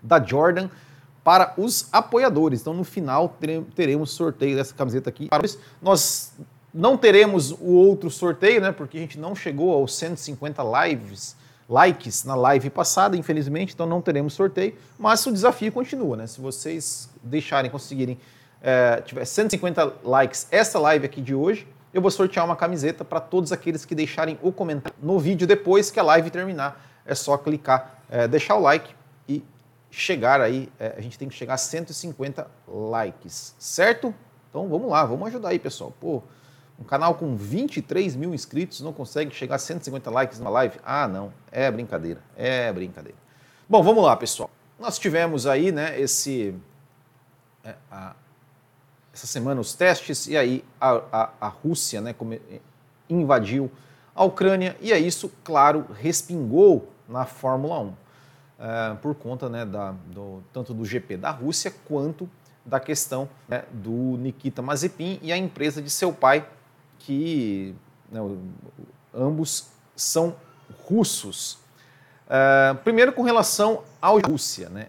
da 0.02 0.22
Jordan 0.22 0.70
para 1.24 1.54
os 1.58 1.88
apoiadores. 1.92 2.62
Então 2.62 2.74
no 2.74 2.84
final 2.84 3.38
teremos 3.76 4.12
sorteio 4.12 4.58
dessa 4.58 4.74
camiseta 4.74 5.10
aqui. 5.10 5.30
Nós 5.82 6.34
não 6.74 6.98
teremos 6.98 7.52
o 7.52 7.72
outro 7.74 8.10
sorteio, 8.10 8.60
né? 8.60 8.72
Porque 8.72 8.98
a 8.98 9.02
gente 9.02 9.20
não 9.20 9.36
chegou 9.36 9.72
aos 9.74 9.96
150 9.96 10.64
lives, 10.86 11.36
likes 11.70 12.24
na 12.24 12.36
live 12.36 12.70
passada, 12.70 13.16
infelizmente, 13.16 13.74
então 13.74 13.86
não 13.86 14.02
teremos 14.02 14.34
sorteio. 14.34 14.76
Mas 14.98 15.26
o 15.26 15.32
desafio 15.32 15.72
continua, 15.72 16.18
né? 16.18 16.26
Se 16.26 16.42
vocês 16.42 17.10
deixarem, 17.22 17.70
conseguirem, 17.70 18.18
é, 18.62 19.02
tiver 19.02 19.26
150 19.26 19.94
likes 20.04 20.48
essa 20.50 20.80
live 20.80 21.06
aqui 21.06 21.22
de 21.22 21.36
hoje, 21.36 21.68
eu 21.94 22.02
vou 22.02 22.10
sortear 22.10 22.44
uma 22.44 22.56
camiseta 22.56 23.06
para 23.06 23.20
todos 23.20 23.52
aqueles 23.52 23.86
que 23.86 23.94
deixarem 23.94 24.40
o 24.42 24.52
comentário 24.52 24.98
no 25.02 25.20
vídeo 25.20 25.46
depois 25.46 25.92
que 25.92 26.00
a 26.00 26.04
live 26.04 26.32
terminar. 26.32 26.90
É 27.06 27.14
só 27.14 27.38
clicar, 27.38 28.00
é, 28.10 28.28
deixar 28.28 28.56
o 28.56 28.62
like 28.62 28.96
e 29.30 29.44
chegar 29.92 30.42
aí. 30.42 30.70
É, 30.80 30.96
a 30.98 31.02
gente 31.02 31.20
tem 31.20 31.28
que 31.28 31.36
chegar 31.36 31.54
a 31.54 31.58
150 31.58 32.48
likes, 32.68 33.54
certo? 33.60 34.14
Então 34.50 34.68
vamos 34.68 34.90
lá, 34.90 35.06
vamos 35.06 35.28
ajudar 35.28 35.50
aí, 35.50 35.60
pessoal. 35.60 35.94
Pô, 36.00 36.24
um 36.80 36.84
canal 36.84 37.16
com 37.16 37.36
23 37.36 38.16
mil 38.16 38.34
inscritos 38.34 38.82
não 38.82 38.92
consegue 38.92 39.34
chegar 39.34 39.56
a 39.56 39.60
150 39.60 40.10
likes 40.10 40.40
numa 40.40 40.50
live? 40.50 40.80
Ah, 40.84 41.08
não. 41.08 41.32
É 41.52 41.70
brincadeira. 41.70 42.22
É 42.36 42.72
brincadeira. 42.72 43.18
Bom, 43.70 43.82
vamos 43.84 44.04
lá, 44.04 44.16
pessoal. 44.16 44.50
Nós 44.80 45.00
tivemos 45.00 45.48
aí, 45.48 45.72
né, 45.72 46.00
esse. 46.00 46.56
É, 47.64 47.76
a, 47.90 48.16
essa 49.14 49.28
semana 49.28 49.62
os 49.62 49.76
testes, 49.76 50.28
e 50.28 50.36
aí 50.36 50.66
a, 50.82 51.02
a, 51.12 51.30
a 51.42 51.48
Rússia 51.48 52.02
né, 52.02 52.16
invadiu 53.08 53.72
a 54.16 54.24
Ucrânia, 54.24 54.76
e 54.82 54.92
aí 54.92 55.06
isso, 55.06 55.32
claro, 55.44 55.86
respingou 56.00 56.92
na 57.08 57.26
Fórmula 57.26 57.80
1. 57.80 57.94
É, 58.60 58.94
por 58.96 59.14
conta 59.16 59.50
né, 59.50 59.66
da, 59.66 59.92
do, 60.08 60.44
tanto 60.52 60.74
do 60.74 60.84
GP 60.84 61.18
da 61.18 61.30
Rússia 61.30 61.74
quanto 61.86 62.30
da 62.66 62.80
questão 62.80 63.30
né, 63.48 63.64
do 63.72 64.18
Nikita 64.18 64.62
Mazepin 64.62 65.20
e 65.22 65.32
a 65.32 65.38
empresa 65.38 65.82
de 65.82 65.90
seu 65.90 66.14
pai, 66.14 66.48
que 67.06 67.76
né, 68.12 68.20
ambos 69.14 69.68
são 69.96 70.36
russos. 70.86 71.60
Uh, 72.26 72.76
primeiro, 72.84 73.14
com 73.14 73.22
relação 73.22 73.84
à 74.02 74.10
Rússia, 74.10 74.70
né? 74.70 74.88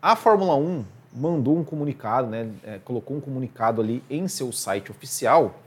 a 0.00 0.16
Fórmula 0.16 0.56
1 0.56 0.84
mandou 1.12 1.56
um 1.56 1.62
comunicado, 1.62 2.26
né, 2.26 2.50
é, 2.64 2.78
colocou 2.78 3.16
um 3.16 3.20
comunicado 3.20 3.80
ali 3.80 4.02
em 4.10 4.26
seu 4.26 4.50
site 4.50 4.90
oficial, 4.90 5.60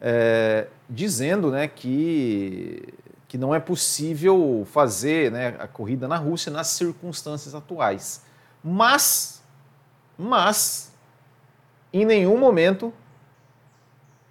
é, 0.00 0.68
dizendo 0.88 1.50
né, 1.50 1.68
que, 1.68 2.94
que 3.28 3.36
não 3.36 3.54
é 3.54 3.60
possível 3.60 4.66
fazer 4.70 5.30
né, 5.30 5.56
a 5.58 5.66
corrida 5.66 6.08
na 6.08 6.16
Rússia 6.16 6.50
nas 6.50 6.68
circunstâncias 6.68 7.54
atuais. 7.54 8.22
Mas, 8.64 9.42
mas, 10.16 10.92
em 11.92 12.04
nenhum 12.06 12.38
momento 12.38 12.94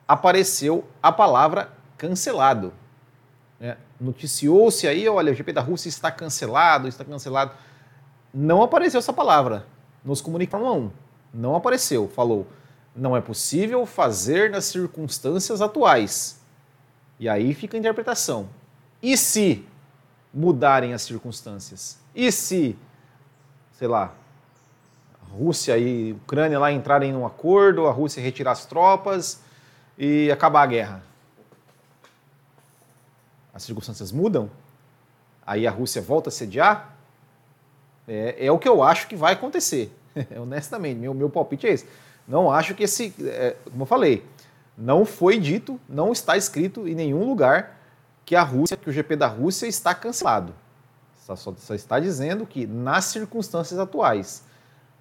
apareceu 0.07 0.85
a 1.01 1.11
palavra 1.11 1.71
cancelado. 1.97 2.73
É, 3.59 3.77
Noticiou-se 3.99 4.88
aí, 4.88 5.07
olha, 5.07 5.31
o 5.31 5.35
GP 5.35 5.53
da 5.53 5.61
Rússia 5.61 5.89
está 5.89 6.11
cancelado, 6.11 6.88
está 6.88 7.05
cancelado. 7.05 7.51
Não 8.33 8.61
apareceu 8.61 8.99
essa 8.99 9.13
palavra 9.13 9.65
nos 10.03 10.21
comunicados 10.21 10.67
1. 10.67 10.91
Não 11.33 11.55
apareceu. 11.55 12.09
Falou, 12.09 12.45
não 12.95 13.15
é 13.15 13.21
possível 13.21 13.85
fazer 13.85 14.51
nas 14.51 14.65
circunstâncias 14.65 15.61
atuais. 15.61 16.39
E 17.19 17.29
aí 17.29 17.53
fica 17.53 17.77
a 17.77 17.79
interpretação. 17.79 18.49
E 19.01 19.15
se 19.15 19.65
mudarem 20.33 20.94
as 20.94 21.01
circunstâncias? 21.01 21.97
E 22.13 22.31
se, 22.31 22.77
sei 23.73 23.88
lá, 23.88 24.13
Rússia 25.31 25.77
e 25.77 26.13
Ucrânia 26.13 26.59
lá 26.59 26.71
entrarem 26.71 27.11
num 27.11 27.25
acordo, 27.25 27.88
a 27.88 27.91
Rússia 27.91 28.21
retirar 28.21 28.51
as 28.51 28.65
tropas, 28.65 29.41
e 29.97 30.31
acabar 30.31 30.63
a 30.63 30.67
guerra? 30.67 31.03
As 33.53 33.63
circunstâncias 33.63 34.11
mudam? 34.11 34.50
Aí 35.45 35.66
a 35.66 35.72
Rússia 35.72 36.01
volta 36.01 36.29
a 36.29 36.31
sediar? 36.31 36.95
É, 38.07 38.47
é 38.47 38.51
o 38.51 38.59
que 38.59 38.67
eu 38.67 38.83
acho 38.83 39.07
que 39.07 39.16
vai 39.16 39.33
acontecer. 39.33 39.95
Honestamente, 40.39 40.97
meu, 40.97 41.13
meu 41.13 41.30
palpite 41.30 41.68
é 41.68 41.71
esse. 41.71 41.88
Não 42.27 42.51
acho 42.51 42.74
que 42.74 42.83
esse, 42.83 43.13
é, 43.21 43.56
como 43.69 43.83
eu 43.83 43.88
falei, 43.88 44.25
não 44.77 45.06
foi 45.06 45.39
dito, 45.39 45.80
não 45.88 46.12
está 46.12 46.36
escrito 46.36 46.88
em 46.88 46.95
nenhum 46.95 47.24
lugar 47.25 47.80
que 48.25 48.36
a 48.36 48.42
Rússia, 48.42 48.75
que 48.75 48.89
o 48.89 48.94
GP 48.94 49.15
da 49.15 49.27
Rússia 49.27 49.68
está 49.68 49.94
cancelado. 49.94 50.53
Só, 51.18 51.36
só, 51.36 51.53
só 51.57 51.74
está 51.74 52.00
dizendo 52.00 52.45
que 52.45 52.68
nas 52.68 53.06
circunstâncias 53.06 53.80
atuais, 53.80 54.44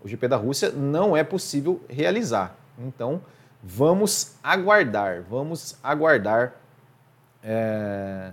o 0.02 0.08
GP 0.08 0.29
da 0.29 0.37
Rússia 0.37 0.70
não 0.70 1.17
é 1.17 1.25
possível 1.25 1.81
realizar. 1.88 2.56
Então, 2.79 3.23
Vamos 3.66 4.37
aguardar, 4.43 5.22
vamos 5.22 5.78
aguardar. 5.82 6.55
É, 7.43 8.31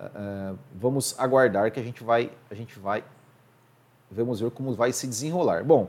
é, 0.00 0.54
vamos 0.74 1.14
aguardar 1.16 1.70
que 1.70 1.78
a 1.78 1.82
gente 1.82 2.02
vai, 2.02 2.32
a 2.50 2.54
gente 2.56 2.76
vai, 2.76 3.04
vamos 4.10 4.40
ver 4.40 4.50
como 4.50 4.74
vai 4.74 4.92
se 4.92 5.06
desenrolar. 5.06 5.62
Bom, 5.62 5.88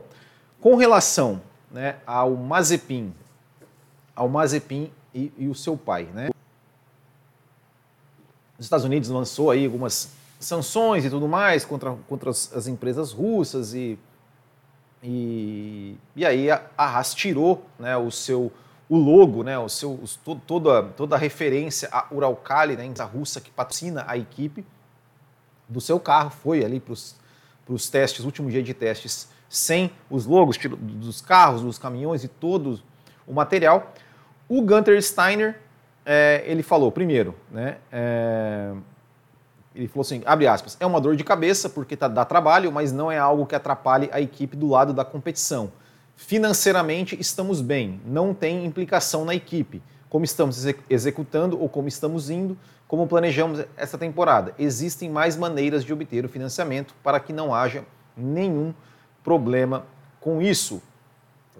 com 0.60 0.76
relação 0.76 1.42
né, 1.68 1.96
ao 2.06 2.36
Mazepin, 2.36 3.12
ao 4.14 4.28
Mazepin 4.28 4.92
e, 5.12 5.32
e 5.36 5.48
o 5.48 5.54
seu 5.54 5.76
pai, 5.76 6.04
né? 6.04 6.30
Os 8.56 8.66
Estados 8.66 8.84
Unidos 8.84 9.08
lançou 9.08 9.50
aí 9.50 9.64
algumas 9.64 10.12
sanções 10.38 11.04
e 11.04 11.10
tudo 11.10 11.26
mais 11.26 11.64
contra, 11.64 11.96
contra 12.08 12.30
as, 12.30 12.52
as 12.52 12.68
empresas 12.68 13.10
russas 13.10 13.74
e 13.74 13.98
e, 15.02 15.96
e 16.14 16.26
aí 16.26 16.50
a 16.50 16.62
Haas 16.76 17.14
tirou 17.14 17.64
né, 17.78 17.96
o 17.96 18.10
seu 18.10 18.52
o 18.90 18.98
logo, 18.98 19.44
né, 19.44 19.56
o 19.56 19.68
seu, 19.68 20.00
todo, 20.24 20.40
toda, 20.44 20.82
toda 20.82 21.14
a 21.14 21.18
referência 21.18 21.88
a 21.92 22.08
Uralkali, 22.10 22.74
né, 22.74 22.92
a 22.98 23.04
russa 23.04 23.40
que 23.40 23.48
patrocina 23.48 24.04
a 24.08 24.18
equipe, 24.18 24.66
do 25.68 25.80
seu 25.80 26.00
carro, 26.00 26.30
foi 26.30 26.64
ali 26.64 26.80
para 26.80 26.92
os 26.92 27.88
testes, 27.88 28.24
último 28.24 28.50
dia 28.50 28.64
de 28.64 28.74
testes, 28.74 29.30
sem 29.48 29.92
os 30.10 30.26
logos 30.26 30.58
dos 30.58 31.20
carros, 31.20 31.62
dos 31.62 31.78
caminhões 31.78 32.24
e 32.24 32.28
todo 32.28 32.80
o 33.24 33.32
material. 33.32 33.94
O 34.48 34.60
Gunter 34.60 35.00
Steiner, 35.00 35.60
é, 36.04 36.42
ele 36.44 36.64
falou, 36.64 36.90
primeiro, 36.90 37.36
né, 37.48 37.78
é, 37.92 38.72
ele 39.74 39.86
falou 39.88 40.02
assim, 40.02 40.22
abre 40.26 40.46
aspas, 40.46 40.76
é 40.80 40.86
uma 40.86 41.00
dor 41.00 41.16
de 41.16 41.22
cabeça 41.22 41.68
porque 41.68 41.96
tá, 41.96 42.08
dá 42.08 42.24
trabalho, 42.24 42.72
mas 42.72 42.92
não 42.92 43.10
é 43.10 43.18
algo 43.18 43.46
que 43.46 43.54
atrapalhe 43.54 44.08
a 44.12 44.20
equipe 44.20 44.56
do 44.56 44.68
lado 44.68 44.92
da 44.92 45.04
competição. 45.04 45.72
Financeiramente 46.16 47.16
estamos 47.18 47.60
bem, 47.60 48.00
não 48.04 48.34
tem 48.34 48.64
implicação 48.64 49.24
na 49.24 49.34
equipe, 49.34 49.82
como 50.08 50.24
estamos 50.24 50.66
executando 50.88 51.60
ou 51.60 51.68
como 51.68 51.88
estamos 51.88 52.28
indo, 52.28 52.58
como 52.88 53.06
planejamos 53.06 53.64
essa 53.76 53.96
temporada. 53.96 54.52
Existem 54.58 55.08
mais 55.08 55.36
maneiras 55.36 55.84
de 55.84 55.92
obter 55.92 56.24
o 56.24 56.28
financiamento 56.28 56.94
para 57.02 57.20
que 57.20 57.32
não 57.32 57.54
haja 57.54 57.84
nenhum 58.16 58.74
problema 59.22 59.86
com 60.20 60.42
isso. 60.42 60.82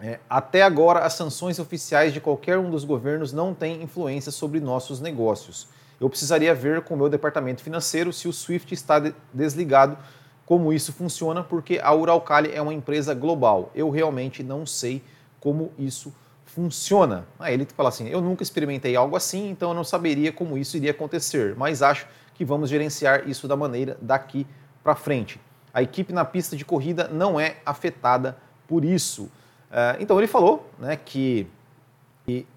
É, 0.01 0.19
até 0.29 0.63
agora, 0.63 1.01
as 1.01 1.13
sanções 1.13 1.59
oficiais 1.59 2.13
de 2.13 2.21
qualquer 2.21 2.59
um 2.59 2.71
dos 2.71 2.85
governos 2.85 3.33
não 3.33 3.55
têm 3.55 3.83
influência 3.83 4.33
sobre 4.33 4.59
nossos 4.59 5.01
negócios. 5.01 5.69
Eu 6.01 6.09
precisaria 6.09 6.55
ver 6.55 6.81
com 6.81 6.95
o 6.95 6.97
meu 6.97 7.11
departamento 7.11 7.63
financeiro 7.63 8.13
se 8.13 8.27
o 8.27 8.33
SWIFT 8.33 8.73
está 8.73 8.99
de 8.99 9.15
desligado, 9.33 9.99
como 10.47 10.73
isso 10.73 10.93
funciona, 10.93 11.45
porque 11.45 11.79
a 11.81 11.95
Uralcali 11.95 12.51
é 12.53 12.61
uma 12.61 12.73
empresa 12.73 13.15
global. 13.15 13.71
Eu 13.75 13.91
realmente 13.91 14.43
não 14.43 14.65
sei 14.65 15.03
como 15.39 15.71
isso 15.79 16.13
funciona. 16.45 17.27
Aí 17.39 17.55
ele 17.55 17.67
fala 17.67 17.91
assim: 17.91 18.09
eu 18.09 18.21
nunca 18.21 18.43
experimentei 18.43 18.97
algo 18.97 19.15
assim, 19.15 19.51
então 19.51 19.71
eu 19.71 19.75
não 19.75 19.85
saberia 19.85 20.33
como 20.33 20.57
isso 20.57 20.77
iria 20.77 20.91
acontecer, 20.91 21.55
mas 21.57 21.83
acho 21.83 22.07
que 22.35 22.45
vamos 22.45 22.71
gerenciar 22.71 23.29
isso 23.29 23.47
da 23.47 23.55
maneira 23.55 23.97
daqui 24.01 24.47
para 24.83 24.95
frente. 24.95 25.39
A 25.73 25.83
equipe 25.83 26.13
na 26.13 26.25
pista 26.25 26.57
de 26.57 26.65
corrida 26.65 27.09
não 27.09 27.39
é 27.39 27.59
afetada 27.65 28.37
por 28.67 28.85
isso. 28.85 29.31
É, 29.71 29.99
então 30.01 30.19
ele 30.19 30.27
falou 30.27 30.69
né, 30.79 30.97
que, 30.97 31.47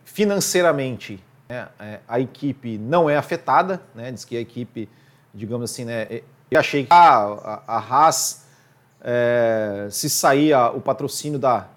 financeiramente 0.03 1.23
né, 1.47 1.67
é, 1.79 1.99
a 2.07 2.19
equipe 2.19 2.77
não 2.77 3.09
é 3.09 3.17
afetada, 3.17 3.81
né, 3.93 4.11
diz 4.11 4.25
que 4.25 4.37
a 4.37 4.39
equipe, 4.39 4.89
digamos 5.33 5.71
assim, 5.71 5.85
né, 5.85 6.07
eu 6.49 6.59
achei 6.59 6.85
que 6.85 6.93
a, 6.93 7.15
a, 7.15 7.63
a 7.67 7.77
Haas, 7.77 8.45
é, 9.01 9.87
se 9.89 10.09
sair 10.09 10.53
o 10.75 10.79
patrocínio 10.79 11.39
da, 11.39 11.67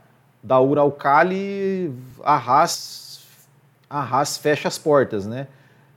da 0.43 0.61
Uralcali, 0.61 1.93
a 2.23 2.37
Haas, 2.37 3.21
a 3.89 4.01
Haas 4.01 4.37
fecha 4.37 4.69
as 4.69 4.79
portas, 4.79 5.27
né? 5.27 5.49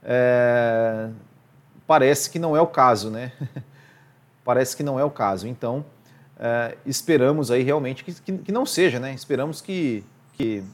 É, 0.02 1.08
parece 1.86 2.30
que 2.30 2.38
não 2.38 2.56
é 2.56 2.60
o 2.60 2.66
caso, 2.66 3.10
né? 3.10 3.32
parece 4.44 4.76
que 4.76 4.82
não 4.82 4.98
é 4.98 5.04
o 5.04 5.10
caso. 5.10 5.46
Então, 5.46 5.84
é, 6.38 6.76
esperamos 6.86 7.50
aí 7.50 7.62
realmente 7.62 8.02
que, 8.02 8.14
que, 8.14 8.38
que, 8.38 8.52
não 8.52 8.64
seja, 8.64 8.98
né? 8.98 9.12
Esperamos 9.12 9.60
que, 9.60 10.04
que 10.32 10.64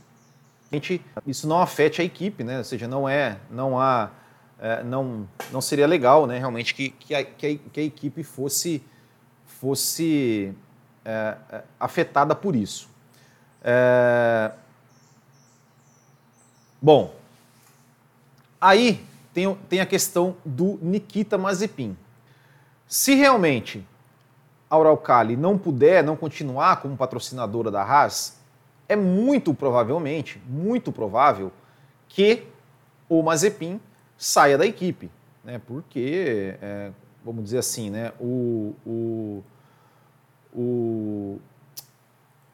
gente, 0.77 1.05
isso 1.27 1.47
não 1.47 1.61
afete 1.61 2.01
a 2.01 2.05
equipe, 2.05 2.45
né? 2.45 2.59
Ou 2.59 2.65
seja, 2.65 2.87
não 2.87 3.09
é, 3.09 3.39
não 3.51 3.79
há, 3.79 4.11
é, 4.59 4.83
não, 4.83 5.29
não 5.51 5.61
seria 5.61 5.87
legal, 5.87 6.27
né? 6.27 6.39
Realmente 6.39 6.75
que, 6.75 6.91
que, 6.91 7.15
a, 7.15 7.25
que, 7.25 7.47
a, 7.47 7.71
que 7.73 7.81
a 7.81 7.83
equipe 7.83 8.23
fosse, 8.23 8.83
fosse 9.45 10.55
é, 11.05 11.37
é 11.51 11.63
afetada 11.79 12.35
por 12.35 12.55
isso. 12.55 12.89
É... 13.63 14.53
Bom, 16.81 17.15
aí 18.61 19.05
tem, 19.33 19.55
tem 19.69 19.81
a 19.81 19.87
questão 19.87 20.37
do 20.45 20.79
Nikita 20.83 21.37
Mazepin. 21.37 21.97
Se 22.87 23.15
realmente 23.15 23.87
a 24.71 24.79
Uralcali 24.79 25.37
não 25.37 25.59
puder, 25.59 26.05
não 26.05 26.17
continuar 26.17 26.81
como 26.81 26.97
patrocinadora 26.97 27.71
da 27.71 27.83
Haas, 27.83 28.37
é 28.89 28.97
muito 28.97 29.53
provavelmente, 29.53 30.41
muito 30.47 30.93
provável 30.93 31.53
que 32.09 32.45
o 33.09 33.23
Mazepin 33.23 33.81
saia 34.17 34.57
da 34.57 34.67
equipe, 34.67 35.11
né? 35.45 35.61
Porque, 35.67 36.57
é, 36.61 36.91
vamos 37.25 37.45
dizer 37.45 37.59
assim, 37.59 37.91
né? 37.91 38.13
O, 38.21 38.75
o, 38.87 39.45
o, 40.55 41.41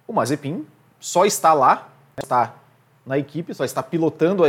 o 0.07 0.13
Mazepin 0.13 0.67
só 0.99 1.25
está 1.25 1.53
lá, 1.53 1.89
está 2.21 2.55
na 3.05 3.19
equipe, 3.19 3.55
só 3.55 3.65
está 3.65 3.83
pilotando 3.83 4.45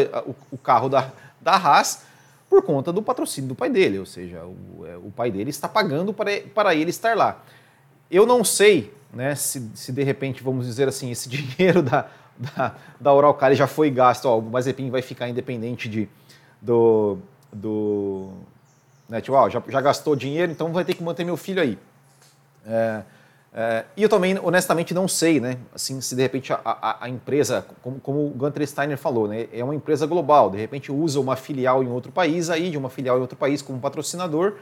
o, 0.52 0.58
carro 0.58 0.88
da, 0.90 1.12
da 1.42 1.54
Haas 1.56 2.06
por 2.50 2.62
conta 2.62 2.94
do 2.94 3.02
patrocínio 3.02 3.50
do 3.50 3.56
pai 3.56 3.70
dele, 3.70 3.98
ou 3.98 4.06
seja, 4.06 4.44
o, 4.46 4.86
é, 4.86 4.96
o 4.98 5.12
pai 5.12 5.32
dele 5.32 5.50
está 5.50 5.68
pagando 5.68 6.14
para, 6.14 6.42
para 6.54 6.76
ele 6.76 6.92
estar 6.92 7.18
lá. 7.18 7.42
Eu 8.12 8.26
não 8.28 8.44
sei 8.44 8.94
né, 9.14 9.36
se, 9.36 9.70
se 9.76 9.92
de 9.92 10.04
repente, 10.04 10.44
vamos 10.44 10.66
dizer 10.66 10.88
assim, 10.88 11.12
esse 11.12 11.30
dinheiro 11.30 11.82
da, 11.82 12.08
da, 12.38 12.76
da 13.00 13.14
Uralcali 13.14 13.56
já 13.56 13.68
foi 13.68 13.90
gasto, 13.90 14.26
ó, 14.26 14.40
o 14.40 14.42
Mazepin 14.42 14.90
vai 14.90 15.02
ficar 15.02 15.30
independente 15.30 15.88
de, 15.88 16.10
do, 16.62 17.18
do 17.52 18.32
né, 19.08 19.22
tipo, 19.22 19.36
ó, 19.36 19.50
já, 19.50 19.62
já 19.68 19.82
gastou 19.82 20.16
dinheiro, 20.16 20.52
então 20.52 20.72
vai 20.72 20.84
ter 20.84 20.94
que 20.94 21.04
manter 21.04 21.24
meu 21.24 21.38
filho 21.38 21.62
aí. 21.62 21.78
É, 22.66 23.04
é, 23.56 23.86
e 23.96 24.02
eu 24.02 24.10
também, 24.10 24.40
honestamente, 24.42 24.96
não 24.96 25.08
sei, 25.08 25.40
né? 25.40 25.58
Assim, 25.76 26.02
se 26.02 26.16
de 26.16 26.22
repente 26.24 26.52
a, 26.52 26.60
a, 26.66 27.06
a 27.06 27.10
empresa, 27.10 27.64
como, 27.84 28.00
como, 28.00 28.26
o 28.26 28.30
Gunter 28.32 28.68
Steiner 28.68 28.98
falou, 28.98 29.28
né? 29.28 29.48
É 29.54 29.64
uma 29.64 29.76
empresa 29.76 30.08
global, 30.08 30.50
de 30.50 30.58
repente 30.58 30.92
usa 30.92 31.20
uma 31.20 31.36
filial 31.36 31.84
em 31.84 31.88
outro 31.88 32.12
país, 32.12 32.50
aí 32.50 32.72
de 32.72 32.78
uma 32.78 32.90
filial 32.90 33.20
em 33.20 33.22
outro 33.22 33.38
país 33.38 33.62
como 33.62 33.80
patrocinador 33.80 34.56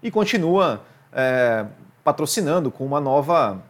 e 0.00 0.12
continua 0.12 0.82
é, 1.12 1.66
patrocinando 2.04 2.70
com 2.70 2.86
uma 2.86 3.00
nova. 3.00 3.60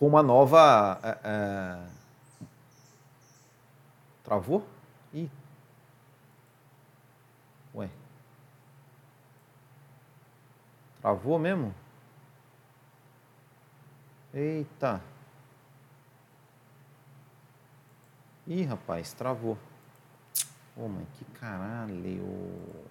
Com 0.00 0.06
uma 0.06 0.22
nova. 0.22 0.98
É, 1.02 1.18
é 1.24 1.86
travou? 4.24 4.66
Ih. 5.12 5.30
Ué. 7.74 7.90
Travou 11.02 11.38
mesmo? 11.38 11.74
Eita. 14.32 15.02
Ih, 18.46 18.62
rapaz, 18.62 19.12
travou. 19.12 19.58
Ô, 20.74 20.84
oh, 20.86 20.88
mãe, 20.88 21.06
que 21.12 21.26
caralho. 21.26 22.89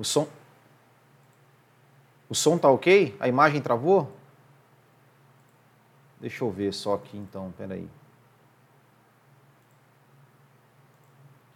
O 0.00 0.04
som. 0.04 0.26
O 2.26 2.34
som 2.34 2.56
tá 2.56 2.70
ok? 2.70 3.14
A 3.20 3.28
imagem 3.28 3.60
travou? 3.60 4.10
Deixa 6.18 6.42
eu 6.42 6.50
ver 6.50 6.72
só 6.72 6.94
aqui 6.94 7.18
então, 7.18 7.52
peraí. 7.58 7.86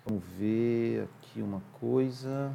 Vamos 0.04 0.22
ver 0.36 1.04
aqui 1.04 1.40
uma 1.40 1.62
coisa. 1.80 2.54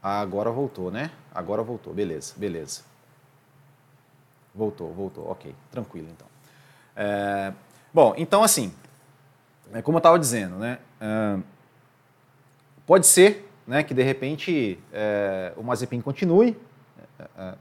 Ah, 0.00 0.20
agora 0.20 0.52
voltou, 0.52 0.92
né? 0.92 1.10
Agora 1.34 1.64
voltou, 1.64 1.92
beleza, 1.92 2.34
beleza. 2.36 2.84
Voltou, 4.54 4.92
voltou, 4.92 5.28
ok, 5.28 5.52
tranquilo 5.72 6.08
então. 6.08 6.28
É, 6.94 7.52
bom, 7.92 8.14
então 8.16 8.44
assim, 8.44 8.72
é 9.72 9.82
como 9.82 9.96
eu 9.96 10.00
estava 10.00 10.20
dizendo, 10.20 10.56
né? 10.56 10.78
É, 11.00 11.53
pode 12.86 13.06
ser 13.06 13.48
né, 13.66 13.82
que 13.82 13.94
de 13.94 14.02
repente 14.02 14.78
é, 14.92 15.52
o 15.56 15.62
Mazepin 15.62 16.00
continue, 16.00 16.56
é, 17.18 17.26
é, 17.38 17.54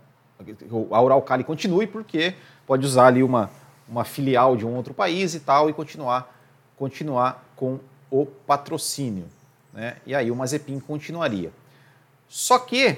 a 0.92 1.02
Uralcali 1.02 1.44
continue, 1.44 1.88
porque 1.88 2.36
pode 2.68 2.86
usar 2.86 3.08
ali 3.08 3.24
uma, 3.24 3.50
uma 3.88 4.04
filial 4.04 4.58
de 4.58 4.66
um 4.66 4.76
outro 4.76 4.94
país 4.94 5.34
e 5.34 5.40
tal 5.40 5.70
e 5.70 5.74
continuar, 5.74 6.36
continuar 6.78 7.44
com 7.56 7.80
o 8.12 8.26
patrocínio. 8.26 9.26
Né? 9.74 9.98
E 10.06 10.14
aí 10.14 10.30
o 10.30 10.36
Mazepin 10.36 10.80
continuaria. 10.80 11.52
Só 12.28 12.60
que 12.60 12.98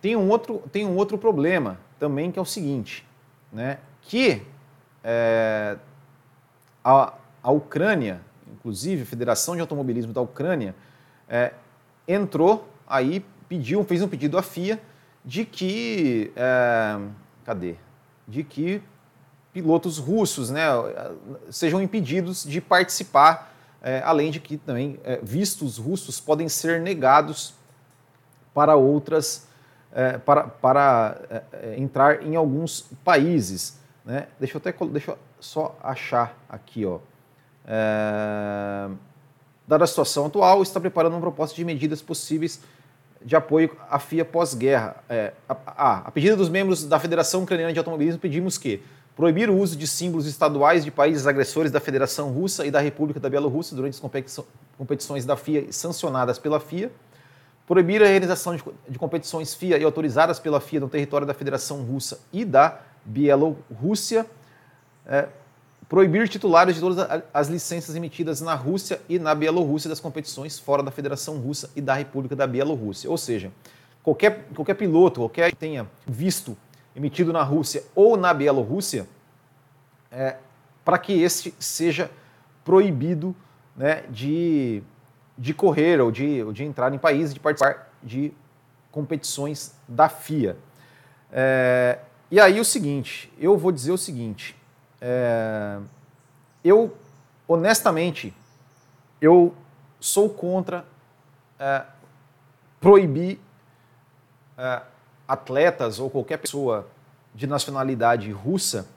tem 0.00 0.14
um 0.16 0.28
outro, 0.28 0.62
tem 0.70 0.86
um 0.86 0.96
outro 0.96 1.18
problema 1.18 1.78
também 1.98 2.30
que 2.30 2.38
é 2.38 2.42
o 2.42 2.46
seguinte, 2.46 3.04
né? 3.52 3.78
que 4.02 4.42
é, 5.02 5.76
a, 6.84 7.14
a 7.42 7.50
Ucrânia, 7.50 8.20
inclusive 8.52 9.02
a 9.02 9.06
Federação 9.06 9.54
de 9.54 9.60
Automobilismo 9.60 10.12
da 10.12 10.20
Ucrânia, 10.20 10.74
é, 11.28 11.52
entrou 12.06 12.68
aí, 12.86 13.24
pediu, 13.48 13.84
fez 13.84 14.02
um 14.02 14.08
pedido 14.08 14.38
à 14.38 14.42
FIA 14.42 14.80
de 15.24 15.44
que. 15.44 16.32
É, 16.36 16.98
cadê? 17.44 17.76
De 18.26 18.42
que 18.44 18.82
pilotos 19.52 19.98
russos 19.98 20.50
né, 20.50 20.66
sejam 21.50 21.80
impedidos 21.80 22.44
de 22.44 22.60
participar, 22.60 23.54
é, 23.80 24.02
além 24.04 24.30
de 24.30 24.40
que 24.40 24.56
também 24.56 24.98
é, 25.04 25.20
vistos 25.22 25.78
russos 25.78 26.18
podem 26.20 26.48
ser 26.48 26.80
negados 26.80 27.54
para 28.52 28.76
outras. 28.76 29.46
É, 29.96 30.18
para, 30.18 30.48
para 30.48 31.20
é, 31.30 31.42
é, 31.52 31.78
entrar 31.78 32.24
em 32.26 32.34
alguns 32.34 32.90
países. 33.04 33.78
Né? 34.04 34.26
Deixa 34.40 34.56
eu 34.56 34.58
até 34.58 34.72
deixa 34.86 35.12
eu 35.12 35.18
só 35.38 35.78
achar 35.80 36.36
aqui, 36.48 36.84
ó. 36.84 36.98
é, 37.64 38.90
dada 39.66 39.84
a 39.84 39.86
situação 39.86 40.26
atual, 40.26 40.62
está 40.62 40.80
preparando 40.80 41.14
uma 41.14 41.20
proposta 41.20 41.54
de 41.54 41.64
medidas 41.64 42.02
possíveis 42.02 42.60
de 43.24 43.34
apoio 43.34 43.74
à 43.90 43.98
FIA 43.98 44.24
pós-guerra. 44.24 44.96
É, 45.08 45.32
a, 45.48 45.56
a, 45.66 45.98
a 46.06 46.10
pedido 46.10 46.36
dos 46.36 46.48
membros 46.48 46.84
da 46.84 47.00
Federação 47.00 47.42
Ucraniana 47.42 47.72
de 47.72 47.78
Automobilismo, 47.78 48.20
pedimos 48.20 48.58
que 48.58 48.82
proibir 49.16 49.48
o 49.48 49.56
uso 49.56 49.76
de 49.76 49.86
símbolos 49.86 50.26
estaduais 50.26 50.84
de 50.84 50.90
países 50.90 51.26
agressores 51.26 51.70
da 51.70 51.80
Federação 51.80 52.30
Russa 52.30 52.66
e 52.66 52.70
da 52.70 52.80
República 52.80 53.20
da 53.20 53.30
Bielorrússia 53.30 53.74
durante 53.74 53.94
as 53.94 54.44
competições 54.76 55.24
da 55.24 55.36
FIA 55.36 55.72
sancionadas 55.72 56.38
pela 56.38 56.58
FIA, 56.58 56.90
proibir 57.66 58.02
a 58.02 58.06
realização 58.06 58.56
de, 58.56 58.62
de 58.88 58.98
competições 58.98 59.54
FIA 59.54 59.78
e 59.78 59.84
autorizadas 59.84 60.38
pela 60.38 60.60
FIA 60.60 60.80
no 60.80 60.88
território 60.88 61.26
da 61.26 61.32
Federação 61.32 61.82
Russa 61.82 62.20
e 62.32 62.44
da 62.44 62.80
Bielorrússia, 63.04 64.26
é, 65.06 65.28
proibir 65.94 66.28
titulares 66.28 66.74
de 66.74 66.80
todas 66.80 67.22
as 67.32 67.46
licenças 67.46 67.94
emitidas 67.94 68.40
na 68.40 68.52
Rússia 68.56 69.00
e 69.08 69.16
na 69.16 69.32
Bielorrússia 69.32 69.88
das 69.88 70.00
competições 70.00 70.58
fora 70.58 70.82
da 70.82 70.90
Federação 70.90 71.38
Russa 71.38 71.70
e 71.76 71.80
da 71.80 71.94
República 71.94 72.34
da 72.34 72.48
Bielorrússia. 72.48 73.08
Ou 73.08 73.16
seja, 73.16 73.52
qualquer, 74.02 74.44
qualquer 74.56 74.74
piloto, 74.74 75.20
qualquer 75.20 75.52
que 75.52 75.56
tenha 75.56 75.88
visto 76.04 76.56
emitido 76.96 77.32
na 77.32 77.44
Rússia 77.44 77.84
ou 77.94 78.16
na 78.16 78.34
Bielorrússia, 78.34 79.06
é, 80.10 80.34
para 80.84 80.98
que 80.98 81.12
este 81.12 81.54
seja 81.60 82.10
proibido 82.64 83.32
né, 83.76 84.02
de, 84.10 84.82
de 85.38 85.54
correr 85.54 86.00
ou 86.00 86.10
de, 86.10 86.42
ou 86.42 86.52
de 86.52 86.64
entrar 86.64 86.92
em 86.92 86.98
países, 86.98 87.32
de 87.32 87.38
participar 87.38 87.88
de 88.02 88.32
competições 88.90 89.76
da 89.86 90.08
FIA. 90.08 90.56
É, 91.30 92.00
e 92.32 92.40
aí 92.40 92.58
o 92.58 92.64
seguinte, 92.64 93.32
eu 93.38 93.56
vou 93.56 93.70
dizer 93.70 93.92
o 93.92 93.96
seguinte, 93.96 94.56
é, 95.06 95.78
eu 96.64 96.96
honestamente 97.46 98.34
eu 99.20 99.54
sou 100.00 100.30
contra 100.30 100.82
é, 101.58 101.82
proibir 102.80 103.38
é, 104.56 104.80
atletas 105.28 105.98
ou 105.98 106.08
qualquer 106.08 106.38
pessoa 106.38 106.88
de 107.34 107.46
nacionalidade 107.46 108.32
russa 108.32 108.88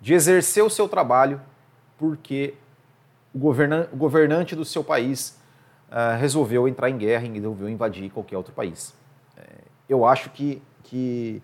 de 0.00 0.14
exercer 0.14 0.64
o 0.64 0.70
seu 0.70 0.88
trabalho 0.88 1.40
porque 1.96 2.54
o, 3.32 3.38
governa 3.38 3.88
o 3.92 3.96
governante 3.96 4.56
do 4.56 4.64
seu 4.64 4.82
país 4.82 5.38
uh, 5.90 6.18
resolveu 6.18 6.66
entrar 6.66 6.90
em 6.90 6.96
guerra 6.96 7.26
e 7.26 7.28
resolveu 7.28 7.68
invadir 7.68 8.10
qualquer 8.10 8.36
outro 8.36 8.52
país. 8.52 8.94
É, 9.36 9.42
eu 9.88 10.06
acho 10.06 10.30
que, 10.30 10.62
que 10.82 11.42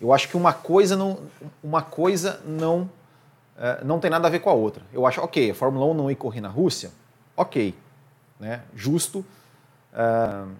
eu 0.00 0.12
acho 0.12 0.28
que 0.28 0.36
uma 0.36 0.52
coisa 0.52 0.96
não 0.96 1.18
uma 1.62 1.82
coisa 1.82 2.40
não 2.44 2.82
uh, 2.82 3.84
não 3.84 3.98
tem 3.98 4.10
nada 4.10 4.28
a 4.28 4.30
ver 4.30 4.40
com 4.40 4.50
a 4.50 4.52
outra. 4.52 4.84
Eu 4.92 5.06
acho 5.06 5.20
ok, 5.20 5.50
a 5.50 5.54
Fórmula 5.54 5.86
1 5.86 5.94
não 5.94 6.10
ir 6.10 6.16
correr 6.16 6.40
na 6.40 6.48
Rússia, 6.48 6.90
ok, 7.36 7.74
né, 8.38 8.62
justo. 8.74 9.24
Uh, 9.92 10.54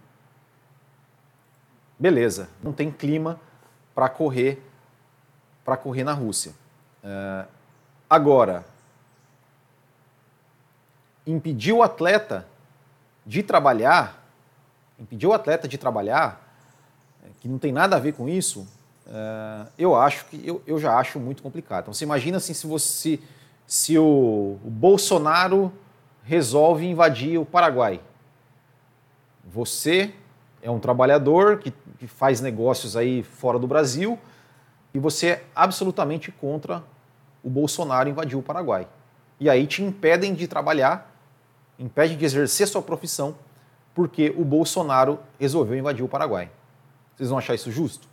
beleza, 1.99 2.49
não 2.62 2.73
tem 2.73 2.90
clima 2.90 3.38
para 3.95 4.09
correr 4.09 4.62
para 5.64 5.76
correr 5.76 6.02
na 6.02 6.14
Rússia. 6.14 6.52
Uh, 7.04 7.47
agora, 8.09 8.64
impedir 11.26 11.73
o 11.73 11.83
atleta 11.83 12.47
de 13.26 13.42
trabalhar, 13.42 14.25
impedir 14.99 15.26
o 15.26 15.35
atleta 15.35 15.68
de 15.68 15.76
trabalhar, 15.76 16.42
é, 17.23 17.28
que 17.38 17.47
não 17.47 17.59
tem 17.59 17.71
nada 17.71 17.97
a 17.97 17.99
ver 17.99 18.14
com 18.14 18.26
isso, 18.26 18.66
uh, 19.09 19.69
eu 19.79 19.95
acho 19.95 20.27
que 20.27 20.41
eu, 20.47 20.62
eu 20.67 20.79
já 20.79 20.99
acho 20.99 21.19
muito 21.19 21.43
complicado. 21.43 21.85
Então 21.85 21.95
você 21.95 22.05
imagina 22.05 22.37
assim 22.37 22.55
se 22.55 22.67
você 22.67 23.19
se 23.67 23.99
o, 23.99 24.59
o 24.65 24.71
Bolsonaro 24.71 25.73
resolve 26.23 26.87
invadir 26.87 27.38
o 27.38 27.45
Paraguai. 27.45 28.00
Você 29.45 30.15
é 30.62 30.71
um 30.71 30.79
trabalhador 30.79 31.59
que, 31.59 31.73
que 31.99 32.07
faz 32.07 32.41
negócios 32.41 32.97
aí 32.97 33.23
fora 33.23 33.59
do 33.59 33.67
Brasil 33.67 34.19
e 34.93 34.99
você 34.99 35.27
é 35.29 35.45
absolutamente 35.55 36.33
contra 36.33 36.83
o 37.43 37.50
Bolsonaro 37.50 38.09
invadir 38.09 38.37
o 38.37 38.43
Paraguai. 38.43 38.88
E 39.38 39.49
aí 39.49 39.67
te 39.67 39.83
impedem 39.83 40.35
de 40.35 40.49
trabalhar, 40.49 41.15
impedem 41.79 42.17
de 42.17 42.25
exercer 42.25 42.67
sua 42.67 42.83
profissão, 42.83 43.37
porque 43.95 44.35
o 44.37 44.45
Bolsonaro 44.45 45.19
resolveu 45.38 45.79
invadir 45.79 46.05
o 46.05 46.09
Paraguai. 46.09 46.50
Vocês 47.15 47.29
vão 47.29 47.38
achar 47.38 47.55
isso 47.55 47.71
justo? 47.71 48.09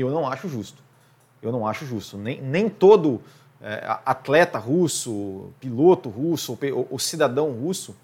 Eu 0.00 0.10
não 0.10 0.26
acho 0.26 0.48
justo. 0.48 0.82
Eu 1.42 1.52
não 1.52 1.66
acho 1.66 1.86
justo. 1.86 2.16
Nem, 2.16 2.40
nem 2.40 2.68
todo 2.68 3.20
é, 3.60 3.84
atleta 4.04 4.58
russo, 4.58 5.50
piloto 5.60 6.08
russo 6.08 6.58
ou, 6.72 6.86
ou, 6.90 6.98
cidadão 6.98 7.50
russo 7.52 7.96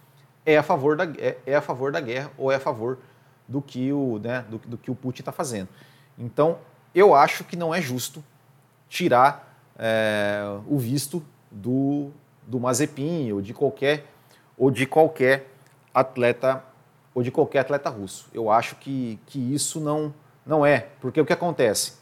é 0.45 0.57
a, 0.59 0.63
favor 0.63 0.97
da, 0.97 1.05
é, 1.05 1.37
é 1.47 1.55
a 1.55 1.61
favor 1.61 1.93
da 1.93 2.01
guerra 2.01 2.31
ou 2.37 2.51
é 2.51 2.57
a 2.57 2.61
favor 2.61 2.99
do 3.47 3.61
que 3.63 3.93
o, 3.93 4.19
né, 4.19 4.45
do, 4.49 4.59
do 4.59 4.79
que 4.79 4.91
o 4.91 4.95
Putin 4.95 5.23
está 5.23 5.33
fazendo. 5.33 5.69
Então, 6.19 6.59
eu 6.95 7.15
acho 7.15 7.45
que 7.45 7.57
não 7.57 7.75
é 7.75 7.81
justo 7.81 8.23
tirar 8.89 9.57
é, 9.79 10.43
o 10.67 10.79
visto 10.79 11.23
do, 11.51 12.11
do 12.47 12.59
Mazepin 12.61 13.33
ou 13.33 13.41
de 13.41 13.53
qualquer 13.53 14.07
ou 14.57 14.71
de 14.71 14.87
qualquer 14.87 15.51
atleta 15.93 16.63
ou 17.15 17.23
de 17.23 17.31
qualquer 17.31 17.61
atleta 17.61 17.89
russo. 17.89 18.29
Eu 18.33 18.51
acho 18.51 18.77
que, 18.77 19.19
que 19.27 19.39
isso 19.39 19.79
não, 19.79 20.13
não 20.45 20.65
é, 20.65 20.89
porque 21.01 21.21
o 21.21 21.27
que 21.27 21.33
acontece? 21.33 21.95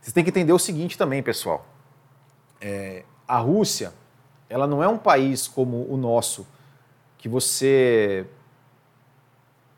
Vocês 0.00 0.12
têm 0.12 0.24
que 0.24 0.30
entender 0.30 0.52
o 0.52 0.58
seguinte 0.58 0.96
também, 0.96 1.22
pessoal. 1.22 1.66
É, 2.60 3.04
a 3.26 3.38
Rússia, 3.38 3.92
ela 4.48 4.66
não 4.66 4.82
é 4.82 4.88
um 4.88 4.98
país 4.98 5.46
como 5.48 5.86
o 5.92 5.96
nosso, 5.96 6.46
que 7.18 7.28
você 7.28 8.26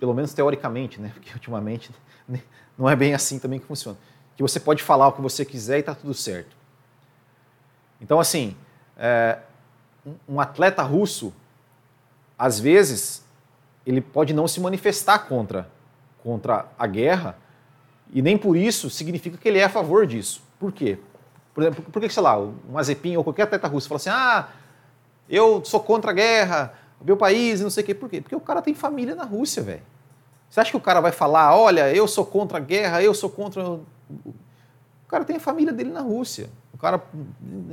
pelo 0.03 0.15
menos 0.15 0.35
teoricamente, 0.35 1.01
né? 1.01 1.11
Porque 1.15 1.33
ultimamente 1.33 1.93
não 2.77 2.91
é 2.91 2.97
bem 2.97 3.15
assim 3.15 3.39
também 3.39 3.61
que 3.61 3.67
funciona. 3.67 3.97
Que 4.37 4.43
você 4.43 4.59
pode 4.59 4.83
falar 4.83 5.07
o 5.07 5.13
que 5.13 5.21
você 5.21 5.45
quiser 5.45 5.77
e 5.77 5.81
está 5.81 5.95
tudo 5.95 6.13
certo. 6.13 6.57
Então, 8.01 8.19
assim, 8.19 8.57
é, 8.97 9.39
um 10.29 10.41
atleta 10.41 10.83
russo, 10.83 11.33
às 12.37 12.59
vezes, 12.59 13.25
ele 13.87 14.01
pode 14.01 14.35
não 14.35 14.49
se 14.49 14.61
manifestar 14.61 15.21
contra, 15.21 15.71
contra 16.21 16.67
a 16.77 16.87
guerra 16.89 17.39
e 18.13 18.21
nem 18.21 18.37
por 18.37 18.57
isso 18.57 18.91
significa 18.91 19.39
que 19.39 19.49
ele 19.49 19.59
é 19.59 19.65
a 19.65 19.69
favor 19.69 20.07
disso. 20.07 20.43
Por 20.61 20.71
quê? 20.71 20.99
Por 21.55 21.63
exemplo, 21.63 21.85
por 21.85 22.01
que, 22.01 22.09
sei 22.09 22.23
lá, 22.23 22.39
um 22.39 22.55
Mazepin 22.71 23.17
ou 23.17 23.25
qualquer 23.25 23.43
atleta 23.43 23.67
russo 23.67 23.89
fala 23.89 23.97
assim, 23.97 24.11
ah, 24.11 24.49
eu 25.29 25.65
sou 25.65 25.81
contra 25.81 26.11
a 26.11 26.15
guerra, 26.15 26.75
meu 27.03 27.17
país 27.17 27.61
e 27.61 27.63
não 27.63 27.71
sei 27.71 27.83
o 27.83 27.87
quê. 27.87 27.95
Por 27.95 28.09
quê? 28.09 28.21
Porque 28.21 28.37
o 28.37 28.41
cara 28.41 28.63
tem 28.63 28.75
família 28.75 29.15
na 29.15 29.25
Rússia, 29.25 29.63
velho. 29.63 29.83
Você 30.49 30.61
acha 30.61 30.71
que 30.71 30.77
o 30.77 30.81
cara 30.81 31.01
vai 31.01 31.13
falar, 31.13 31.57
olha, 31.57 31.93
eu 31.95 32.07
sou 32.07 32.27
contra 32.27 32.59
a 32.59 32.61
guerra, 32.61 33.03
eu 33.03 33.15
sou 33.15 33.31
contra. 33.31 33.63
O 33.67 33.81
cara 35.09 35.25
tem 35.25 35.37
a 35.37 35.41
família 35.41 35.73
dele 35.73 35.91
na 35.91 36.01
Rússia. 36.01 36.51
O 36.75 36.79
cara. 36.79 37.03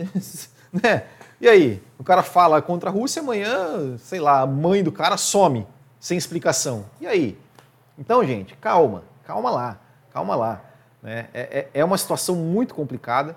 né? 0.71 1.05
E 1.41 1.47
aí? 1.47 1.83
O 1.97 2.03
cara 2.03 2.23
fala 2.23 2.61
contra 2.61 2.89
a 2.89 2.93
Rússia, 2.93 3.21
amanhã, 3.21 3.97
sei 3.97 4.19
lá, 4.19 4.41
a 4.41 4.47
mãe 4.47 4.83
do 4.83 4.91
cara 4.91 5.17
some, 5.17 5.67
sem 5.99 6.17
explicação. 6.17 6.85
E 7.01 7.07
aí? 7.07 7.37
Então, 7.97 8.23
gente, 8.23 8.55
calma, 8.55 9.03
calma 9.25 9.51
lá, 9.51 9.79
calma 10.11 10.35
lá. 10.35 10.61
Né? 11.01 11.29
É, 11.33 11.41
é, 11.41 11.69
é 11.73 11.85
uma 11.85 11.97
situação 11.97 12.35
muito 12.35 12.73
complicada. 12.73 13.35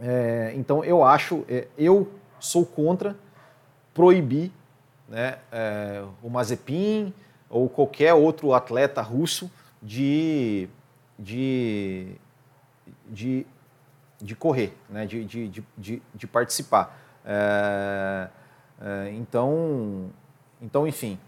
É, 0.00 0.52
então, 0.56 0.84
eu 0.84 1.04
acho, 1.04 1.44
é, 1.48 1.68
eu 1.78 2.10
sou 2.38 2.66
contra 2.66 3.16
proibir 3.92 4.50
né, 5.08 5.38
é, 5.52 6.04
o 6.22 6.28
Mazepin, 6.28 7.14
ou 7.48 7.68
qualquer 7.68 8.12
outro 8.14 8.52
atleta 8.52 9.00
russo 9.00 9.50
de, 9.80 10.68
de, 11.16 12.16
de, 13.08 13.46
de 14.20 14.34
correr, 14.34 14.76
né? 14.88 15.06
de, 15.06 15.24
de, 15.24 15.64
de, 15.78 16.02
de 16.12 16.26
participar. 16.26 16.98
É, 17.24 18.28
é, 18.80 19.10
então, 19.12 20.10
então, 20.60 20.86
enfim. 20.86 21.18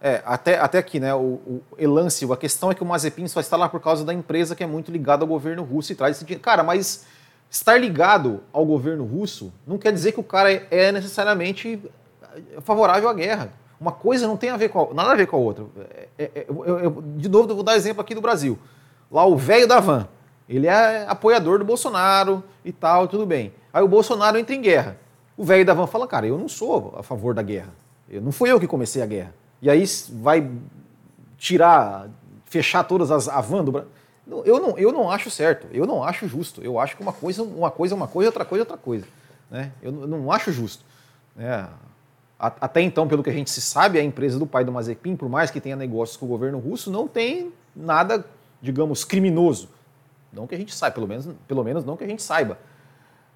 É, 0.00 0.12
é, 0.12 0.22
até, 0.24 0.58
até 0.58 0.78
aqui, 0.78 0.98
né, 0.98 1.14
o, 1.14 1.18
o 1.18 1.62
Elance, 1.78 2.30
a 2.30 2.36
questão 2.36 2.70
é 2.70 2.74
que 2.74 2.82
o 2.82 2.86
Mazepin 2.86 3.28
só 3.28 3.40
está 3.40 3.56
lá 3.56 3.68
por 3.68 3.80
causa 3.80 4.04
da 4.04 4.14
empresa 4.14 4.56
que 4.56 4.64
é 4.64 4.66
muito 4.66 4.90
ligada 4.90 5.22
ao 5.22 5.28
governo 5.28 5.62
russo 5.62 5.92
e 5.92 5.94
traz 5.94 6.16
esse 6.16 6.24
dinheiro. 6.24 6.42
Cara, 6.42 6.62
mas 6.62 7.04
estar 7.50 7.78
ligado 7.78 8.40
ao 8.52 8.64
governo 8.64 9.04
russo 9.04 9.52
não 9.66 9.76
quer 9.76 9.92
dizer 9.92 10.12
que 10.12 10.20
o 10.20 10.24
cara 10.24 10.50
é 10.70 10.90
necessariamente 10.92 11.80
favorável 12.62 13.08
à 13.08 13.14
guerra. 13.14 13.52
Uma 13.80 13.92
coisa 13.92 14.26
não 14.26 14.36
tem 14.36 14.50
a 14.50 14.56
ver 14.56 14.68
com 14.68 14.90
a, 14.90 14.94
nada 14.94 15.12
a 15.12 15.14
ver 15.14 15.26
com 15.26 15.36
a 15.36 15.40
outra. 15.40 15.64
É, 15.78 16.24
é, 16.24 16.24
é 16.34 16.46
eu, 16.48 16.78
eu, 16.78 17.02
de 17.16 17.28
novo, 17.28 17.50
eu 17.50 17.54
vou 17.54 17.64
dar 17.64 17.76
exemplo 17.76 18.00
aqui 18.00 18.14
do 18.14 18.20
Brasil. 18.20 18.58
Lá 19.10 19.24
o 19.26 19.36
velho 19.36 19.66
da 19.66 19.80
van, 19.80 20.06
ele 20.48 20.66
é 20.66 21.04
apoiador 21.08 21.58
do 21.58 21.64
Bolsonaro 21.64 22.44
e 22.64 22.72
tal, 22.72 23.08
tudo 23.08 23.26
bem. 23.26 23.52
Aí 23.72 23.82
o 23.82 23.88
Bolsonaro 23.88 24.38
entra 24.38 24.54
em 24.54 24.60
guerra. 24.60 24.96
O 25.36 25.44
velho 25.44 25.64
da 25.64 25.72
van 25.72 25.86
fala, 25.86 26.06
cara, 26.06 26.26
eu 26.26 26.36
não 26.36 26.48
sou 26.48 26.94
a 26.98 27.02
favor 27.02 27.34
da 27.34 27.42
guerra. 27.42 27.72
Eu, 28.08 28.20
não 28.20 28.32
fui 28.32 28.50
eu 28.50 28.60
que 28.60 28.66
comecei 28.66 29.02
a 29.02 29.06
guerra. 29.06 29.34
E 29.62 29.68
aí 29.68 29.84
vai 30.12 30.50
tirar, 31.36 32.08
fechar 32.44 32.84
todas 32.84 33.10
as 33.10 33.28
a 33.28 33.40
van 33.40 33.64
do 33.64 33.72
Brasil. 33.72 33.90
Eu 34.44 34.60
não, 34.60 34.78
eu 34.78 34.92
não 34.92 35.10
acho 35.10 35.30
certo, 35.30 35.66
eu 35.72 35.86
não 35.86 36.04
acho 36.04 36.28
justo. 36.28 36.62
Eu 36.62 36.78
acho 36.78 36.96
que 36.96 37.02
uma 37.02 37.12
coisa, 37.12 37.42
uma 37.42 37.70
coisa 37.70 37.94
é 37.94 37.96
uma 37.96 38.06
coisa, 38.06 38.28
outra 38.28 38.44
coisa 38.44 38.62
é 38.62 38.64
outra 38.64 38.76
coisa. 38.76 39.06
Né? 39.50 39.72
Eu, 39.82 40.02
eu 40.02 40.06
não 40.06 40.30
acho 40.30 40.52
justo. 40.52 40.84
Né? 41.34 41.68
Até 42.38 42.80
então, 42.80 43.06
pelo 43.06 43.22
que 43.22 43.28
a 43.28 43.32
gente 43.32 43.50
se 43.50 43.60
sabe, 43.60 43.98
a 43.98 44.02
empresa 44.02 44.38
do 44.38 44.46
pai 44.46 44.64
do 44.64 44.72
Mazepin, 44.72 45.14
por 45.14 45.28
mais 45.28 45.50
que 45.50 45.60
tenha 45.60 45.76
negócios 45.76 46.16
com 46.16 46.24
o 46.24 46.28
governo 46.28 46.58
russo, 46.58 46.90
não 46.90 47.06
tem 47.06 47.52
nada, 47.76 48.24
digamos, 48.62 49.04
criminoso. 49.04 49.68
Não 50.32 50.46
que 50.46 50.54
a 50.54 50.58
gente 50.58 50.74
saiba, 50.74 50.94
pelo 50.94 51.06
menos, 51.06 51.28
pelo 51.46 51.64
menos 51.64 51.84
não 51.84 51.96
que 51.96 52.04
a 52.04 52.06
gente 52.06 52.22
saiba. 52.22 52.56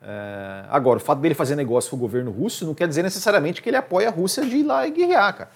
É, 0.01 0.65
agora, 0.71 0.99
o 0.99 1.01
fato 1.01 1.19
dele 1.19 1.35
fazer 1.35 1.57
negócio 1.57 1.91
com 1.91 1.97
o 1.97 1.99
governo 1.99 2.31
russo 2.31 2.65
não 2.65 2.75
quer 2.75 2.87
dizer 2.87 3.03
necessariamente 3.03 3.61
que 3.61 3.69
ele 3.69 3.77
apoia 3.77 4.09
a 4.09 4.11
Rússia 4.11 4.45
de 4.45 4.57
ir 4.57 4.63
lá 4.63 4.87
e 4.87 4.91
guerrear, 4.91 5.37
cara. 5.37 5.51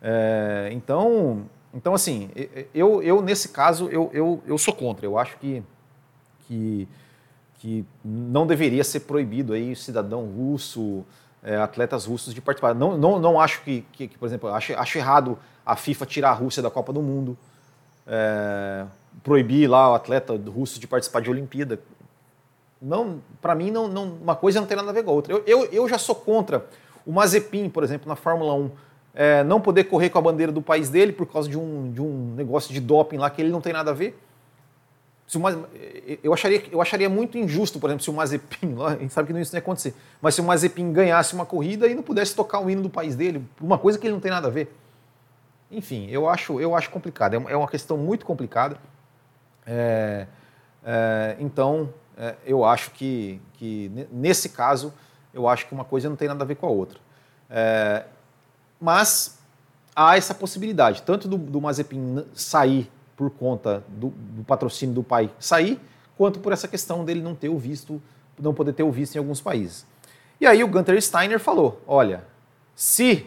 É, 0.00 0.68
então, 0.72 1.44
então, 1.74 1.94
assim, 1.94 2.30
eu, 2.74 3.02
eu 3.02 3.20
nesse 3.20 3.48
caso, 3.50 3.88
eu, 3.88 4.10
eu, 4.12 4.42
eu 4.46 4.58
sou 4.58 4.74
contra. 4.74 5.04
Eu 5.04 5.18
acho 5.18 5.36
que, 5.38 5.62
que, 6.46 6.88
que 7.58 7.84
não 8.04 8.46
deveria 8.46 8.84
ser 8.84 9.00
proibido 9.00 9.52
aí 9.52 9.74
cidadão 9.76 10.24
russo, 10.24 11.04
é, 11.42 11.56
atletas 11.56 12.06
russos 12.06 12.32
de 12.32 12.40
participar. 12.40 12.74
Não, 12.74 12.96
não, 12.96 13.18
não 13.18 13.40
acho 13.40 13.62
que, 13.62 13.82
que, 13.92 14.08
que, 14.08 14.18
por 14.18 14.26
exemplo, 14.26 14.48
acho, 14.50 14.74
acho 14.74 14.98
errado 14.98 15.38
a 15.64 15.76
FIFA 15.76 16.06
tirar 16.06 16.30
a 16.30 16.34
Rússia 16.34 16.62
da 16.62 16.70
Copa 16.70 16.92
do 16.92 17.02
Mundo, 17.02 17.36
é, 18.06 18.86
proibir 19.22 19.68
lá 19.68 19.90
o 19.90 19.94
atleta 19.94 20.34
russo 20.34 20.80
de 20.80 20.86
participar 20.86 21.20
de 21.20 21.30
Olimpíada 21.30 21.78
não, 22.80 23.20
para 23.40 23.54
mim, 23.54 23.70
não, 23.70 23.88
não, 23.88 24.04
uma 24.04 24.36
coisa 24.36 24.60
não 24.60 24.66
tem 24.66 24.76
nada 24.76 24.90
a 24.90 24.92
ver 24.92 25.02
com 25.02 25.10
a 25.10 25.14
outra. 25.14 25.32
Eu, 25.32 25.42
eu, 25.46 25.64
eu 25.66 25.88
já 25.88 25.98
sou 25.98 26.14
contra 26.14 26.64
o 27.04 27.12
Mazepin, 27.12 27.68
por 27.68 27.82
exemplo, 27.82 28.08
na 28.08 28.14
Fórmula 28.14 28.54
1, 28.54 28.70
é, 29.14 29.42
não 29.44 29.60
poder 29.60 29.84
correr 29.84 30.10
com 30.10 30.18
a 30.18 30.22
bandeira 30.22 30.52
do 30.52 30.62
país 30.62 30.88
dele 30.88 31.12
por 31.12 31.26
causa 31.26 31.48
de 31.48 31.58
um, 31.58 31.90
de 31.90 32.00
um 32.00 32.34
negócio 32.34 32.72
de 32.72 32.80
doping 32.80 33.16
lá 33.16 33.28
que 33.30 33.40
ele 33.40 33.50
não 33.50 33.60
tem 33.60 33.72
nada 33.72 33.90
a 33.90 33.94
ver. 33.94 34.18
Se 35.26 35.36
o, 35.36 35.42
eu, 36.22 36.32
acharia, 36.32 36.62
eu 36.72 36.80
acharia 36.80 37.08
muito 37.08 37.36
injusto, 37.36 37.78
por 37.78 37.90
exemplo, 37.90 38.02
se 38.02 38.08
o 38.08 38.14
Mazepin, 38.14 38.76
a 38.86 38.96
gente 38.96 39.12
sabe 39.12 39.32
que 39.32 39.38
isso 39.38 39.52
não 39.52 39.58
ia 39.58 39.62
acontecer, 39.62 39.94
mas 40.22 40.34
se 40.34 40.40
o 40.40 40.44
Mazepin 40.44 40.90
ganhasse 40.90 41.34
uma 41.34 41.44
corrida 41.44 41.86
e 41.86 41.94
não 41.94 42.02
pudesse 42.02 42.34
tocar 42.34 42.60
o 42.60 42.70
hino 42.70 42.82
do 42.82 42.88
país 42.88 43.14
dele, 43.14 43.44
uma 43.60 43.76
coisa 43.76 43.98
que 43.98 44.06
ele 44.06 44.14
não 44.14 44.20
tem 44.20 44.30
nada 44.30 44.48
a 44.48 44.50
ver. 44.50 44.74
Enfim, 45.70 46.08
eu 46.08 46.26
acho, 46.26 46.58
eu 46.58 46.74
acho 46.74 46.88
complicado, 46.88 47.34
é 47.34 47.56
uma 47.56 47.68
questão 47.68 47.98
muito 47.98 48.24
complicada. 48.24 48.78
É, 49.66 50.26
é, 50.82 51.36
então, 51.38 51.92
é, 52.16 52.34
eu 52.46 52.64
acho 52.64 52.90
que, 52.92 53.38
que, 53.54 54.08
nesse 54.10 54.48
caso, 54.48 54.94
eu 55.34 55.46
acho 55.46 55.66
que 55.66 55.74
uma 55.74 55.84
coisa 55.84 56.08
não 56.08 56.16
tem 56.16 56.26
nada 56.26 56.42
a 56.42 56.46
ver 56.46 56.54
com 56.54 56.66
a 56.66 56.70
outra. 56.70 56.98
Mas 58.80 59.38
há 59.94 60.16
essa 60.16 60.34
possibilidade, 60.34 61.02
tanto 61.02 61.26
do, 61.26 61.36
do 61.36 61.60
Mazepin 61.60 62.24
sair 62.34 62.90
por 63.16 63.30
conta 63.30 63.82
do, 63.88 64.10
do, 64.10 64.44
patrocínio 64.44 64.94
do 64.94 65.02
pai 65.02 65.28
sair, 65.40 65.80
quanto 66.16 66.38
por 66.38 66.52
essa 66.52 66.68
questão 66.68 67.04
dele 67.04 67.20
não 67.20 67.34
ter 67.34 67.48
o 67.48 67.58
visto, 67.58 68.00
não 68.38 68.54
poder 68.54 68.72
ter 68.72 68.84
o 68.84 68.92
visto 68.92 69.16
em 69.16 69.18
alguns 69.18 69.40
países. 69.40 69.84
E 70.40 70.46
aí 70.46 70.62
o 70.62 70.68
Gunter 70.68 71.00
Steiner 71.02 71.40
falou: 71.40 71.82
olha, 71.86 72.24
se 72.76 73.26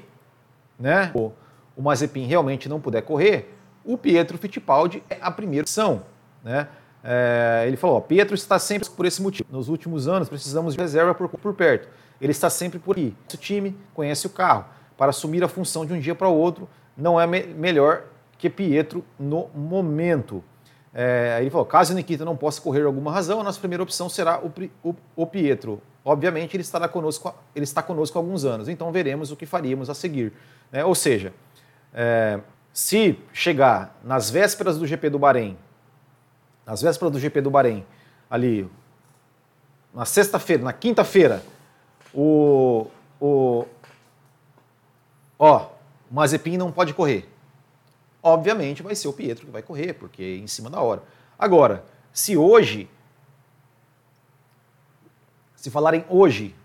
né, 0.80 1.12
o, 1.14 1.32
o 1.76 1.82
Mazepin 1.82 2.26
realmente 2.26 2.70
não 2.70 2.80
puder 2.80 3.02
correr, 3.02 3.54
o 3.84 3.98
Pietro 3.98 4.38
Fittipaldi 4.38 5.04
é 5.10 5.18
a 5.22 5.30
primeira 5.30 5.64
opção. 5.64 6.04
Né? 6.42 6.70
É, 7.04 7.66
ele 7.68 7.76
falou: 7.76 7.98
ó, 7.98 8.00
Pietro 8.00 8.34
está 8.34 8.58
sempre 8.58 8.90
por 8.90 9.06
esse 9.06 9.22
motivo. 9.22 9.50
Nos 9.52 9.68
últimos 9.68 10.08
anos 10.08 10.30
precisamos 10.30 10.74
de 10.74 10.80
reserva 10.80 11.14
por, 11.14 11.28
por 11.28 11.54
perto. 11.54 11.90
Ele 12.22 12.32
está 12.32 12.50
sempre 12.50 12.80
por 12.80 12.96
aqui. 12.96 13.16
O 13.34 13.38
time 13.38 13.76
conhece 13.94 14.26
o 14.28 14.30
carro. 14.30 14.66
Para 14.98 15.10
assumir 15.10 15.44
a 15.44 15.48
função 15.48 15.86
de 15.86 15.94
um 15.94 16.00
dia 16.00 16.16
para 16.16 16.28
o 16.28 16.36
outro, 16.36 16.68
não 16.96 17.20
é 17.20 17.26
me 17.26 17.44
melhor 17.44 18.04
que 18.38 18.50
Pietro 18.50 19.04
no 19.20 19.50
momento. 19.56 20.44
É, 20.94 21.38
ele 21.42 21.50
falou: 21.50 21.66
caso 21.66 21.94
Nikita 21.94 22.26
não 22.26 22.36
possa 22.36 22.62
correr 22.62 22.84
alguma 22.84 23.12
razão, 23.12 23.40
a 23.40 23.44
nossa 23.44 23.60
primeira 23.60 23.84
opção 23.84 24.10
será 24.10 24.40
o, 24.40 24.52
o, 24.84 24.96
o 25.16 25.26
Pietro. 25.26 25.82
Obviamente, 26.04 26.56
ele 26.56 26.64
estará 26.64 26.88
conosco, 26.88 27.34
ele 27.56 27.64
está 27.64 27.82
conosco 27.82 28.18
há 28.18 28.22
alguns 28.22 28.44
anos, 28.44 28.68
então 28.68 28.92
veremos 28.92 29.32
o 29.32 29.36
que 29.36 29.46
faríamos 29.46 29.90
a 29.90 29.94
seguir. 29.94 30.34
É, 30.72 30.84
ou 30.84 30.96
seja, 30.96 31.32
é, 31.94 32.40
se 32.74 33.18
chegar 33.32 34.00
nas 34.04 34.30
vésperas 34.30 34.78
do 34.78 34.88
GP 34.88 35.10
do 35.10 35.20
Bahrein 35.20 35.58
nas 36.66 36.82
vésperas 36.82 37.12
do 37.12 37.20
GP 37.20 37.42
do 37.42 37.52
Bahrein, 37.52 37.86
ali, 38.30 38.70
na 39.94 40.06
sexta-feira, 40.06 40.64
na 40.64 40.74
quinta-feira, 40.74 41.44
o, 42.14 42.88
o. 43.20 43.66
Ó, 45.44 45.72
o 46.12 46.14
Mazepin 46.14 46.56
não 46.56 46.72
pode 46.72 46.94
correr. 46.94 47.28
Obviamente 48.22 48.84
vai 48.84 48.94
ser 48.94 49.08
o 49.08 49.14
Pietro 49.14 49.48
que 49.48 49.52
vai 49.52 49.64
correr, 49.64 49.94
porque 49.94 50.22
é 50.22 50.36
em 50.36 50.46
cima 50.46 50.70
da 50.70 50.80
hora. 50.80 51.02
Agora, 51.38 51.84
se 52.14 52.38
hoje. 52.38 52.88
Se 55.56 55.72
falarem 55.72 56.06
hoje, 56.08 56.56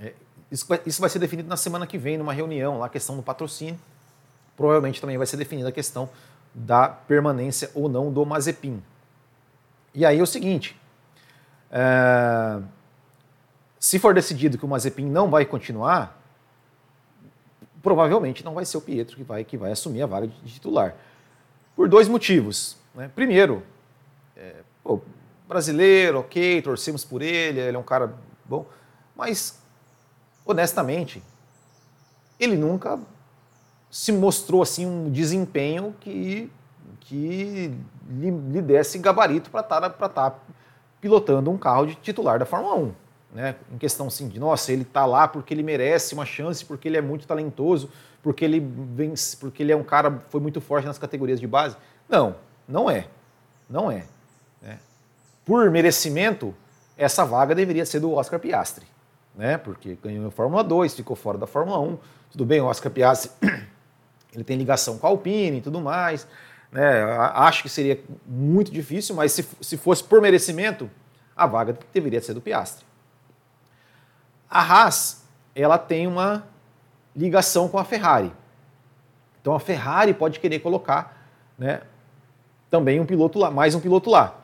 é, 0.00 0.14
isso 0.50 0.66
vai, 0.66 0.80
isso 0.86 0.98
vai 0.98 1.10
ser 1.10 1.18
definido 1.18 1.46
na 1.46 1.58
semana 1.58 1.86
que 1.86 1.98
vem, 1.98 2.16
numa 2.16 2.32
reunião, 2.32 2.78
lá 2.78 2.86
a 2.86 2.88
questão 2.88 3.16
do 3.16 3.22
patrocínio. 3.22 3.78
Provavelmente 4.56 4.98
também 4.98 5.18
vai 5.18 5.26
ser 5.26 5.36
definida 5.36 5.68
a 5.68 5.72
questão 5.72 6.08
da 6.54 6.88
permanência 6.88 7.70
ou 7.74 7.86
não 7.86 8.10
do 8.10 8.24
Mazepin. 8.24 8.82
E 9.94 10.06
aí 10.06 10.18
é 10.18 10.22
o 10.22 10.26
seguinte, 10.26 10.74
é, 11.70 12.62
se 13.78 13.98
for 13.98 14.14
decidido 14.14 14.56
que 14.56 14.64
o 14.64 14.68
Mazepin 14.68 15.04
não 15.04 15.28
vai 15.28 15.44
continuar, 15.44 16.18
provavelmente 17.86 18.44
não 18.44 18.52
vai 18.52 18.64
ser 18.64 18.78
o 18.78 18.80
Pietro 18.80 19.16
que 19.16 19.22
vai, 19.22 19.44
que 19.44 19.56
vai 19.56 19.70
assumir 19.70 20.02
a 20.02 20.06
vaga 20.06 20.26
de 20.26 20.54
titular. 20.54 20.96
Por 21.76 21.88
dois 21.88 22.08
motivos. 22.08 22.76
Né? 22.92 23.08
Primeiro, 23.14 23.62
é, 24.36 24.56
pô, 24.82 25.00
brasileiro, 25.46 26.18
ok, 26.18 26.62
torcemos 26.62 27.04
por 27.04 27.22
ele, 27.22 27.60
ele 27.60 27.76
é 27.76 27.78
um 27.78 27.84
cara 27.84 28.12
bom, 28.44 28.66
mas 29.14 29.60
honestamente, 30.44 31.22
ele 32.40 32.56
nunca 32.56 32.98
se 33.88 34.10
mostrou 34.10 34.62
assim 34.62 34.84
um 34.84 35.08
desempenho 35.08 35.94
que 36.00 36.50
que 36.98 37.72
lhe, 38.10 38.30
lhe 38.32 38.62
desse 38.62 38.98
gabarito 38.98 39.48
para 39.48 39.60
estar 39.60 39.90
tá, 39.90 40.08
tá 40.08 40.34
pilotando 41.00 41.52
um 41.52 41.56
carro 41.56 41.86
de 41.86 41.94
titular 41.94 42.36
da 42.40 42.44
Fórmula 42.44 42.74
1. 42.74 43.05
Né? 43.32 43.54
Em 43.72 43.78
questão 43.78 44.06
assim, 44.06 44.28
de 44.28 44.38
nossa, 44.38 44.72
ele 44.72 44.82
está 44.82 45.04
lá 45.04 45.28
porque 45.28 45.52
ele 45.52 45.62
merece 45.62 46.14
uma 46.14 46.24
chance, 46.24 46.64
porque 46.64 46.88
ele 46.88 46.96
é 46.96 47.02
muito 47.02 47.26
talentoso, 47.26 47.90
porque 48.22 48.44
ele 48.44 48.60
vence, 48.94 49.36
porque 49.36 49.62
ele 49.62 49.72
é 49.72 49.76
um 49.76 49.82
cara 49.82 50.22
foi 50.30 50.40
muito 50.40 50.60
forte 50.60 50.86
nas 50.86 50.98
categorias 50.98 51.38
de 51.38 51.46
base. 51.46 51.76
Não, 52.08 52.36
não 52.66 52.90
é. 52.90 53.06
Não 53.68 53.90
é. 53.90 54.04
Né? 54.62 54.78
Por 55.44 55.70
merecimento, 55.70 56.54
essa 56.96 57.24
vaga 57.24 57.54
deveria 57.54 57.84
ser 57.84 58.00
do 58.00 58.12
Oscar 58.12 58.40
Piastri, 58.40 58.86
né? 59.34 59.58
Porque 59.58 59.98
ganhou 60.02 60.28
a 60.28 60.30
Fórmula 60.30 60.64
2, 60.64 60.94
ficou 60.94 61.16
fora 61.16 61.36
da 61.36 61.46
Fórmula 61.46 61.78
1. 61.78 61.98
Tudo 62.32 62.46
bem, 62.46 62.60
o 62.60 62.66
Oscar 62.66 62.90
Piastri 62.90 63.30
ele 64.32 64.44
tem 64.44 64.56
ligação 64.56 64.98
com 64.98 65.06
a 65.06 65.10
Alpine 65.10 65.58
e 65.58 65.60
tudo 65.60 65.80
mais. 65.80 66.26
Né? 66.72 67.02
Acho 67.34 67.62
que 67.62 67.68
seria 67.68 68.00
muito 68.26 68.70
difícil, 68.70 69.14
mas 69.14 69.32
se, 69.32 69.46
se 69.60 69.76
fosse 69.76 70.02
por 70.02 70.20
merecimento, 70.20 70.90
a 71.36 71.46
vaga 71.46 71.76
deveria 71.92 72.20
ser 72.20 72.34
do 72.34 72.40
Piastre. 72.40 72.85
A 74.48 74.60
Haas, 74.60 75.24
ela 75.54 75.78
tem 75.78 76.06
uma 76.06 76.46
ligação 77.14 77.68
com 77.68 77.78
a 77.78 77.84
Ferrari. 77.84 78.32
Então 79.40 79.54
a 79.54 79.60
Ferrari 79.60 80.12
pode 80.12 80.38
querer 80.38 80.58
colocar 80.60 81.26
né, 81.58 81.82
também 82.70 83.00
um 83.00 83.06
piloto 83.06 83.38
lá, 83.38 83.50
mais 83.50 83.74
um 83.74 83.80
piloto 83.80 84.10
lá. 84.10 84.38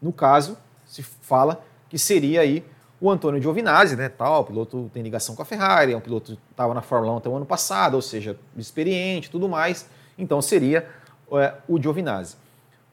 No 0.00 0.12
caso, 0.12 0.56
se 0.86 1.02
fala 1.02 1.64
que 1.88 1.98
seria 1.98 2.42
aí 2.42 2.64
o 3.00 3.10
Antônio 3.10 3.40
Giovinazzi, 3.42 3.96
né, 3.96 4.08
tal, 4.08 4.42
o 4.42 4.44
piloto 4.44 4.90
tem 4.94 5.02
ligação 5.02 5.34
com 5.34 5.42
a 5.42 5.44
Ferrari, 5.44 5.92
é 5.92 5.96
um 5.96 6.00
piloto 6.00 6.32
que 6.32 6.40
estava 6.50 6.72
na 6.72 6.80
Fórmula 6.80 7.12
1 7.14 7.16
até 7.18 7.28
o 7.28 7.36
ano 7.36 7.46
passado, 7.46 7.94
ou 7.94 8.02
seja, 8.02 8.38
experiente, 8.56 9.30
tudo 9.30 9.48
mais. 9.48 9.88
Então 10.16 10.40
seria 10.40 10.88
é, 11.32 11.54
o 11.68 11.80
Giovinazzi. 11.80 12.36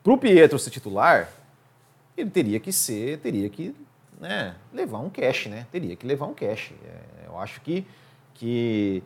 Para 0.04 0.14
o 0.14 0.18
Pietro 0.18 0.58
ser 0.58 0.72
titular, 0.72 1.30
ele 2.18 2.30
teria 2.30 2.60
que 2.60 2.74
ser, 2.74 3.20
teria 3.20 3.50
que 3.50 3.76
né, 4.22 4.54
levar 4.72 5.00
um 5.00 5.10
cash, 5.10 5.48
né? 5.48 5.66
Teria 5.72 5.96
que 5.96 6.06
levar 6.06 6.28
um 6.28 6.34
cash. 6.34 6.72
É, 6.86 7.28
eu 7.28 7.40
acho 7.40 7.60
que, 7.62 7.86
que, 8.36 9.04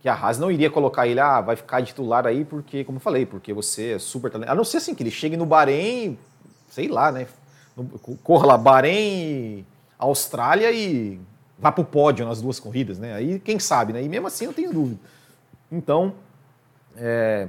que 0.00 0.08
a 0.08 0.14
Haas 0.14 0.36
não 0.36 0.50
iria 0.50 0.68
colocar 0.68 1.06
ele, 1.06 1.20
ah, 1.20 1.40
vai 1.40 1.54
ficar 1.54 1.80
titular 1.82 2.26
aí 2.26 2.44
porque, 2.44 2.82
como 2.82 2.96
eu 2.96 3.00
falei, 3.00 3.24
porque 3.24 3.52
você 3.52 3.92
é 3.92 3.98
super 4.00 4.32
talentoso. 4.32 4.52
A 4.52 4.56
não 4.56 4.64
ser 4.64 4.78
assim, 4.78 4.96
que 4.96 5.02
ele 5.04 5.12
chegue 5.12 5.36
no 5.36 5.46
Bahrein, 5.46 6.18
sei 6.68 6.88
lá, 6.88 7.12
né? 7.12 7.28
corra 8.22 8.48
lá, 8.48 8.58
Bahrein, 8.58 9.64
Austrália 9.96 10.70
e 10.72 11.18
vá 11.58 11.70
para 11.72 11.80
o 11.80 11.84
pódio 11.84 12.26
nas 12.26 12.42
duas 12.42 12.58
corridas, 12.58 12.98
né? 12.98 13.14
Aí 13.14 13.38
quem 13.38 13.58
sabe, 13.58 13.92
né? 13.92 14.02
E 14.02 14.08
mesmo 14.08 14.26
assim 14.26 14.44
eu 14.44 14.52
tenho 14.52 14.72
dúvida. 14.72 15.00
Então, 15.70 16.14
é, 16.96 17.48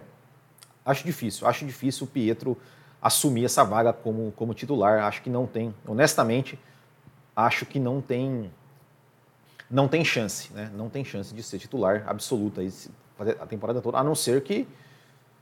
acho 0.86 1.04
difícil. 1.04 1.48
Acho 1.48 1.66
difícil 1.66 2.06
o 2.06 2.10
Pietro 2.10 2.56
assumir 3.04 3.44
essa 3.44 3.66
vaga 3.66 3.92
como, 3.92 4.32
como 4.32 4.54
titular. 4.54 5.04
Acho 5.04 5.22
que 5.22 5.30
não 5.30 5.46
tem, 5.46 5.76
honestamente, 5.86 6.58
acho 7.36 7.66
que 7.66 7.80
não 7.80 8.02
tem 8.02 8.50
não 9.70 9.88
tem 9.88 10.06
chance, 10.06 10.54
né? 10.54 10.70
Não 10.76 10.88
tem 10.88 11.04
chance 11.04 11.34
de 11.34 11.42
ser 11.42 11.58
titular 11.58 12.04
absoluta 12.06 12.62
fazer 13.18 13.38
a 13.42 13.46
temporada 13.46 13.82
toda, 13.82 13.98
a 13.98 14.04
não 14.04 14.14
ser 14.14 14.44
que 14.44 14.68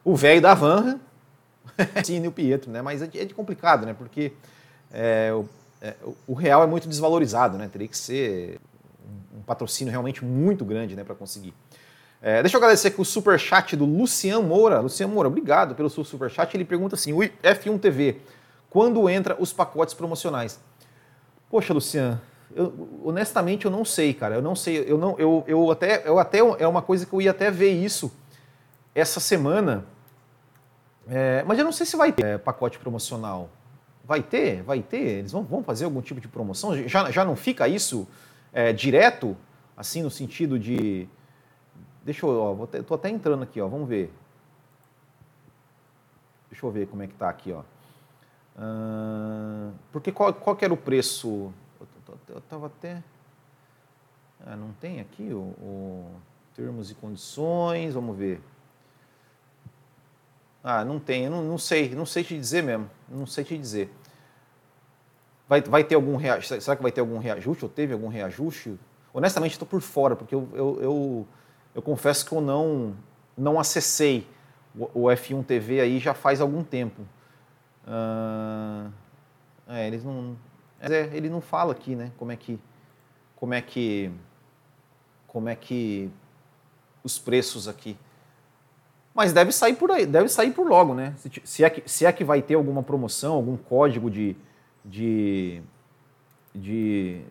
o 0.06 0.16
velho 0.16 0.42
da 0.42 0.54
van 0.54 1.00
ensine 2.00 2.28
o 2.28 2.32
Pietro, 2.32 2.72
né? 2.72 2.82
Mas 2.82 3.02
é, 3.02 3.10
é 3.14 3.26
complicado, 3.28 3.86
né? 3.86 3.94
Porque 3.94 4.32
é, 4.92 5.34
o, 5.34 5.46
é, 5.82 5.96
o, 6.26 6.34
Real 6.34 6.64
é 6.64 6.68
muito 6.68 6.88
desvalorizado, 6.88 7.58
né? 7.58 7.68
Teria 7.68 7.88
que 7.88 7.98
ser 7.98 8.60
um 9.36 9.42
patrocínio 9.42 9.92
realmente 9.92 10.24
muito 10.24 10.64
grande 10.64 10.96
né, 10.96 11.04
para 11.04 11.16
conseguir. 11.16 11.54
É, 12.22 12.44
deixa 12.44 12.56
eu 12.56 12.60
agradecer 12.60 12.90
aqui 12.90 13.02
o 13.02 13.06
super 13.06 13.40
chat 13.40 13.76
do 13.76 13.84
Luciano 13.84 14.44
Moura. 14.44 14.80
Luciano 14.80 15.12
Moura, 15.12 15.28
obrigado 15.28 15.74
pelo 15.74 15.90
seu 15.90 16.04
super 16.04 16.30
chat. 16.30 16.54
Ele 16.54 16.64
pergunta 16.64 16.96
assim: 16.96 17.14
o 17.14 17.18
F1 17.18 17.80
TV, 17.80 18.22
quando 18.70 19.10
entra 19.10 19.36
os 19.40 19.52
pacotes 19.52 19.96
promocionais? 19.96 20.60
Poxa, 21.50 21.74
Luciano, 21.74 22.22
eu, 22.56 23.02
honestamente 23.04 23.66
eu 23.66 23.72
não 23.72 23.84
sei, 23.84 24.14
cara. 24.14 24.36
Eu 24.36 24.42
não 24.42 24.56
sei. 24.56 24.86
Eu 24.88 25.00
não, 25.00 25.18
eu, 25.18 25.44
eu 25.48 25.72
até, 25.72 26.08
eu 26.08 26.20
até 26.20 26.38
é 26.38 26.68
uma 26.68 26.84
coisa 26.84 27.08
que 27.08 27.14
eu 27.14 27.22
ia 27.22 27.32
até 27.32 27.50
ver 27.50 27.72
isso 27.72 28.12
essa 28.94 29.20
semana. 29.20 29.84
É, 31.10 31.44
mas 31.48 31.58
eu 31.58 31.66
não 31.66 31.72
sei 31.72 31.88
se 31.88 31.98
vai 31.98 32.12
ter 32.12 32.24
é, 32.24 32.38
pacote 32.38 32.78
promocional. 32.78 33.50
Vai 34.06 34.22
ter? 34.22 34.62
Vai 34.62 34.82
ter? 34.82 35.20
Eles 35.20 35.32
vão, 35.32 35.44
vão 35.44 35.64
fazer 35.64 35.86
algum 35.86 36.02
tipo 36.02 36.22
de 36.22 36.28
promoção? 36.28 36.88
Já, 36.88 37.10
já 37.10 37.26
não 37.26 37.36
fica 37.36 37.68
isso 37.68 38.08
é, 38.54 38.72
direto, 38.72 39.36
assim, 39.76 40.04
no 40.04 40.12
sentido 40.12 40.60
de 40.60 41.08
Deixa 42.04 42.26
eu, 42.26 42.40
ó, 42.40 42.54
vou 42.54 42.68
tô 42.68 42.96
até 42.96 43.10
entrando 43.10 43.44
aqui, 43.44 43.62
ó, 43.62 43.68
vamos 43.68 43.88
ver. 43.88 44.12
Deixa 46.50 46.66
eu 46.66 46.72
ver 46.72 46.88
como 46.88 47.04
é 47.04 47.08
que 47.08 47.14
tá 47.14 47.30
aqui, 47.30 47.54
ó. 47.54 47.62
Uh, 48.58 49.74
porque 49.92 50.12
qual, 50.12 50.34
qual 50.34 50.56
que 50.56 50.66
era 50.66 50.74
o 50.74 50.78
preço? 50.78 51.54
Eu, 51.80 52.18
eu 52.28 52.42
tava 52.42 52.68
até... 52.68 53.02
Ah, 54.46 54.56
não 54.56 54.72
tem 54.74 55.00
aqui 55.00 55.32
o, 55.32 55.40
o, 55.40 56.12
termos 56.56 56.90
e 56.90 56.96
condições, 56.96 57.94
vamos 57.94 58.18
ver. 58.18 58.42
Ah, 60.64 60.84
não 60.84 61.00
tem, 61.00 61.26
eu 61.26 61.32
não, 61.32 61.44
não 61.44 61.58
sei, 61.58 61.94
não 61.96 62.06
sei 62.06 62.24
te 62.24 62.38
dizer 62.38 62.64
mesmo, 62.64 62.90
não 63.08 63.26
sei 63.26 63.44
te 63.44 63.58
dizer. 63.58 63.94
Vai, 65.48 65.62
vai 65.62 65.84
ter 65.84 65.96
algum 65.96 66.16
reajuste? 66.16 66.62
Será 66.62 66.76
que 66.76 66.84
vai 66.84 66.92
ter 66.92 67.02
algum 67.02 67.18
reajuste? 67.18 67.66
Ou 67.66 67.70
teve 67.70 67.94
algum 67.94 68.08
reajuste? 68.08 68.80
Honestamente, 69.14 69.54
estou 69.54 69.68
por 69.68 69.82
fora, 69.82 70.16
porque 70.16 70.34
eu, 70.34 70.48
eu, 70.54 70.82
eu 70.82 71.28
eu 71.74 71.82
confesso 71.82 72.26
que 72.26 72.34
eu 72.34 72.42
não, 72.42 72.96
não 73.38 73.60
acessei 73.60 74.28
o, 74.76 75.04
o 75.04 75.06
F1 75.08 75.46
TV 75.46 75.80
aí 75.82 76.00
já 76.00 76.14
faz 76.14 76.42
algum 76.42 76.64
tempo. 76.64 77.02
Uh, 77.86 78.92
é, 79.68 79.88
eles 79.88 80.04
não, 80.04 80.36
é, 80.80 81.10
ele 81.14 81.30
não 81.30 81.42
fala 81.42 81.72
aqui, 81.72 81.96
né? 81.96 82.12
Como 82.18 82.32
é 82.32 82.36
que, 82.36 82.60
como 83.36 83.54
é 83.54 83.62
que, 83.62 84.12
como 85.28 85.50
é 85.50 85.56
que 85.56 86.12
os 87.04 87.18
preços 87.18 87.68
aqui. 87.68 87.98
Mas 89.14 89.34
deve 89.34 89.52
sair 89.52 89.76
por 89.76 89.92
aí, 89.92 90.06
deve 90.06 90.30
sair 90.30 90.52
por 90.52 90.68
logo, 90.68 90.94
né? 90.94 91.14
Se, 91.18 91.32
se, 91.44 91.64
é, 91.64 91.70
que, 91.70 91.90
se 91.90 92.06
é 92.06 92.12
que 92.12 92.24
vai 92.24 92.42
ter 92.42 92.56
alguma 92.56 92.82
promoção, 92.82 93.34
algum 93.34 93.58
código 93.58 94.10
de, 94.10 94.38
de, 94.86 95.62
de, 96.56 97.22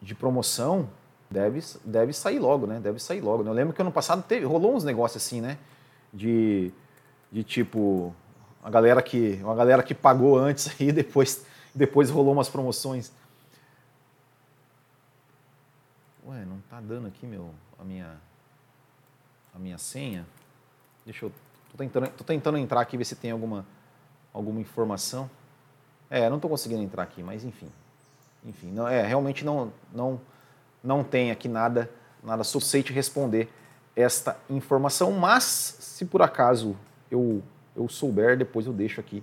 de 0.00 0.14
promoção, 0.14 0.88
deve, 1.30 1.60
deve 1.84 2.12
sair 2.12 2.38
logo, 2.38 2.66
né? 2.66 2.80
Deve 2.80 2.98
sair 2.98 3.20
logo. 3.20 3.44
Né? 3.44 3.50
Eu 3.50 3.54
lembro 3.54 3.72
que 3.72 3.80
ano 3.80 3.92
passado 3.92 4.22
teve, 4.22 4.44
rolou 4.44 4.74
uns 4.74 4.82
negócios 4.82 5.22
assim, 5.22 5.40
né? 5.40 5.56
De, 6.12 6.72
de 7.30 7.44
tipo, 7.44 8.14
a 8.62 8.68
galera 8.68 9.00
que, 9.00 9.38
uma 9.42 9.54
galera 9.54 9.82
que 9.82 9.94
pagou 9.94 10.36
antes 10.36 10.68
e 10.80 10.90
depois, 10.90 11.46
depois 11.74 12.10
rolou 12.10 12.32
umas 12.32 12.48
promoções. 12.48 13.12
Ué, 16.26 16.44
não 16.44 16.60
tá 16.68 16.80
dando 16.80 17.06
aqui 17.06 17.26
meu, 17.26 17.50
a 17.78 17.84
minha, 17.84 18.16
a 19.54 19.58
minha 19.58 19.78
senha. 19.78 20.26
Deixa 21.04 21.24
eu, 21.26 21.32
tô 21.70 21.78
tentando, 21.78 22.08
tô 22.10 22.24
tentando 22.24 22.58
entrar 22.58 22.80
aqui 22.80 22.96
ver 22.96 23.04
se 23.04 23.14
tem 23.14 23.30
alguma, 23.30 23.64
alguma 24.32 24.60
informação. 24.60 25.30
É, 26.10 26.28
não 26.28 26.40
tô 26.40 26.48
conseguindo 26.48 26.82
entrar 26.82 27.04
aqui, 27.04 27.22
mas 27.22 27.44
enfim, 27.44 27.68
enfim, 28.44 28.66
não, 28.72 28.88
é 28.88 29.06
realmente 29.06 29.44
não, 29.44 29.72
não 29.92 30.20
não 30.82 31.04
tem 31.04 31.30
aqui 31.30 31.48
nada, 31.48 31.90
nada 32.22 32.44
suficiente 32.44 32.92
responder 32.92 33.48
esta 33.94 34.36
informação, 34.48 35.12
mas 35.12 35.44
se 35.44 36.04
por 36.04 36.22
acaso 36.22 36.76
eu, 37.10 37.42
eu 37.76 37.88
souber, 37.88 38.36
depois 38.36 38.66
eu 38.66 38.72
deixo 38.72 39.00
aqui 39.00 39.22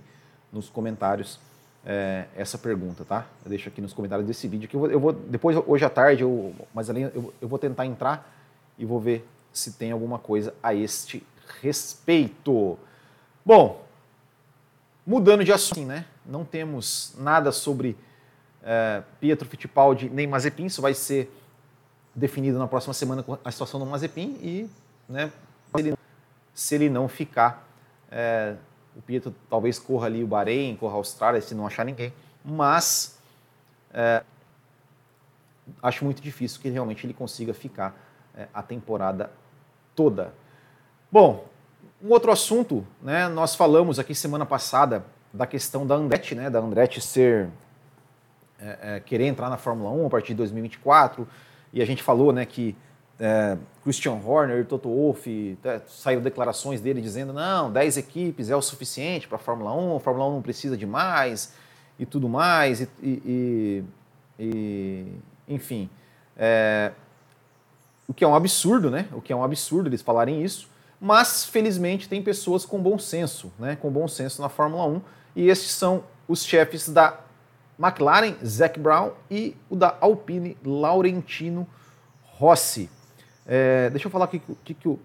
nos 0.52 0.68
comentários 0.68 1.40
é, 1.84 2.26
essa 2.36 2.58
pergunta, 2.58 3.04
tá? 3.04 3.26
Eu 3.44 3.48
deixo 3.48 3.68
aqui 3.68 3.80
nos 3.80 3.92
comentários 3.92 4.26
desse 4.26 4.46
vídeo 4.46 4.68
que 4.68 4.76
eu 4.76 4.90
eu 4.90 5.00
vou 5.00 5.12
depois 5.12 5.56
hoje 5.66 5.84
à 5.84 5.90
tarde, 5.90 6.22
eu, 6.22 6.54
mas 6.74 6.90
além 6.90 7.04
eu, 7.04 7.32
eu 7.40 7.48
vou 7.48 7.58
tentar 7.58 7.86
entrar 7.86 8.30
e 8.78 8.84
vou 8.84 9.00
ver 9.00 9.26
se 9.52 9.72
tem 9.72 9.90
alguma 9.90 10.18
coisa 10.18 10.54
a 10.62 10.74
este 10.74 11.24
respeito. 11.60 12.78
Bom, 13.44 13.84
mudando 15.06 15.44
de 15.44 15.52
assunto, 15.52 15.80
né? 15.80 16.04
Não 16.26 16.44
temos 16.44 17.14
nada 17.18 17.50
sobre 17.50 17.96
é, 18.62 19.02
Pietro 19.20 19.48
Fittipaldi 19.48 20.10
nem 20.10 20.26
Mazepin, 20.26 20.66
isso 20.66 20.82
vai 20.82 20.94
ser 20.94 21.32
definido 22.18 22.58
na 22.58 22.66
próxima 22.66 22.92
semana 22.92 23.24
a 23.44 23.50
situação 23.50 23.78
do 23.78 23.86
Mazepin 23.86 24.36
e 24.42 24.68
né, 25.08 25.32
se, 25.74 25.80
ele, 25.80 25.94
se 26.52 26.74
ele 26.74 26.90
não 26.90 27.08
ficar, 27.08 27.66
é, 28.10 28.56
o 28.96 29.00
Pietro 29.00 29.34
talvez 29.48 29.78
corra 29.78 30.06
ali 30.06 30.22
o 30.22 30.26
Bahrein, 30.26 30.76
corra 30.76 30.94
a 30.94 30.96
Austrália 30.96 31.40
se 31.40 31.54
não 31.54 31.66
achar 31.66 31.84
ninguém, 31.84 32.12
mas 32.44 33.18
é, 33.94 34.22
acho 35.82 36.04
muito 36.04 36.20
difícil 36.20 36.60
que 36.60 36.68
realmente 36.68 37.06
ele 37.06 37.14
consiga 37.14 37.54
ficar 37.54 37.94
é, 38.36 38.48
a 38.52 38.62
temporada 38.62 39.30
toda. 39.94 40.34
Bom, 41.10 41.46
um 42.02 42.10
outro 42.10 42.30
assunto, 42.30 42.86
né, 43.00 43.28
nós 43.28 43.54
falamos 43.54 43.98
aqui 43.98 44.14
semana 44.14 44.44
passada 44.44 45.04
da 45.32 45.46
questão 45.46 45.86
da 45.86 45.94
Andretti, 45.94 46.34
né, 46.34 46.50
da 46.50 46.58
Andretti 46.58 47.00
ser 47.00 47.48
é, 48.60 48.78
é, 48.96 49.00
querer 49.00 49.26
entrar 49.26 49.48
na 49.48 49.56
Fórmula 49.56 49.90
1 49.90 50.06
a 50.06 50.10
partir 50.10 50.28
de 50.28 50.34
2024, 50.34 51.28
e 51.72 51.82
a 51.82 51.84
gente 51.84 52.02
falou 52.02 52.32
né, 52.32 52.44
que 52.44 52.76
é, 53.20 53.58
Christian 53.82 54.20
Horner 54.24 54.64
Toto 54.64 54.88
Wolff 54.88 55.58
é, 55.64 55.80
saíram 55.88 56.22
declarações 56.22 56.80
dele 56.80 57.00
dizendo 57.00 57.32
não, 57.32 57.70
10 57.70 57.96
equipes 57.96 58.48
é 58.50 58.56
o 58.56 58.62
suficiente 58.62 59.26
para 59.26 59.36
a 59.36 59.40
Fórmula 59.40 59.74
1, 59.74 59.96
a 59.96 60.00
Fórmula 60.00 60.28
1 60.28 60.32
não 60.34 60.42
precisa 60.42 60.76
de 60.76 60.86
mais 60.86 61.52
e 61.98 62.06
tudo 62.06 62.28
mais, 62.28 62.82
e, 62.82 62.88
e, 63.02 63.84
e 64.38 65.06
enfim. 65.48 65.90
É, 66.36 66.92
o 68.06 68.14
que 68.14 68.24
é 68.24 68.28
um 68.28 68.34
absurdo, 68.34 68.90
né? 68.90 69.08
O 69.12 69.20
que 69.20 69.32
é 69.32 69.36
um 69.36 69.42
absurdo 69.42 69.88
eles 69.88 70.00
falarem 70.00 70.42
isso, 70.42 70.68
mas 71.00 71.44
felizmente 71.44 72.08
tem 72.08 72.22
pessoas 72.22 72.64
com 72.64 72.80
bom 72.80 72.98
senso, 72.98 73.52
né? 73.58 73.76
Com 73.76 73.90
bom 73.90 74.06
senso 74.06 74.40
na 74.40 74.48
Fórmula 74.48 74.86
1, 74.86 75.00
e 75.36 75.48
esses 75.48 75.70
são 75.72 76.04
os 76.28 76.44
chefes 76.44 76.88
da 76.88 77.18
McLaren, 77.78 78.34
Zac 78.44 78.78
Brown 78.78 79.12
e 79.30 79.56
o 79.70 79.76
da 79.76 79.96
Alpine, 80.00 80.58
Laurentino 80.64 81.66
Rossi. 82.22 82.90
É, 83.46 83.88
deixa 83.90 84.08
eu 84.08 84.10
falar 84.10 84.24
o 84.24 84.28
que, 84.28 84.42
que, 84.64 84.74
que, 84.74 84.88
o, 84.88 84.98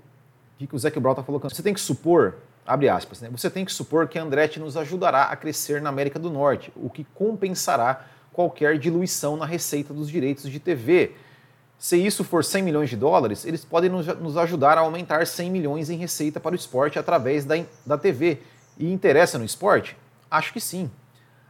que, 0.57 0.67
que 0.67 0.75
o 0.75 0.79
Zac 0.79 0.99
Brown 0.99 1.13
está 1.13 1.23
colocando. 1.23 1.53
Você 1.53 1.61
tem 1.61 1.73
que 1.73 1.79
supor, 1.79 2.35
abre 2.65 2.89
aspas, 2.89 3.21
né? 3.21 3.29
você 3.31 3.49
tem 3.49 3.63
que 3.63 3.71
supor 3.71 4.07
que 4.07 4.17
a 4.17 4.23
Andretti 4.23 4.59
nos 4.59 4.75
ajudará 4.75 5.25
a 5.25 5.35
crescer 5.35 5.81
na 5.81 5.89
América 5.89 6.17
do 6.17 6.31
Norte, 6.31 6.73
o 6.75 6.89
que 6.89 7.05
compensará 7.13 8.05
qualquer 8.33 8.79
diluição 8.79 9.37
na 9.37 9.45
receita 9.45 9.93
dos 9.93 10.09
direitos 10.09 10.49
de 10.49 10.59
TV. 10.59 11.11
Se 11.77 11.97
isso 11.97 12.23
for 12.23 12.43
100 12.43 12.63
milhões 12.63 12.89
de 12.89 12.97
dólares, 12.97 13.45
eles 13.45 13.63
podem 13.63 13.89
nos, 13.89 14.37
ajudar 14.37 14.77
a 14.79 14.81
aumentar 14.81 15.27
100 15.27 15.51
milhões 15.51 15.89
em 15.91 15.97
receita 15.97 16.39
para 16.39 16.53
o 16.53 16.55
esporte 16.55 16.97
através 16.97 17.45
da, 17.45 17.55
da 17.85 17.97
TV. 17.97 18.39
E 18.79 18.91
interessa 18.91 19.37
no 19.37 19.45
esporte? 19.45 19.95
Acho 20.31 20.51
que 20.51 20.59
sim 20.59 20.89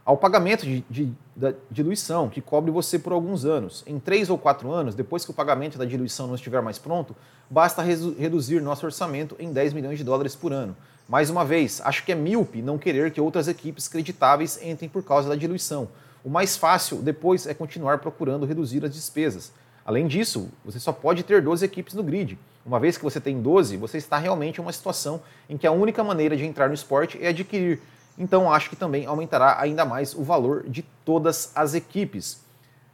ao 0.04 0.16
pagamento 0.16 0.66
de, 0.66 0.84
de, 0.90 1.12
da 1.34 1.54
diluição, 1.70 2.28
que 2.28 2.40
cobre 2.40 2.70
você 2.70 2.98
por 2.98 3.12
alguns 3.12 3.44
anos. 3.44 3.82
Em 3.86 3.98
três 3.98 4.28
ou 4.28 4.36
quatro 4.36 4.70
anos, 4.70 4.94
depois 4.94 5.24
que 5.24 5.30
o 5.30 5.34
pagamento 5.34 5.78
da 5.78 5.84
diluição 5.84 6.26
não 6.26 6.34
estiver 6.34 6.60
mais 6.60 6.78
pronto, 6.78 7.16
basta 7.48 7.82
reduzir 7.82 8.60
nosso 8.60 8.84
orçamento 8.84 9.34
em 9.38 9.52
10 9.52 9.72
milhões 9.72 9.96
de 9.96 10.04
dólares 10.04 10.36
por 10.36 10.52
ano. 10.52 10.76
Mais 11.08 11.30
uma 11.30 11.44
vez, 11.44 11.80
acho 11.84 12.04
que 12.04 12.12
é 12.12 12.14
míope 12.14 12.60
não 12.60 12.78
querer 12.78 13.12
que 13.12 13.20
outras 13.20 13.48
equipes 13.48 13.88
creditáveis 13.88 14.60
entrem 14.62 14.88
por 14.88 15.02
causa 15.02 15.28
da 15.28 15.36
diluição. 15.36 15.88
O 16.22 16.28
mais 16.28 16.56
fácil 16.56 16.98
depois 16.98 17.46
é 17.46 17.54
continuar 17.54 17.98
procurando 17.98 18.46
reduzir 18.46 18.84
as 18.84 18.92
despesas. 18.92 19.52
Além 19.84 20.06
disso, 20.06 20.48
você 20.64 20.80
só 20.80 20.92
pode 20.92 21.22
ter 21.22 21.42
12 21.42 21.64
equipes 21.64 21.94
no 21.94 22.02
grid. 22.02 22.38
Uma 22.64 22.80
vez 22.80 22.96
que 22.96 23.04
você 23.04 23.20
tem 23.20 23.42
12, 23.42 23.76
você 23.76 23.98
está 23.98 24.16
realmente 24.16 24.58
em 24.58 24.62
uma 24.62 24.72
situação 24.72 25.20
em 25.48 25.58
que 25.58 25.66
a 25.66 25.72
única 25.72 26.02
maneira 26.02 26.34
de 26.34 26.44
entrar 26.44 26.68
no 26.68 26.74
esporte 26.74 27.18
é 27.22 27.28
adquirir 27.28 27.80
então 28.18 28.52
acho 28.52 28.70
que 28.70 28.76
também 28.76 29.06
aumentará 29.06 29.60
ainda 29.60 29.84
mais 29.84 30.14
o 30.14 30.22
valor 30.22 30.64
de 30.68 30.82
todas 31.04 31.52
as 31.54 31.74
equipes. 31.74 32.42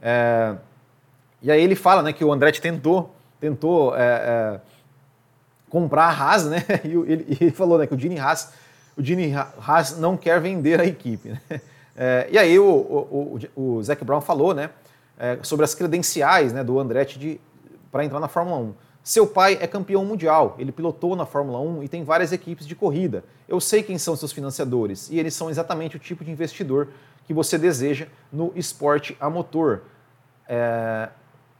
É... 0.00 0.54
E 1.42 1.50
aí 1.50 1.62
ele 1.62 1.74
fala 1.74 2.02
né, 2.02 2.12
que 2.12 2.24
o 2.24 2.32
Andretti 2.32 2.60
tentou, 2.60 3.14
tentou 3.40 3.96
é, 3.96 4.02
é, 4.02 4.60
comprar 5.70 6.04
a 6.04 6.10
Haas, 6.10 6.44
né? 6.44 6.64
E 6.84 6.88
ele, 6.88 7.38
ele, 7.40 7.50
falou 7.50 7.78
né, 7.78 7.86
que 7.86 7.94
o 7.94 7.98
Gini 7.98 8.18
Haas, 8.18 8.52
o 8.96 9.02
Gini 9.02 9.32
Haas 9.34 9.96
não 9.98 10.16
quer 10.18 10.38
vender 10.40 10.80
a 10.80 10.84
equipe. 10.84 11.30
Né? 11.30 11.60
É, 11.96 12.28
e 12.30 12.38
aí 12.38 12.58
o, 12.58 12.64
o, 12.64 13.40
o, 13.56 13.78
o 13.78 13.82
Zac 13.82 14.04
Brown 14.04 14.20
falou 14.20 14.54
né, 14.54 14.70
é, 15.18 15.38
sobre 15.42 15.64
as 15.64 15.74
credenciais 15.74 16.52
né, 16.52 16.62
do 16.62 16.78
Andretti 16.78 17.40
para 17.90 18.04
entrar 18.04 18.20
na 18.20 18.28
Fórmula 18.28 18.58
1. 18.58 18.74
Seu 19.10 19.26
pai 19.26 19.58
é 19.60 19.66
campeão 19.66 20.04
mundial, 20.04 20.54
ele 20.56 20.70
pilotou 20.70 21.16
na 21.16 21.26
Fórmula 21.26 21.58
1 21.58 21.82
e 21.82 21.88
tem 21.88 22.04
várias 22.04 22.30
equipes 22.30 22.64
de 22.64 22.76
corrida. 22.76 23.24
Eu 23.48 23.58
sei 23.58 23.82
quem 23.82 23.98
são 23.98 24.14
seus 24.14 24.30
financiadores 24.30 25.10
e 25.10 25.18
eles 25.18 25.34
são 25.34 25.50
exatamente 25.50 25.96
o 25.96 25.98
tipo 25.98 26.24
de 26.24 26.30
investidor 26.30 26.86
que 27.26 27.34
você 27.34 27.58
deseja 27.58 28.06
no 28.32 28.52
esporte 28.54 29.16
a 29.18 29.28
motor. 29.28 29.82
É... 30.48 31.08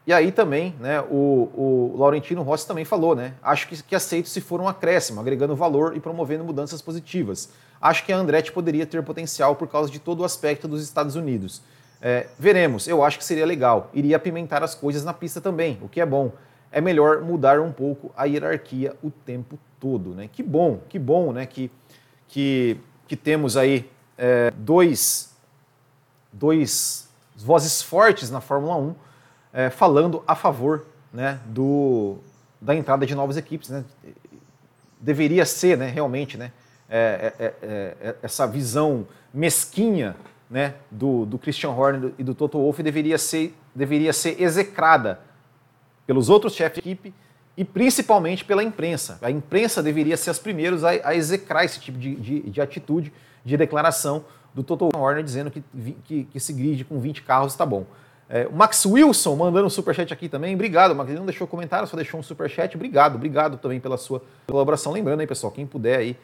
E 0.06 0.12
aí 0.12 0.30
também, 0.30 0.76
né, 0.78 1.00
o, 1.10 1.50
o 1.52 1.96
Laurentino 1.98 2.40
Rossi 2.42 2.68
também 2.68 2.84
falou, 2.84 3.16
né? 3.16 3.34
Acho 3.42 3.66
que, 3.66 3.82
que 3.82 3.96
aceito 3.96 4.28
se 4.28 4.40
for 4.40 4.60
um 4.60 4.68
acréscimo, 4.68 5.20
agregando 5.20 5.56
valor 5.56 5.96
e 5.96 5.98
promovendo 5.98 6.44
mudanças 6.44 6.80
positivas. 6.80 7.50
Acho 7.80 8.04
que 8.04 8.12
a 8.12 8.16
Andretti 8.16 8.52
poderia 8.52 8.86
ter 8.86 9.02
potencial 9.02 9.56
por 9.56 9.66
causa 9.66 9.90
de 9.90 9.98
todo 9.98 10.20
o 10.20 10.24
aspecto 10.24 10.68
dos 10.68 10.84
Estados 10.84 11.16
Unidos. 11.16 11.62
É, 12.00 12.28
veremos, 12.38 12.86
eu 12.86 13.02
acho 13.02 13.18
que 13.18 13.24
seria 13.24 13.44
legal. 13.44 13.90
Iria 13.92 14.16
apimentar 14.16 14.62
as 14.62 14.72
coisas 14.76 15.02
na 15.04 15.12
pista 15.12 15.40
também, 15.40 15.80
o 15.82 15.88
que 15.88 16.00
é 16.00 16.06
bom. 16.06 16.30
É 16.72 16.80
melhor 16.80 17.22
mudar 17.22 17.60
um 17.60 17.72
pouco 17.72 18.12
a 18.16 18.24
hierarquia 18.24 18.94
o 19.02 19.10
tempo 19.10 19.58
todo, 19.78 20.10
né? 20.10 20.28
Que 20.30 20.42
bom, 20.42 20.80
que 20.88 20.98
bom, 20.98 21.32
né? 21.32 21.46
Que, 21.46 21.70
que, 22.28 22.76
que 23.08 23.16
temos 23.16 23.56
aí 23.56 23.90
é, 24.16 24.52
dois, 24.56 25.34
dois 26.32 27.08
vozes 27.36 27.82
fortes 27.82 28.30
na 28.30 28.40
Fórmula 28.40 28.76
1 28.76 28.94
é, 29.52 29.70
falando 29.70 30.22
a 30.26 30.34
favor 30.34 30.84
né, 31.12 31.40
do, 31.46 32.18
da 32.60 32.74
entrada 32.74 33.06
de 33.06 33.14
novas 33.14 33.36
equipes. 33.36 33.68
Né? 33.70 33.84
Deveria 35.00 35.44
ser 35.44 35.76
né, 35.76 35.88
realmente 35.88 36.36
né, 36.36 36.52
é, 36.88 37.32
é, 37.38 37.44
é, 37.44 37.96
é 38.00 38.16
essa 38.22 38.46
visão 38.46 39.06
mesquinha 39.32 40.14
né, 40.50 40.74
do, 40.90 41.24
do 41.24 41.38
Christian 41.38 41.70
Horner 41.70 42.12
e 42.18 42.24
do 42.24 42.34
Toto 42.34 42.58
Wolff 42.58 42.82
deveria 42.82 43.16
ser, 43.18 43.54
deveria 43.74 44.12
ser 44.12 44.40
execrada 44.40 45.20
pelos 46.10 46.28
outros 46.28 46.56
chefes 46.56 46.82
de 46.82 46.90
equipe 46.90 47.14
e 47.56 47.64
principalmente 47.64 48.44
pela 48.44 48.64
imprensa. 48.64 49.16
A 49.22 49.30
imprensa 49.30 49.80
deveria 49.80 50.16
ser 50.16 50.30
as 50.30 50.40
primeiras 50.40 50.82
a, 50.82 50.88
a 51.04 51.14
execrar 51.14 51.64
esse 51.64 51.78
tipo 51.78 51.96
de, 51.96 52.16
de, 52.16 52.40
de, 52.50 52.60
atitude, 52.60 53.12
de 53.44 53.56
declaração 53.56 54.24
do 54.52 54.64
Toto 54.64 54.90
Horner 54.92 55.22
dizendo 55.22 55.52
que, 55.52 55.62
que, 56.04 56.24
que 56.24 56.36
esse 56.36 56.52
grid 56.52 56.84
com 56.84 56.98
20 56.98 57.22
carros 57.22 57.52
está 57.52 57.64
bom. 57.64 57.86
É, 58.28 58.48
o 58.48 58.52
Max 58.52 58.84
Wilson 58.84 59.36
mandando 59.36 59.68
um 59.68 59.70
superchat 59.70 60.12
aqui 60.12 60.28
também. 60.28 60.52
Obrigado, 60.52 60.96
Max. 60.96 61.10
Ele 61.10 61.20
não 61.20 61.26
deixou 61.26 61.46
comentário, 61.46 61.86
só 61.86 61.96
deixou 61.96 62.18
um 62.18 62.24
superchat. 62.24 62.74
Obrigado, 62.74 63.14
obrigado 63.14 63.56
também 63.56 63.78
pela 63.78 63.96
sua 63.96 64.20
colaboração. 64.48 64.90
Lembrando 64.90 65.20
aí, 65.20 65.28
pessoal, 65.28 65.52
quem 65.52 65.64
puder 65.64 65.96
aí, 65.96 66.16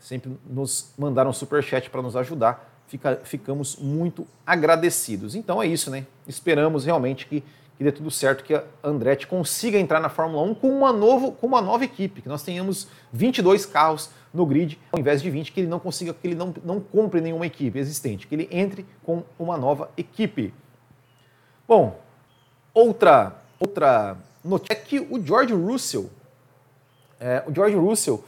sempre 0.00 0.36
nos 0.50 0.92
mandar 0.98 1.28
um 1.28 1.32
superchat 1.32 1.88
para 1.90 2.02
nos 2.02 2.16
ajudar. 2.16 2.68
Fica, 2.88 3.20
ficamos 3.22 3.76
muito 3.76 4.26
agradecidos. 4.44 5.36
Então 5.36 5.62
é 5.62 5.66
isso, 5.68 5.92
né? 5.92 6.06
Esperamos 6.26 6.84
realmente 6.84 7.24
que, 7.24 7.44
que 7.78 7.84
dê 7.84 7.92
tudo 7.92 8.10
certo, 8.10 8.42
que 8.42 8.52
a 8.52 8.64
Andretti 8.82 9.28
consiga 9.28 9.78
entrar 9.78 10.00
na 10.00 10.08
Fórmula 10.08 10.42
1 10.42 10.54
com 10.56 10.68
uma, 10.68 10.92
novo, 10.92 11.30
com 11.30 11.46
uma 11.46 11.62
nova 11.62 11.84
equipe, 11.84 12.20
que 12.20 12.28
nós 12.28 12.42
tenhamos 12.42 12.88
22 13.12 13.64
carros 13.64 14.10
no 14.34 14.44
grid, 14.44 14.76
ao 14.90 14.98
invés 14.98 15.22
de 15.22 15.30
20, 15.30 15.52
que 15.52 15.60
ele 15.60 15.68
não 15.68 15.78
consiga, 15.78 16.12
que 16.12 16.26
ele 16.26 16.34
não, 16.34 16.52
não 16.64 16.80
compre 16.80 17.20
nenhuma 17.20 17.46
equipe 17.46 17.78
existente, 17.78 18.26
que 18.26 18.34
ele 18.34 18.48
entre 18.50 18.84
com 19.04 19.22
uma 19.38 19.56
nova 19.56 19.88
equipe. 19.96 20.52
Bom, 21.68 22.00
outra, 22.74 23.36
outra 23.60 24.16
notícia 24.44 24.72
é 24.72 24.76
que 24.76 24.98
o 24.98 25.24
George 25.24 25.54
Russell, 25.54 26.10
é, 27.20 27.44
o 27.46 27.54
George 27.54 27.76
Russell 27.76 28.24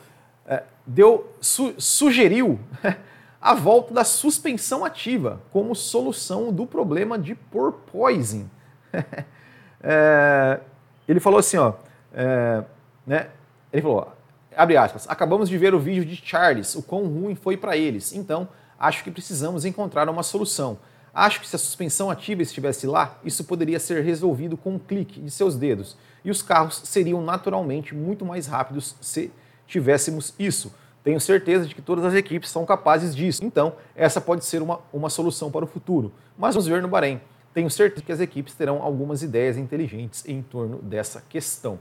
é, 0.47 0.63
deu, 0.87 1.29
su, 1.41 1.75
sugeriu 1.77 2.61
a 3.43 3.53
volta 3.53 3.93
da 3.93 4.05
suspensão 4.05 4.85
ativa 4.85 5.41
como 5.51 5.75
solução 5.75 6.53
do 6.53 6.65
problema 6.67 7.19
de 7.19 7.35
porpoising. 7.35 8.49
é, 9.83 10.61
ele 11.09 11.21
falou 11.21 11.39
assim, 11.39 11.57
ó, 11.57 11.75
é, 12.13 12.63
né, 13.07 13.29
ele 13.73 13.83
falou, 13.83 14.13
abre 14.57 14.77
aspas, 14.77 15.09
acabamos 15.09 15.49
de 15.49 15.57
ver 15.57 15.75
o 15.75 15.79
vídeo 15.79 16.05
de 16.05 16.17
Charles, 16.17 16.75
o 16.75 16.83
quão 16.83 17.07
ruim 17.07 17.35
foi 17.35 17.57
para 17.57 17.77
eles, 17.77 18.13
então 18.13 18.49
acho 18.79 19.05
que 19.05 19.11
precisamos 19.11 19.65
encontrar 19.65 20.09
uma 20.09 20.23
solução. 20.23 20.79
Acho 21.13 21.41
que 21.41 21.49
se 21.49 21.57
a 21.57 21.59
suspensão 21.59 22.09
ativa 22.09 22.41
estivesse 22.41 22.87
lá, 22.87 23.19
isso 23.25 23.43
poderia 23.43 23.81
ser 23.81 24.05
resolvido 24.05 24.57
com 24.57 24.75
um 24.75 24.79
clique 24.79 25.21
de 25.21 25.31
seus 25.31 25.57
dedos 25.57 25.97
e 26.25 26.31
os 26.31 26.43
carros 26.43 26.83
seriam 26.85 27.21
naturalmente 27.23 27.95
muito 27.95 28.25
mais 28.25 28.47
rápidos 28.47 28.95
se 29.01 29.33
tivéssemos 29.67 30.35
isso. 30.39 30.73
Tenho 31.03 31.21
certeza 31.21 31.67
de 31.67 31.75
que 31.75 31.81
todas 31.81 32.05
as 32.05 32.15
equipes 32.15 32.51
são 32.51 32.67
capazes 32.67 33.17
disso. 33.17 33.43
Então, 33.43 33.75
essa 33.97 34.21
pode 34.21 34.45
ser 34.45 34.61
uma, 34.61 34.81
uma 34.93 35.09
solução 35.09 35.51
para 35.51 35.65
o 35.65 35.69
futuro. 35.69 36.13
Mas 36.37 36.55
vamos 36.55 36.69
ver 36.69 36.83
no 36.83 36.89
Bahrein. 36.89 37.21
Tenho 37.53 37.71
certeza 37.71 38.05
que 38.05 38.13
as 38.13 38.21
equipes 38.21 38.55
terão 38.55 38.83
algumas 38.83 39.23
ideias 39.23 39.57
inteligentes 39.57 40.27
em 40.27 40.43
torno 40.43 40.79
dessa 40.79 41.23
questão. 41.29 41.79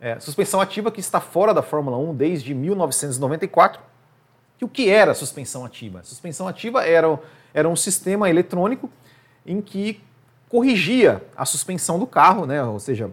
É, 0.00 0.18
suspensão 0.18 0.60
ativa 0.60 0.90
que 0.90 1.00
está 1.00 1.20
fora 1.20 1.54
da 1.54 1.62
Fórmula 1.62 1.96
1 1.96 2.14
desde 2.14 2.54
1994. 2.54 3.80
E 4.60 4.64
o 4.64 4.68
que 4.68 4.88
era 4.88 5.14
suspensão 5.14 5.64
ativa? 5.64 6.02
Suspensão 6.02 6.48
ativa 6.48 6.84
era 6.84 7.18
era 7.54 7.68
um 7.68 7.76
sistema 7.76 8.28
eletrônico 8.28 8.90
em 9.46 9.62
que 9.62 10.02
corrigia 10.48 11.22
a 11.36 11.46
suspensão 11.46 11.98
do 11.98 12.06
carro, 12.06 12.44
né? 12.44 12.62
ou 12.64 12.80
seja, 12.80 13.10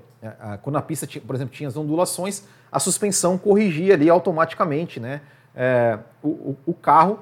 quando 0.63 0.77
a 0.77 0.81
pista, 0.81 1.07
por 1.25 1.35
exemplo, 1.35 1.53
tinha 1.53 1.69
as 1.69 1.77
ondulações, 1.77 2.43
a 2.71 2.79
suspensão 2.79 3.37
corrigia 3.37 3.93
ali 3.93 4.09
automaticamente 4.09 4.99
né? 4.99 5.21
É, 5.53 5.99
o, 6.23 6.55
o, 6.65 6.73
carro 6.73 7.19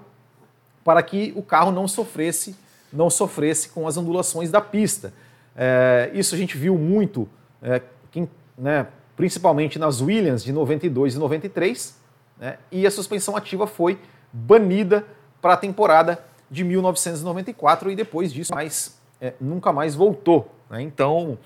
para 0.84 1.02
que 1.02 1.34
o 1.36 1.42
carro 1.42 1.72
não 1.72 1.88
sofresse, 1.88 2.56
não 2.91 3.10
sofresse 3.10 3.69
com 3.69 3.88
as 3.88 3.97
ondulações 3.97 4.52
da 4.52 4.62
pista. 4.62 5.13
É, 5.56 6.12
isso 6.13 6.36
a 6.36 6.38
gente 6.38 6.58
viu 6.58 6.78
muito, 6.78 7.28
é, 7.62 7.82
quem, 8.12 8.30
né, 8.58 8.88
principalmente 9.15 9.78
nas 9.78 10.02
Williams 10.02 10.43
de 10.43 10.52
92 10.52 11.15
e 11.15 11.17
93, 11.17 11.99
né, 12.39 12.58
e 12.71 12.88
a 12.88 12.91
suspensão 12.91 13.36
ativa 13.36 13.67
foi 13.67 13.99
banida 14.32 15.06
para 15.41 15.54
a 15.54 15.58
temporada 15.58 16.23
de 16.49 16.63
1994 16.63 17.91
e 17.91 17.95
depois 17.95 18.32
disso 18.32 18.54
mais, 18.54 18.97
é, 19.19 19.34
nunca 19.39 19.71
mais 19.71 19.95
voltou. 19.95 20.49
Né? 20.69 20.82
Então, 20.82 21.38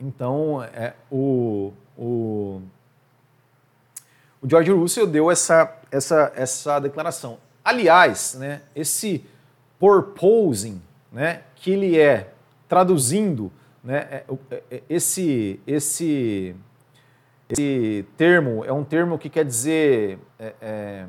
então 0.00 0.62
é, 0.62 0.94
o, 1.10 1.72
o, 1.96 2.62
o 4.40 4.48
George 4.48 4.70
Russell 4.72 5.06
deu 5.06 5.30
essa, 5.30 5.76
essa, 5.90 6.32
essa 6.34 6.80
declaração. 6.80 7.38
Aliás, 7.64 8.34
né, 8.34 8.62
esse 8.74 9.24
purposing, 9.82 10.80
né, 11.10 11.40
que 11.56 11.72
ele 11.72 11.98
é 11.98 12.30
traduzindo, 12.68 13.50
né, 13.82 13.96
é, 13.98 14.24
é, 14.70 14.82
esse, 14.88 15.58
esse, 15.66 16.54
esse 17.48 18.06
termo 18.16 18.64
é 18.64 18.72
um 18.72 18.84
termo 18.84 19.18
que 19.18 19.28
quer 19.28 19.44
dizer 19.44 20.20
é, 20.38 20.54
é 20.62 21.06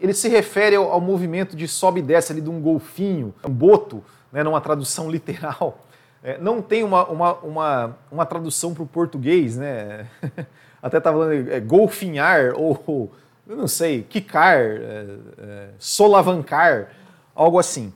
ele 0.00 0.14
se 0.14 0.28
refere 0.28 0.76
ao, 0.76 0.92
ao 0.92 1.00
movimento 1.00 1.56
de 1.56 1.66
sobe 1.66 1.98
e 1.98 2.02
desce 2.04 2.30
ali 2.30 2.40
de 2.40 2.50
um 2.50 2.60
golfinho, 2.60 3.34
um 3.44 3.50
boto, 3.50 4.02
né, 4.32 4.44
numa 4.44 4.60
tradução 4.60 5.10
literal. 5.10 5.80
É, 6.22 6.38
não 6.38 6.62
tem 6.62 6.84
uma, 6.84 7.04
uma, 7.06 7.34
uma, 7.38 7.96
uma 8.12 8.26
tradução 8.26 8.72
para 8.74 8.84
o 8.84 8.86
português, 8.86 9.56
né? 9.56 10.06
Até 10.80 10.98
estava 10.98 11.18
falando 11.18 11.50
é, 11.50 11.60
golfinhar 11.60 12.52
ou, 12.54 13.12
eu 13.48 13.56
não 13.56 13.68
sei, 13.68 14.02
quicar, 14.02 14.56
é, 14.56 15.06
é, 15.38 15.68
solavancar, 15.78 16.88
algo 17.34 17.58
assim. 17.58 17.92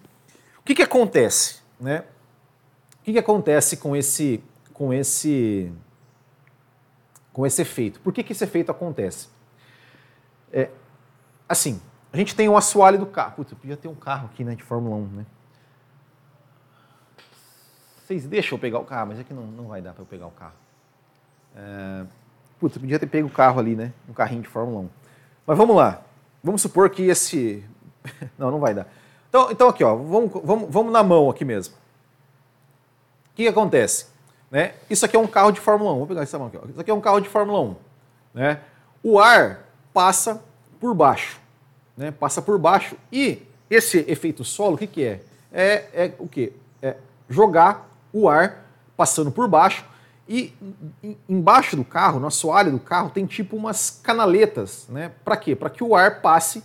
O 0.58 0.62
que, 0.62 0.74
que 0.74 0.82
acontece, 0.82 1.60
né? 1.80 2.04
O 3.00 3.04
que, 3.04 3.12
que 3.12 3.18
acontece 3.18 3.76
com 3.76 3.94
esse, 3.94 4.42
com 4.72 4.92
esse, 4.92 5.72
com 7.32 7.46
esse 7.46 7.62
efeito? 7.62 8.00
Por 8.00 8.12
que, 8.12 8.22
que 8.22 8.32
esse 8.32 8.44
efeito 8.44 8.70
acontece? 8.70 9.28
É, 10.52 10.70
assim, 11.48 11.80
a 12.12 12.16
gente 12.16 12.34
tem 12.34 12.48
o 12.48 12.56
assoalho 12.56 12.98
do 12.98 13.06
carro. 13.06 13.34
Putz, 13.36 13.52
eu 13.52 13.58
podia 13.58 13.76
ter 13.76 13.88
um 13.88 13.94
carro 13.94 14.26
aqui, 14.26 14.42
né, 14.42 14.54
de 14.54 14.62
Fórmula 14.62 14.96
1, 14.96 15.06
né? 15.08 15.26
Vocês 17.98 18.26
deixam 18.26 18.56
eu 18.56 18.60
pegar 18.60 18.78
o 18.78 18.84
carro, 18.84 19.08
mas 19.08 19.18
é 19.18 19.24
que 19.24 19.34
não, 19.34 19.46
não 19.46 19.66
vai 19.66 19.82
dar 19.82 19.92
para 19.92 20.02
eu 20.02 20.06
pegar 20.06 20.26
o 20.26 20.30
carro. 20.30 20.54
É... 21.56 22.06
Putz, 22.58 22.76
eu 22.76 22.80
podia 22.80 22.98
ter 22.98 23.06
pego 23.06 23.28
o 23.28 23.30
carro 23.30 23.58
ali, 23.58 23.74
né? 23.74 23.92
Um 24.08 24.12
carrinho 24.12 24.42
de 24.42 24.48
Fórmula 24.48 24.80
1. 24.80 24.88
Mas 25.46 25.58
vamos 25.58 25.76
lá. 25.76 26.02
Vamos 26.42 26.62
supor 26.62 26.88
que 26.88 27.02
esse... 27.02 27.64
não, 28.38 28.50
não 28.50 28.60
vai 28.60 28.74
dar. 28.74 28.86
Então, 29.36 29.50
então 29.50 29.68
aqui, 29.68 29.84
ó, 29.84 29.94
vamos, 29.94 30.30
vamos, 30.42 30.70
vamos 30.70 30.90
na 30.90 31.02
mão 31.02 31.28
aqui 31.28 31.44
mesmo. 31.44 31.74
O 31.74 33.36
que, 33.36 33.42
que 33.42 33.48
acontece? 33.48 34.06
Né? 34.50 34.72
Isso 34.88 35.04
aqui 35.04 35.14
é 35.14 35.18
um 35.18 35.26
carro 35.26 35.52
de 35.52 35.60
Fórmula 35.60 35.92
1. 35.92 35.98
Vou 35.98 36.06
pegar 36.06 36.22
essa 36.22 36.38
mão 36.38 36.46
aqui. 36.48 36.56
Ó. 36.56 36.66
Isso 36.70 36.80
aqui 36.80 36.90
é 36.90 36.94
um 36.94 37.02
carro 37.02 37.20
de 37.20 37.28
Fórmula 37.28 37.60
1. 37.60 37.76
Né? 38.32 38.60
O 39.02 39.20
ar 39.20 39.66
passa 39.92 40.42
por 40.80 40.94
baixo 40.94 41.38
né, 41.96 42.10
passa 42.10 42.42
por 42.42 42.58
baixo. 42.58 42.96
E 43.10 43.42
esse 43.70 44.04
efeito 44.08 44.44
solo, 44.44 44.74
o 44.74 44.78
que, 44.78 44.86
que 44.86 45.04
é? 45.04 45.20
é? 45.52 45.84
É 45.92 46.12
o 46.18 46.28
quê? 46.28 46.52
É 46.82 46.96
jogar 47.28 47.88
o 48.12 48.28
ar 48.28 48.64
passando 48.96 49.30
por 49.30 49.48
baixo 49.48 49.84
e 50.28 50.52
embaixo 51.28 51.76
do 51.76 51.84
carro, 51.84 52.18
no 52.18 52.26
assoalho 52.26 52.72
do 52.72 52.80
carro, 52.80 53.10
tem 53.10 53.26
tipo 53.26 53.56
umas 53.56 54.00
canaletas, 54.02 54.86
né? 54.88 55.12
Para 55.24 55.36
quê? 55.36 55.54
Para 55.54 55.70
que 55.70 55.84
o 55.84 55.94
ar 55.94 56.20
passe 56.20 56.64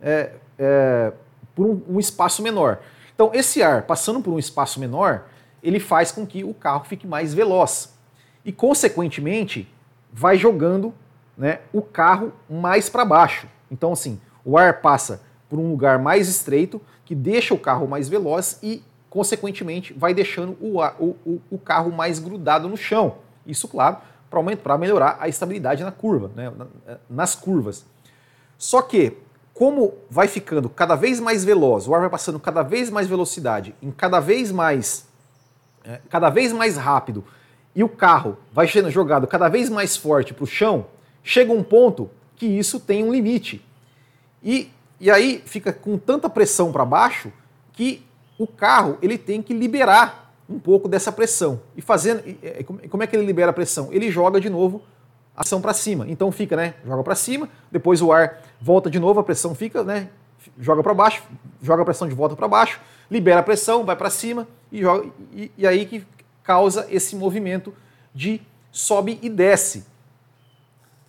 é, 0.00 0.32
é, 0.58 1.12
por 1.56 1.66
um, 1.66 1.82
um, 1.88 1.98
espaço 1.98 2.40
menor. 2.42 2.78
Então, 3.12 3.32
esse 3.34 3.60
ar 3.60 3.82
passando 3.82 4.20
por 4.20 4.32
um 4.32 4.38
espaço 4.38 4.78
menor, 4.78 5.24
ele 5.60 5.80
faz 5.80 6.12
com 6.12 6.24
que 6.24 6.44
o 6.44 6.54
carro 6.54 6.84
fique 6.84 7.06
mais 7.06 7.34
veloz. 7.34 7.98
E, 8.44 8.52
consequentemente, 8.52 9.68
vai 10.12 10.36
jogando 10.36 10.94
né, 11.36 11.58
o 11.72 11.82
carro 11.82 12.32
mais 12.48 12.88
para 12.88 13.04
baixo. 13.04 13.48
Então, 13.68 13.92
assim, 13.92 14.20
o 14.44 14.56
ar 14.56 14.80
passa 14.80 15.22
por 15.48 15.58
um 15.58 15.68
lugar 15.68 15.98
mais 15.98 16.28
estreito, 16.28 16.80
que 17.04 17.14
deixa 17.14 17.52
o 17.52 17.58
carro 17.58 17.88
mais 17.88 18.08
veloz 18.08 18.60
e 18.62 18.84
consequentemente, 19.16 19.94
vai 19.94 20.12
deixando 20.12 20.58
o, 20.60 20.78
o, 21.02 21.40
o 21.50 21.58
carro 21.58 21.90
mais 21.90 22.18
grudado 22.18 22.68
no 22.68 22.76
chão. 22.76 23.16
Isso, 23.46 23.66
claro, 23.66 23.96
para 24.62 24.76
melhorar 24.76 25.16
a 25.18 25.26
estabilidade 25.26 25.82
na 25.82 25.90
curva, 25.90 26.30
né, 26.36 26.52
nas 27.08 27.34
curvas. 27.34 27.86
Só 28.58 28.82
que, 28.82 29.16
como 29.56 29.94
vai 30.10 30.28
ficando 30.28 30.68
cada 30.68 30.94
vez 30.94 31.18
mais 31.18 31.42
veloz, 31.42 31.88
o 31.88 31.94
ar 31.94 32.02
vai 32.02 32.10
passando 32.10 32.38
cada 32.38 32.62
vez 32.62 32.90
mais 32.90 33.06
velocidade, 33.06 33.74
em 33.82 33.90
cada 33.90 34.20
vez 34.20 34.52
mais, 34.52 35.06
é, 35.82 35.98
cada 36.10 36.28
vez 36.28 36.52
mais 36.52 36.76
rápido, 36.76 37.24
e 37.74 37.82
o 37.82 37.88
carro 37.88 38.36
vai 38.52 38.68
sendo 38.68 38.90
jogado 38.90 39.26
cada 39.26 39.48
vez 39.48 39.70
mais 39.70 39.96
forte 39.96 40.34
para 40.34 40.44
o 40.44 40.46
chão, 40.46 40.84
chega 41.24 41.54
um 41.54 41.62
ponto 41.62 42.10
que 42.36 42.44
isso 42.44 42.78
tem 42.78 43.02
um 43.02 43.10
limite. 43.10 43.64
E, 44.44 44.70
e 45.00 45.10
aí 45.10 45.42
fica 45.46 45.72
com 45.72 45.96
tanta 45.96 46.28
pressão 46.28 46.70
para 46.70 46.84
baixo 46.84 47.32
que 47.72 48.04
o 48.38 48.46
carro 48.46 48.98
ele 49.00 49.16
tem 49.16 49.40
que 49.40 49.54
liberar 49.54 50.34
um 50.46 50.58
pouco 50.58 50.86
dessa 50.86 51.10
pressão. 51.10 51.62
E 51.74 51.80
fazendo, 51.80 52.22
como 52.90 53.02
é 53.02 53.06
que 53.06 53.16
ele 53.16 53.24
libera 53.24 53.52
a 53.52 53.54
pressão? 53.54 53.88
Ele 53.90 54.10
joga 54.10 54.38
de 54.38 54.50
novo 54.50 54.82
a 55.36 55.40
pressão 55.40 55.60
para 55.60 55.74
cima. 55.74 56.08
Então 56.08 56.32
fica, 56.32 56.56
né? 56.56 56.74
Joga 56.84 57.02
para 57.02 57.14
cima, 57.14 57.48
depois 57.70 58.00
o 58.00 58.10
ar 58.10 58.42
volta 58.60 58.88
de 58.88 58.98
novo, 58.98 59.20
a 59.20 59.22
pressão 59.22 59.54
fica, 59.54 59.84
né? 59.84 60.08
Joga 60.58 60.82
para 60.82 60.94
baixo, 60.94 61.22
joga 61.62 61.82
a 61.82 61.84
pressão 61.84 62.08
de 62.08 62.14
volta 62.14 62.34
para 62.34 62.48
baixo, 62.48 62.80
libera 63.10 63.40
a 63.40 63.42
pressão, 63.42 63.84
vai 63.84 63.94
para 63.94 64.08
cima 64.08 64.48
e, 64.72 64.80
joga, 64.80 65.08
e, 65.32 65.50
e 65.58 65.66
aí 65.66 65.84
que 65.84 66.06
causa 66.42 66.86
esse 66.88 67.14
movimento 67.14 67.74
de 68.14 68.40
sobe 68.72 69.18
e 69.20 69.28
desce. 69.28 69.84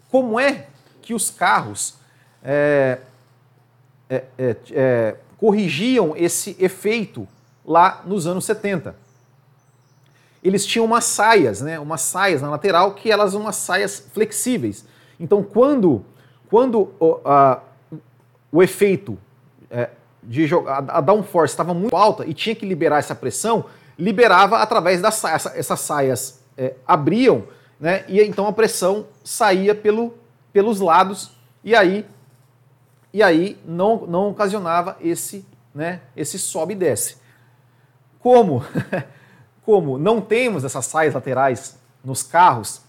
Como 0.09 0.39
é 0.39 0.67
que 1.01 1.13
os 1.13 1.29
carros 1.29 1.95
é, 2.43 2.99
é, 4.09 4.23
é, 4.37 4.55
é 4.71 5.15
corrigiam 5.37 6.15
esse 6.17 6.57
efeito 6.59 7.27
lá 7.63 8.01
nos 8.05 8.25
anos 8.25 8.43
70? 8.45 9.06
Eles 10.43 10.65
tinham 10.65 10.85
umas 10.85 11.03
saias, 11.05 11.61
né, 11.61 11.79
umas 11.79 12.01
saias 12.01 12.41
na 12.41 12.49
lateral 12.49 12.93
que 12.93 13.11
elas 13.11 13.33
umas 13.33 13.55
saias 13.55 13.99
flexíveis. 14.13 14.85
Então, 15.19 15.41
quando, 15.43 16.05
quando 16.49 16.93
o, 16.99 17.19
a, 17.25 17.61
o 18.51 18.61
efeito 18.61 19.17
é, 19.69 19.89
de 20.21 20.45
jogar, 20.45 20.83
a 20.87 21.01
downforce 21.01 21.53
estava 21.53 21.73
muito 21.73 21.95
alta 21.95 22.25
e 22.25 22.33
tinha 22.33 22.55
que 22.55 22.65
liberar 22.65 22.99
essa 22.99 23.15
pressão, 23.15 23.65
liberava 23.97 24.59
através 24.59 25.01
das 25.01 25.15
saias. 25.15 25.45
Essa, 25.45 25.57
essas 25.57 25.79
saias 25.79 26.43
é, 26.57 26.75
abriam, 26.87 27.45
né, 27.79 28.05
e 28.07 28.21
então 28.21 28.47
a 28.47 28.53
pressão 28.53 29.07
saía 29.23 29.73
pelo, 29.73 30.13
pelos 30.53 30.79
lados 30.79 31.31
e 31.63 31.75
aí, 31.75 32.05
e 33.13 33.23
aí 33.23 33.57
não, 33.65 34.05
não 34.05 34.29
ocasionava 34.29 34.97
esse, 35.01 35.45
né, 35.73 36.01
esse 36.15 36.37
sobe 36.37 36.73
e 36.73 36.77
desce. 36.77 37.17
Como 38.19 38.63
como 39.67 39.97
não 39.97 40.21
temos 40.21 40.63
essas 40.63 40.85
saias 40.85 41.13
laterais 41.13 41.77
nos 42.01 42.23
carros, 42.23 42.79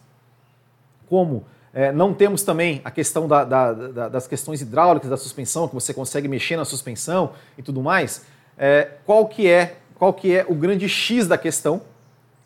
como 1.09 1.45
é, 1.75 1.91
não 1.91 2.15
temos 2.15 2.45
também 2.45 2.81
a 2.85 2.91
questão 2.93 3.27
da, 3.27 3.43
da, 3.43 3.73
da, 3.73 4.09
das 4.09 4.29
questões 4.29 4.63
hidráulicas 4.63 5.11
da 5.11 5.17
suspensão, 5.17 5.67
que 5.67 5.75
você 5.75 5.93
consegue 5.93 6.29
mexer 6.29 6.57
na 6.57 6.65
suspensão 6.65 7.33
e 7.59 7.65
tudo 7.65 7.83
mais, 7.83 8.25
é, 8.57 8.93
qual, 9.05 9.27
que 9.27 9.49
é, 9.49 9.79
qual 9.97 10.15
que 10.15 10.33
é 10.33 10.47
o 10.49 10.55
grande 10.55 10.89
X 10.89 11.27
da 11.27 11.37
questão? 11.37 11.83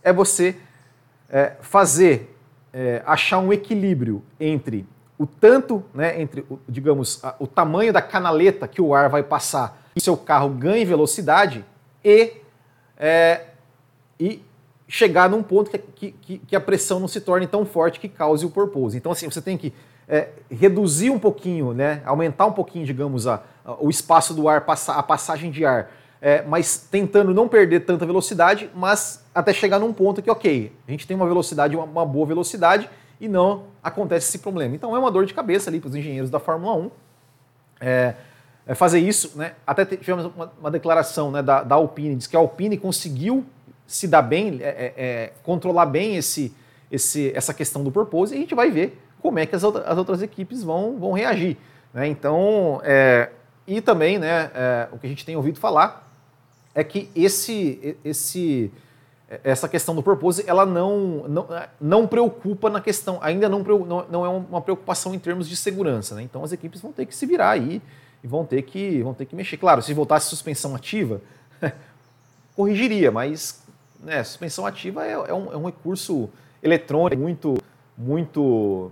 É 0.02 0.14
você 0.14 0.56
é, 1.28 1.52
fazer, 1.60 2.34
é, 2.72 3.02
achar 3.04 3.38
um 3.38 3.52
equilíbrio 3.52 4.22
entre 4.40 4.86
o 5.18 5.26
tanto, 5.26 5.84
né, 5.92 6.18
entre, 6.18 6.42
digamos, 6.66 7.20
o 7.38 7.46
tamanho 7.46 7.92
da 7.92 8.00
canaleta 8.00 8.66
que 8.66 8.80
o 8.80 8.94
ar 8.94 9.10
vai 9.10 9.22
passar 9.22 9.82
e 9.94 10.00
seu 10.00 10.16
carro 10.16 10.48
ganhe 10.48 10.86
velocidade 10.86 11.62
e 12.02 12.32
é, 12.96 13.51
e 14.18 14.42
chegar 14.88 15.28
num 15.28 15.42
ponto 15.42 15.70
que, 15.70 16.12
que, 16.12 16.38
que, 16.38 16.56
a 16.56 16.60
pressão 16.60 17.00
não 17.00 17.08
se 17.08 17.20
torne 17.20 17.46
tão 17.46 17.64
forte 17.64 17.98
que 17.98 18.08
cause 18.08 18.44
o 18.44 18.50
porpoise. 18.50 18.96
Então, 18.96 19.12
assim, 19.12 19.30
você 19.30 19.40
tem 19.40 19.56
que 19.56 19.72
é, 20.08 20.28
reduzir 20.50 21.10
um 21.10 21.18
pouquinho, 21.18 21.72
né, 21.72 22.02
aumentar 22.04 22.46
um 22.46 22.52
pouquinho, 22.52 22.84
digamos, 22.84 23.26
a, 23.26 23.42
a 23.64 23.82
o 23.82 23.88
espaço 23.88 24.34
do 24.34 24.48
ar, 24.48 24.62
passa, 24.62 24.92
a 24.92 25.02
passagem 25.02 25.50
de 25.50 25.64
ar, 25.64 25.90
é, 26.20 26.42
mas 26.42 26.76
tentando 26.90 27.32
não 27.32 27.48
perder 27.48 27.80
tanta 27.80 28.04
velocidade, 28.04 28.70
mas 28.74 29.24
até 29.34 29.52
chegar 29.52 29.78
num 29.78 29.92
ponto 29.92 30.20
que, 30.20 30.30
ok, 30.30 30.72
a 30.86 30.90
gente 30.90 31.06
tem 31.06 31.16
uma 31.16 31.26
velocidade, 31.26 31.74
uma, 31.74 31.84
uma 31.84 32.06
boa 32.06 32.26
velocidade, 32.26 32.88
e 33.22 33.28
não 33.28 33.64
acontece 33.82 34.28
esse 34.28 34.38
problema. 34.40 34.74
Então 34.74 34.94
é 34.96 34.98
uma 34.98 35.10
dor 35.10 35.24
de 35.24 35.32
cabeça 35.32 35.70
ali 35.70 35.78
para 35.78 35.88
os 35.88 35.94
engenheiros 35.94 36.28
da 36.28 36.40
Fórmula 36.40 36.74
1. 36.74 36.90
É, 37.80 38.14
é 38.66 38.74
fazer 38.74 38.98
isso, 38.98 39.38
né? 39.38 39.54
Até 39.64 39.84
tivemos 39.84 40.26
uma, 40.26 40.52
uma 40.58 40.70
declaração 40.70 41.30
né, 41.30 41.40
da, 41.40 41.62
da 41.62 41.76
Alpine, 41.76 42.16
diz 42.16 42.26
que 42.26 42.36
a 42.36 42.40
Alpine 42.40 42.76
conseguiu 42.76 43.44
se 43.86 44.08
dar 44.08 44.22
bem, 44.22 44.58
é, 44.60 44.68
é, 44.68 44.94
é, 44.96 45.32
controlar 45.42 45.86
bem 45.86 46.16
esse, 46.16 46.54
esse, 46.90 47.32
essa 47.34 47.52
questão 47.52 47.82
do 47.82 47.90
purpose 47.90 48.34
e 48.34 48.36
a 48.38 48.40
gente 48.40 48.54
vai 48.54 48.70
ver 48.70 48.98
como 49.20 49.38
é 49.38 49.46
que 49.46 49.54
as, 49.54 49.62
outras, 49.62 49.86
as 49.86 49.96
outras 49.96 50.22
equipes 50.22 50.62
vão, 50.62 50.98
vão 50.98 51.12
reagir. 51.12 51.56
Né? 51.94 52.08
Então, 52.08 52.80
é, 52.84 53.30
e 53.66 53.80
também 53.80 54.18
né, 54.18 54.50
é, 54.54 54.88
o 54.92 54.98
que 54.98 55.06
a 55.06 55.08
gente 55.08 55.24
tem 55.24 55.36
ouvido 55.36 55.58
falar 55.58 56.10
é 56.74 56.82
que 56.82 57.10
esse, 57.14 57.96
esse, 58.04 58.72
essa 59.44 59.68
questão 59.68 59.94
do 59.94 60.02
purpose 60.02 60.42
ela 60.46 60.66
não, 60.66 61.28
não, 61.28 61.48
não 61.80 62.06
preocupa 62.06 62.68
na 62.70 62.80
questão, 62.80 63.18
ainda 63.22 63.48
não, 63.48 63.60
não, 63.60 64.06
não 64.10 64.26
é 64.26 64.28
uma 64.28 64.60
preocupação 64.60 65.14
em 65.14 65.18
termos 65.18 65.48
de 65.48 65.56
segurança. 65.56 66.14
Né? 66.14 66.22
Então 66.22 66.42
as 66.42 66.52
equipes 66.52 66.80
vão 66.80 66.92
ter 66.92 67.06
que 67.06 67.14
se 67.14 67.26
virar 67.26 67.50
aí 67.50 67.80
e 68.24 68.26
vão 68.26 68.44
ter 68.44 68.62
que, 68.62 69.02
vão 69.02 69.14
ter 69.14 69.26
que 69.26 69.36
mexer. 69.36 69.56
Claro, 69.56 69.82
se 69.82 69.92
voltasse 69.92 70.28
suspensão 70.28 70.74
ativa, 70.74 71.20
corrigiria, 72.56 73.10
mas 73.10 73.61
né, 74.02 74.22
suspensão 74.24 74.66
ativa 74.66 75.06
é, 75.06 75.12
é, 75.12 75.34
um, 75.34 75.52
é 75.52 75.56
um 75.56 75.66
recurso 75.66 76.28
eletrônico 76.62 77.22
muito, 77.22 77.58
muito, 77.96 78.90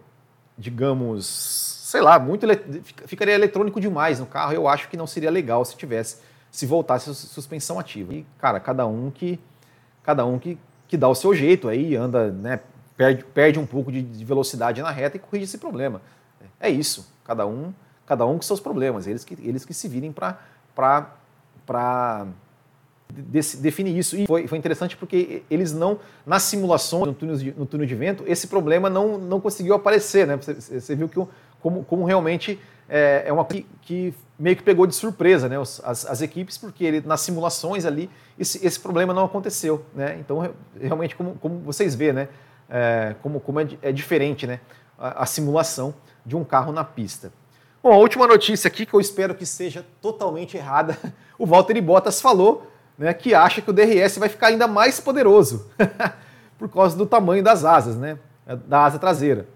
digamos, 0.57 1.27
sei 1.27 2.01
lá, 2.01 2.19
muito 2.19 2.47
ficaria 3.07 3.35
eletrônico 3.35 3.81
demais 3.81 4.21
no 4.21 4.27
carro. 4.27 4.53
Eu 4.53 4.69
acho 4.69 4.89
que 4.89 4.97
não 4.97 5.07
seria 5.07 5.31
legal 5.31 5.65
se 5.65 5.77
tivesse, 5.77 6.19
se 6.51 6.67
voltasse 6.67 7.13
suspensão 7.15 7.79
ativa. 7.79 8.15
E 8.15 8.27
cara, 8.39 8.61
cada 8.61 8.87
um 8.87 9.11
que, 9.11 9.39
cada 10.03 10.25
um 10.25 10.39
que, 10.39 10.59
que 10.87 10.97
dá 10.97 11.09
o 11.09 11.15
seu 11.15 11.35
jeito 11.35 11.69
aí, 11.69 11.97
anda, 11.97 12.31
né, 12.31 12.61
perde, 12.97 13.25
perde 13.25 13.59
um 13.59 13.67
pouco 13.67 13.91
de, 13.91 14.03
de 14.03 14.25
velocidade 14.25 14.81
na 14.81 14.91
reta 14.91 15.17
e 15.17 15.21
corrige 15.21 15.45
esse 15.45 15.59
problema. 15.59 16.01
É 16.61 16.69
isso. 16.69 17.13
Cada 17.25 17.47
um, 17.47 17.73
cada 18.07 18.27
um 18.27 18.37
com 18.37 18.43
seus 18.43 18.61
problemas. 18.61 19.07
Eles 19.07 19.25
que, 19.25 19.35
eles 19.41 19.65
que 19.65 19.75
se 19.75 19.89
virem 19.89 20.13
para 20.13 20.39
para 21.67 22.27
define 23.13 23.97
isso. 23.97 24.17
E 24.17 24.27
foi, 24.27 24.47
foi 24.47 24.59
interessante 24.59 24.97
porque 24.97 25.43
eles 25.51 25.73
não, 25.73 25.99
nas 26.25 26.43
simulações, 26.45 27.07
no 27.07 27.15
túnel 27.15 27.37
de, 27.37 27.53
no 27.53 27.67
túnel 27.67 27.87
de 27.87 27.95
vento, 27.95 28.25
esse 28.27 28.47
problema 28.47 28.89
não, 28.89 29.19
não 29.19 29.41
conseguiu 29.41 29.75
aparecer. 29.75 30.27
Né? 30.27 30.37
Você, 30.37 30.81
você 30.81 30.95
viu 30.95 31.09
que 31.09 31.21
como, 31.61 31.85
como 31.85 32.05
realmente 32.05 32.59
é, 32.89 33.25
é 33.27 33.33
uma 33.33 33.45
coisa 33.45 33.63
que, 33.63 33.69
que, 33.83 34.15
meio 34.39 34.57
que 34.57 34.63
pegou 34.63 34.87
de 34.87 34.95
surpresa 34.95 35.49
né? 35.49 35.57
As, 35.61 35.81
as, 35.85 36.23
equipes, 36.23 36.59
porque 36.59 36.85
ele, 36.85 37.03
nas 37.07 37.21
simulações 37.21 37.85
ali 37.85 38.11
esse, 38.39 38.65
esse 38.67 38.81
problema 38.81 39.15
não 39.15 39.25
aconteceu. 39.25 39.85
Né? 39.95 40.17
Então, 40.19 40.53
realmente, 40.81 41.15
como, 41.15 41.35
como 41.37 41.61
vocês 41.61 41.95
vê, 41.95 42.13
né? 42.13 42.29
É, 42.69 43.15
como, 43.23 43.41
como 43.41 43.61
é, 43.61 43.69
é 43.83 43.93
diferente 43.93 44.47
né? 44.47 44.61
A, 44.99 45.23
a 45.23 45.27
simulação 45.27 45.95
de 46.25 46.37
um 46.37 46.45
carro 46.45 46.73
na 46.73 46.85
pista. 46.85 47.33
Bom, 47.83 47.93
a 47.93 47.97
última 47.97 48.27
notícia 48.27 48.69
aqui, 48.69 48.85
que 48.85 48.93
eu 48.93 49.01
espero 49.01 49.35
que 49.35 49.47
seja 49.47 49.87
totalmente 50.03 50.57
errada, 50.57 50.99
o 51.39 51.47
Valtteri 51.47 51.81
Bottas 51.81 52.21
falou 52.21 52.70
né, 53.01 53.15
que 53.15 53.35
acha 53.35 53.63
que 53.63 53.71
o 53.71 53.73
DRS 53.73 54.19
vai 54.19 54.29
ficar 54.29 54.49
ainda 54.49 54.69
mais 54.69 55.01
poderoso 55.01 55.71
por 56.59 56.69
causa 56.69 56.95
do 56.95 57.07
tamanho 57.07 57.43
das 57.43 57.65
asas, 57.65 57.97
né, 57.97 58.19
da 58.67 58.85
asa 58.85 58.99
traseira. 58.99 59.49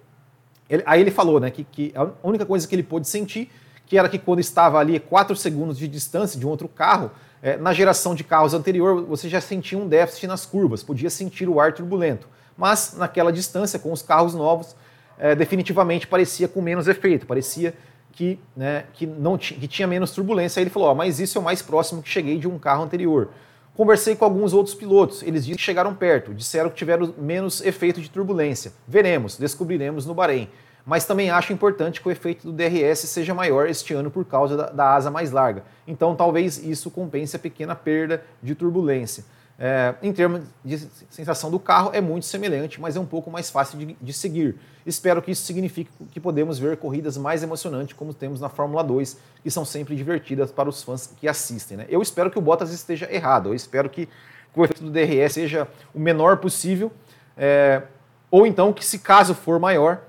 Ele, 0.68 0.82
aí 0.86 1.03
ele 1.03 1.11
falou 1.11 1.38
né, 1.38 1.51
que, 1.51 1.62
que, 1.62 1.92
a 1.95 2.09
única 2.26 2.47
coisa 2.47 2.66
que 2.66 2.74
ele 2.74 2.82
pôde 2.82 3.07
sentir 3.07 3.51
que 3.86 3.99
era 3.99 4.09
que 4.09 4.18
quando 4.18 4.40
estava 4.40 4.78
ali 4.78 4.99
4 4.99 5.36
segundos 5.36 5.76
de 5.76 5.86
distância 5.86 6.40
de 6.40 6.47
um 6.47 6.49
outro 6.49 6.66
carro, 6.66 7.11
é, 7.42 7.59
na 7.59 7.74
geração 7.74 8.14
de 8.14 8.24
carros 8.24 8.55
anterior 8.55 9.05
você 9.05 9.28
já 9.28 9.42
sentia 9.42 9.76
um 9.76 9.86
déficit 9.86 10.26
nas 10.26 10.47
curvas, 10.47 10.82
podia 10.82 11.11
sentir 11.11 11.47
o 11.47 11.61
ar 11.61 11.74
turbulento. 11.74 12.26
Mas 12.57 12.95
naquela 12.97 13.30
distância, 13.30 13.78
com 13.78 13.92
os 13.92 14.01
carros 14.01 14.34
novos, 14.34 14.74
é, 15.18 15.34
definitivamente 15.34 16.07
parecia 16.07 16.49
com 16.49 16.62
menos 16.62 16.88
efeito, 16.88 17.26
parecia 17.26 17.74
que, 18.15 18.39
né, 18.57 18.85
que, 18.93 19.07
não 19.07 19.37
que 19.37 19.67
tinha 19.67 19.87
menos 19.87 20.12
turbulência. 20.12 20.61
Aí 20.61 20.65
ele 20.65 20.71
falou: 20.71 20.95
mas 20.95 21.21
isso 21.21 21.37
é 21.39 21.41
o 21.41 21.45
mais 21.45 21.61
próximo 21.61 22.03
que 22.03 22.09
cheguei 22.09 22.39
de 22.39 22.49
um 22.49 22.59
carro 22.59 22.85
anterior. 22.85 23.31
Conversei 23.75 24.15
com 24.15 24.25
alguns 24.25 24.53
outros 24.53 24.75
pilotos, 24.75 25.23
eles 25.23 25.45
disseram 25.45 25.57
que 25.57 25.62
chegaram 25.62 25.95
perto, 25.95 26.33
disseram 26.33 26.71
que 26.71 26.77
tiveram 26.77 27.12
menos 27.19 27.61
efeito 27.61 28.01
de 28.01 28.09
turbulência. 28.09 28.73
Veremos, 28.87 29.37
descobriremos 29.37 30.07
no 30.07 30.15
Bahrein. 30.15 30.49
Mas 30.87 31.07
também 31.07 31.31
acho 31.31 31.53
importante 31.53 32.01
que 32.01 32.07
o 32.07 32.11
efeito 32.11 32.47
do 32.47 32.53
DRS 32.53 33.01
seja 33.01 33.35
maior 33.35 33.67
este 33.69 33.95
ano 33.95 34.11
por 34.11 34.25
causa 34.27 34.57
da, 34.57 34.67
da 34.71 34.95
asa 34.95 35.11
mais 35.11 35.33
larga. 35.33 35.65
Então 35.89 36.15
talvez 36.15 36.59
isso 36.59 36.91
compense 36.91 37.35
a 37.35 37.39
pequena 37.39 37.75
perda 37.75 38.23
de 38.43 38.55
turbulência. 38.55 39.25
É, 39.57 39.95
em 40.03 40.13
termos 40.13 40.43
de 40.65 40.79
sensação 41.11 41.49
do 41.49 41.61
carro, 41.61 41.91
é 41.93 42.01
muito 42.01 42.27
semelhante, 42.27 42.81
mas 42.81 42.97
é 42.97 43.01
um 43.01 43.07
pouco 43.07 43.31
mais 43.31 43.51
fácil 43.51 43.79
de, 43.79 43.97
de, 44.01 44.13
seguir. 44.13 44.57
Espero 44.85 45.23
que 45.23 45.31
isso 45.31 45.45
signifique 45.45 45.91
que 46.11 46.19
podemos 46.19 46.59
ver 46.59 46.77
corridas 46.77 47.17
mais 47.17 47.43
emocionantes, 47.43 47.95
como 47.95 48.13
temos 48.13 48.41
na 48.41 48.49
Fórmula 48.49 48.83
2, 48.83 49.17
que 49.43 49.51
são 49.51 49.65
sempre 49.65 49.95
divertidas 49.95 50.51
para 50.51 50.69
os 50.69 50.83
fãs 50.83 51.07
que 51.17 51.29
assistem. 51.29 51.77
Né? 51.77 51.87
Eu 51.89 52.03
espero 52.03 52.33
que 52.33 52.39
o 52.39 52.43
Bottas 52.43 52.73
esteja 52.73 53.09
errado, 53.13 53.51
eu 53.51 53.55
espero 53.55 53.89
que, 53.89 54.09
o 54.57 54.65
efeito 54.65 54.85
do 54.85 54.91
DRS 54.91 55.33
seja 55.33 55.67
o 55.93 55.99
menor 55.99 56.37
possível, 56.37 56.93
é, 57.37 57.83
ou 58.31 58.47
então 58.47 58.73
que, 58.73 58.85
se 58.85 59.01
caso 59.01 59.35
for 59.35 59.59
maior, 59.59 60.03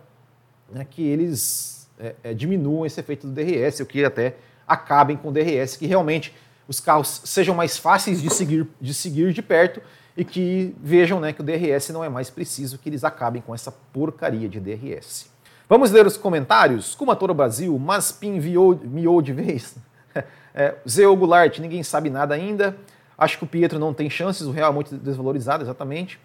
né, 0.72 0.86
que 0.90 1.04
eles 1.04 1.88
é, 2.00 2.16
é 2.24 2.34
diminuam 2.34 2.86
esse 2.86 3.00
efeito 3.00 3.28
do 3.28 3.34
DRS, 3.34 3.80
ou 3.80 3.86
que 3.86 4.04
até 4.04 4.36
acabem 4.68 5.18
com 5.18 5.30
o 5.30 5.32
DRS, 5.32 5.78
que 5.78 5.86
realmente 5.86 6.34
os 6.68 6.80
carros 6.80 7.22
sejam 7.24 7.56
mais 7.56 7.78
fáceis 7.78 8.22
de 8.22 8.30
seguir 8.30 8.68
de, 8.80 8.94
seguir 8.94 9.34
de 9.34 9.42
perto 9.42 9.82
e 10.18 10.24
que 10.24 10.76
vejam 10.82 11.20
né, 11.20 11.34
que 11.34 11.42
o 11.42 11.44
DRS 11.44 11.90
não 11.90 12.04
é 12.04 12.10
mais 12.10 12.30
preciso, 12.30 12.78
que 12.78 12.90
eles 12.90 13.04
acabem 13.04 13.42
com 13.42 13.54
essa 13.54 13.72
porcaria 13.72 14.48
de 14.48 14.60
DRS. 14.60 15.30
Vamos 15.68 15.92
ler 15.92 16.06
os 16.06 16.16
comentários? 16.16 16.96
Kumatora 16.96 17.34
Brasil, 17.34 17.78
Maspin 17.78 18.40
viou, 18.40 18.80
miou 18.84 19.22
de 19.22 19.34
vez. 19.34 19.76
É, 20.58 20.74
Zé 20.88 21.04
Goulart, 21.04 21.60
ninguém 21.60 21.84
sabe 21.84 22.10
nada 22.10 22.34
ainda. 22.34 22.78
Acho 23.18 23.38
que 23.38 23.44
o 23.44 23.48
Pietro 23.48 23.78
não 23.78 23.94
tem 23.94 24.10
chances, 24.10 24.48
o 24.48 24.52
Real 24.52 24.72
é 24.72 24.74
muito 24.74 24.96
desvalorizado, 24.96 25.66
exatamente. 25.66 26.18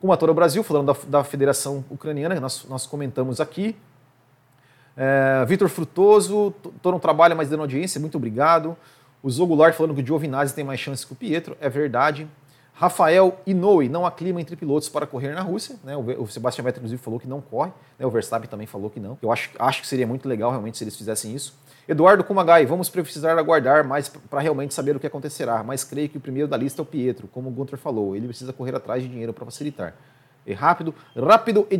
Kumatora 0.00 0.32
Brasil, 0.32 0.62
falando 0.62 0.92
da, 0.92 1.18
da 1.18 1.24
Federação 1.24 1.84
Ucraniana, 1.90 2.38
nós, 2.38 2.64
nós 2.68 2.86
comentamos 2.86 3.40
aqui. 3.40 3.74
É, 4.96 5.44
Vitor 5.46 5.68
Frutoso, 5.68 6.54
estou 6.76 6.92
no 6.92 7.00
trabalho, 7.00 7.36
mas 7.36 7.48
dando 7.48 7.60
audiência, 7.60 8.00
muito 8.00 8.16
obrigado. 8.16 8.76
O 9.22 9.30
Zogular 9.30 9.72
falando 9.72 9.94
que 9.94 10.02
o 10.02 10.06
Giovinazzi 10.06 10.54
tem 10.54 10.64
mais 10.64 10.80
chance 10.80 11.06
que 11.06 11.12
o 11.12 11.16
Pietro, 11.16 11.56
é 11.60 11.68
verdade. 11.68 12.26
Rafael 12.74 13.38
Inoue, 13.46 13.88
não 13.88 14.04
há 14.04 14.10
clima 14.10 14.40
entre 14.40 14.56
pilotos 14.56 14.88
para 14.88 15.06
correr 15.06 15.34
na 15.34 15.42
Rússia. 15.42 15.76
Né? 15.84 15.94
O 15.96 16.26
Sebastian 16.26 16.64
Vettel, 16.64 16.80
inclusive, 16.80 17.00
falou 17.00 17.20
que 17.20 17.28
não 17.28 17.40
corre. 17.40 17.70
Né? 17.98 18.04
O 18.04 18.10
Verstappen 18.10 18.48
também 18.48 18.66
falou 18.66 18.90
que 18.90 18.98
não. 18.98 19.16
Eu 19.22 19.30
acho, 19.30 19.50
acho 19.58 19.82
que 19.82 19.86
seria 19.86 20.06
muito 20.06 20.28
legal, 20.28 20.50
realmente, 20.50 20.78
se 20.78 20.84
eles 20.84 20.96
fizessem 20.96 21.34
isso. 21.34 21.54
Eduardo 21.86 22.24
Kumagai, 22.24 22.64
vamos 22.64 22.88
precisar 22.88 23.38
aguardar 23.38 23.86
mais 23.86 24.08
para 24.08 24.40
realmente 24.40 24.72
saber 24.72 24.96
o 24.96 25.00
que 25.00 25.06
acontecerá, 25.06 25.62
mas 25.62 25.84
creio 25.84 26.08
que 26.08 26.16
o 26.16 26.20
primeiro 26.20 26.48
da 26.48 26.56
lista 26.56 26.80
é 26.80 26.82
o 26.82 26.86
Pietro, 26.86 27.28
como 27.28 27.48
o 27.48 27.52
Gunter 27.52 27.78
falou. 27.78 28.16
Ele 28.16 28.26
precisa 28.26 28.52
correr 28.52 28.74
atrás 28.74 29.02
de 29.02 29.08
dinheiro 29.08 29.32
para 29.32 29.44
facilitar. 29.44 29.94
E 30.46 30.52
rápido, 30.52 30.94
rápido 31.16 31.68
e 31.70 31.78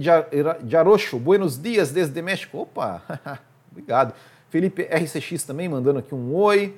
Jarocho, 0.69 1.19
buenos 1.19 1.61
dias 1.61 1.91
desde 1.91 2.21
México. 2.23 2.59
Opa, 2.59 3.03
obrigado. 3.71 4.15
Felipe 4.51 4.83
RCX 4.83 5.45
também 5.45 5.69
mandando 5.69 5.99
aqui 5.99 6.15
um 6.15 6.35
oi. 6.35 6.77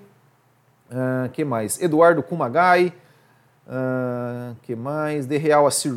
Uh, 0.90 1.28
que 1.30 1.44
mais? 1.44 1.80
Eduardo 1.80 2.22
Kumagai. 2.22 2.92
Uh, 3.66 4.54
que 4.62 4.76
mais? 4.76 5.26
De 5.26 5.36
Real 5.38 5.66
Assir. 5.66 5.94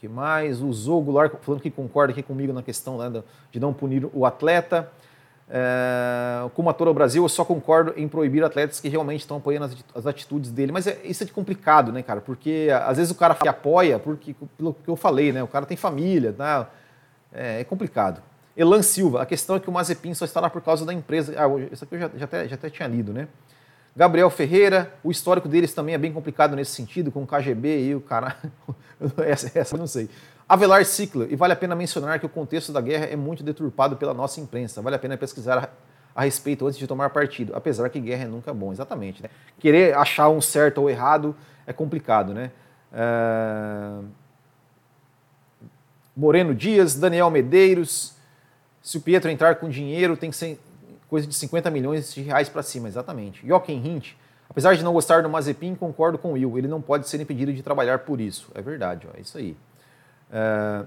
que 0.00 0.08
mais? 0.08 0.60
O 0.60 0.72
Zogular 0.72 1.30
falando 1.40 1.60
que 1.60 1.70
concorda 1.70 2.12
aqui 2.12 2.22
comigo 2.22 2.52
na 2.52 2.62
questão 2.62 2.98
né, 2.98 3.22
de 3.50 3.60
não 3.60 3.72
punir 3.72 4.08
o 4.12 4.26
atleta. 4.26 4.90
Como 6.54 6.68
ator 6.68 6.88
ao 6.88 6.94
Brasil, 6.94 7.22
eu 7.22 7.28
só 7.28 7.42
concordo 7.42 7.94
em 7.96 8.06
proibir 8.06 8.44
atletas 8.44 8.80
que 8.80 8.88
realmente 8.88 9.20
estão 9.20 9.38
apoiando 9.38 9.74
as, 9.94 10.06
atitudes 10.06 10.50
dele. 10.50 10.72
Mas 10.72 10.86
é, 10.86 11.00
isso 11.04 11.24
é 11.24 11.26
complicado, 11.26 11.90
né, 11.90 12.02
cara? 12.02 12.20
Porque 12.20 12.68
às 12.84 12.98
vezes 12.98 13.10
o 13.10 13.14
cara 13.14 13.34
apoia, 13.48 13.98
porque, 13.98 14.34
pelo 14.58 14.74
que 14.74 14.88
eu 14.88 14.96
falei, 14.96 15.32
né? 15.32 15.42
O 15.42 15.48
cara 15.48 15.64
tem 15.64 15.76
família, 15.76 16.34
tá? 16.34 16.68
É, 17.32 17.60
é 17.60 17.64
complicado. 17.64 18.22
Elan 18.58 18.82
Silva, 18.82 19.22
a 19.22 19.26
questão 19.26 19.54
é 19.54 19.60
que 19.60 19.68
o 19.68 19.72
Mazepin 19.72 20.12
só 20.14 20.24
está 20.24 20.40
lá 20.40 20.50
por 20.50 20.60
causa 20.60 20.84
da 20.84 20.92
empresa. 20.92 21.32
Ah, 21.36 21.46
isso 21.70 21.84
aqui 21.84 21.94
eu 21.94 22.00
já, 22.00 22.10
já, 22.16 22.24
até, 22.24 22.48
já 22.48 22.56
até 22.56 22.68
tinha 22.68 22.88
lido, 22.88 23.12
né? 23.12 23.28
Gabriel 23.94 24.28
Ferreira, 24.30 24.92
o 25.04 25.12
histórico 25.12 25.48
deles 25.48 25.72
também 25.72 25.94
é 25.94 25.98
bem 25.98 26.12
complicado 26.12 26.56
nesse 26.56 26.72
sentido, 26.72 27.12
com 27.12 27.22
o 27.22 27.26
KGB 27.26 27.84
e 27.84 27.94
o 27.94 28.00
cara. 28.00 28.36
essa, 29.24 29.56
essa 29.56 29.76
eu 29.76 29.78
não 29.78 29.86
sei. 29.86 30.10
Avelar 30.48 30.84
Ciclo, 30.84 31.28
e 31.30 31.36
vale 31.36 31.52
a 31.52 31.56
pena 31.56 31.76
mencionar 31.76 32.18
que 32.18 32.26
o 32.26 32.28
contexto 32.28 32.72
da 32.72 32.80
guerra 32.80 33.04
é 33.06 33.14
muito 33.14 33.44
deturpado 33.44 33.96
pela 33.96 34.12
nossa 34.12 34.40
imprensa. 34.40 34.82
Vale 34.82 34.96
a 34.96 34.98
pena 34.98 35.16
pesquisar 35.16 35.58
a, 35.58 35.68
a 36.20 36.24
respeito 36.24 36.66
antes 36.66 36.80
de 36.80 36.86
tomar 36.86 37.10
partido, 37.10 37.54
apesar 37.54 37.88
que 37.90 38.00
guerra 38.00 38.24
é 38.24 38.28
nunca 38.28 38.52
bom, 38.52 38.72
exatamente. 38.72 39.22
Né? 39.22 39.30
Querer 39.60 39.96
achar 39.96 40.28
um 40.30 40.40
certo 40.40 40.78
ou 40.78 40.90
errado 40.90 41.36
é 41.64 41.72
complicado, 41.72 42.34
né? 42.34 42.50
Uh... 42.92 44.04
Moreno 46.16 46.52
Dias, 46.52 46.96
Daniel 46.96 47.30
Medeiros, 47.30 48.17
se 48.82 48.96
o 48.96 49.00
Pietro 49.00 49.30
entrar 49.30 49.56
com 49.56 49.68
dinheiro, 49.68 50.16
tem 50.16 50.30
que 50.30 50.36
ser 50.36 50.58
coisa 51.08 51.26
de 51.26 51.34
50 51.34 51.70
milhões 51.70 52.12
de 52.12 52.22
reais 52.22 52.48
para 52.48 52.62
cima, 52.62 52.88
exatamente. 52.88 53.46
Jochen 53.46 53.76
Hint, 53.84 54.12
apesar 54.48 54.74
de 54.74 54.82
não 54.82 54.92
gostar 54.92 55.22
do 55.22 55.28
Mazepin, 55.28 55.74
concordo 55.74 56.18
com 56.18 56.30
o 56.30 56.32
Will, 56.32 56.58
ele 56.58 56.68
não 56.68 56.80
pode 56.80 57.08
ser 57.08 57.20
impedido 57.20 57.52
de 57.52 57.62
trabalhar 57.62 58.00
por 58.00 58.20
isso. 58.20 58.50
É 58.54 58.62
verdade, 58.62 59.06
ó, 59.12 59.16
é 59.16 59.20
isso 59.20 59.38
aí. 59.38 59.56
Uh, 60.30 60.86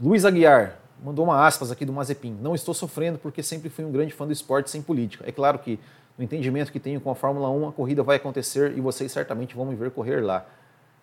Luiz 0.00 0.24
Aguiar, 0.24 0.78
mandou 1.02 1.24
uma 1.24 1.46
aspas 1.46 1.70
aqui 1.70 1.84
do 1.84 1.92
Mazepin. 1.92 2.36
Não 2.40 2.54
estou 2.54 2.74
sofrendo 2.74 3.18
porque 3.18 3.42
sempre 3.42 3.68
fui 3.68 3.84
um 3.84 3.92
grande 3.92 4.12
fã 4.12 4.26
do 4.26 4.32
esporte 4.32 4.70
sem 4.70 4.82
política. 4.82 5.24
É 5.26 5.32
claro 5.32 5.58
que, 5.58 5.78
no 6.16 6.24
entendimento 6.24 6.72
que 6.72 6.80
tenho 6.80 7.00
com 7.00 7.10
a 7.10 7.14
Fórmula 7.14 7.50
1, 7.50 7.68
a 7.68 7.72
corrida 7.72 8.02
vai 8.02 8.16
acontecer 8.16 8.76
e 8.76 8.80
vocês 8.80 9.12
certamente 9.12 9.54
vão 9.54 9.66
me 9.66 9.74
ver 9.74 9.90
correr 9.90 10.20
lá. 10.20 10.46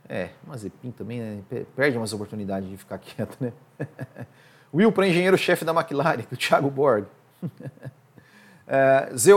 É, 0.10 0.30
Mazepin 0.46 0.92
também 0.92 1.20
né, 1.20 1.66
perde 1.76 1.98
umas 1.98 2.12
oportunidades 2.12 2.70
de 2.70 2.78
ficar 2.78 2.98
quieto, 3.00 3.38
né? 3.40 3.54
Will 4.74 4.92
para 4.92 5.08
engenheiro-chefe 5.08 5.64
da 5.64 5.72
McLaren, 5.72 6.24
o 6.32 6.36
Thiago 6.36 6.70
Borg. 6.70 7.06
Zé 9.16 9.34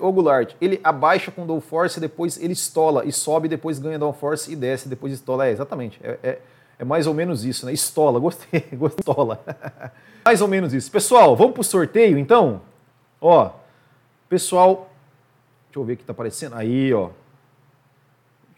Ogulart, 0.00 0.54
ele 0.60 0.80
abaixa 0.82 1.30
com 1.30 1.46
downforce, 1.46 2.00
depois 2.00 2.38
ele 2.38 2.52
estola 2.52 3.04
e 3.04 3.12
sobe, 3.12 3.48
depois 3.48 3.78
ganha 3.78 3.98
downforce 3.98 4.52
e 4.52 4.56
desce, 4.56 4.88
depois 4.88 5.12
estola. 5.12 5.46
É, 5.46 5.50
exatamente. 5.50 6.00
É, 6.02 6.18
é, 6.22 6.38
é 6.80 6.84
mais 6.84 7.06
ou 7.06 7.14
menos 7.14 7.44
isso, 7.44 7.64
né? 7.64 7.72
Estola, 7.72 8.18
gostei, 8.20 8.60
gostei. 8.72 9.00
Estola. 9.00 9.42
mais 10.24 10.40
ou 10.40 10.48
menos 10.48 10.74
isso. 10.74 10.90
Pessoal, 10.90 11.36
vamos 11.36 11.54
para 11.54 11.60
o 11.60 11.64
sorteio 11.64 12.18
então? 12.18 12.60
Ó, 13.20 13.50
pessoal, 14.28 14.90
deixa 15.68 15.78
eu 15.78 15.84
ver 15.84 15.94
o 15.94 15.96
que 15.96 16.02
está 16.02 16.12
aparecendo. 16.12 16.54
Aí, 16.54 16.92
ó. 16.92 17.10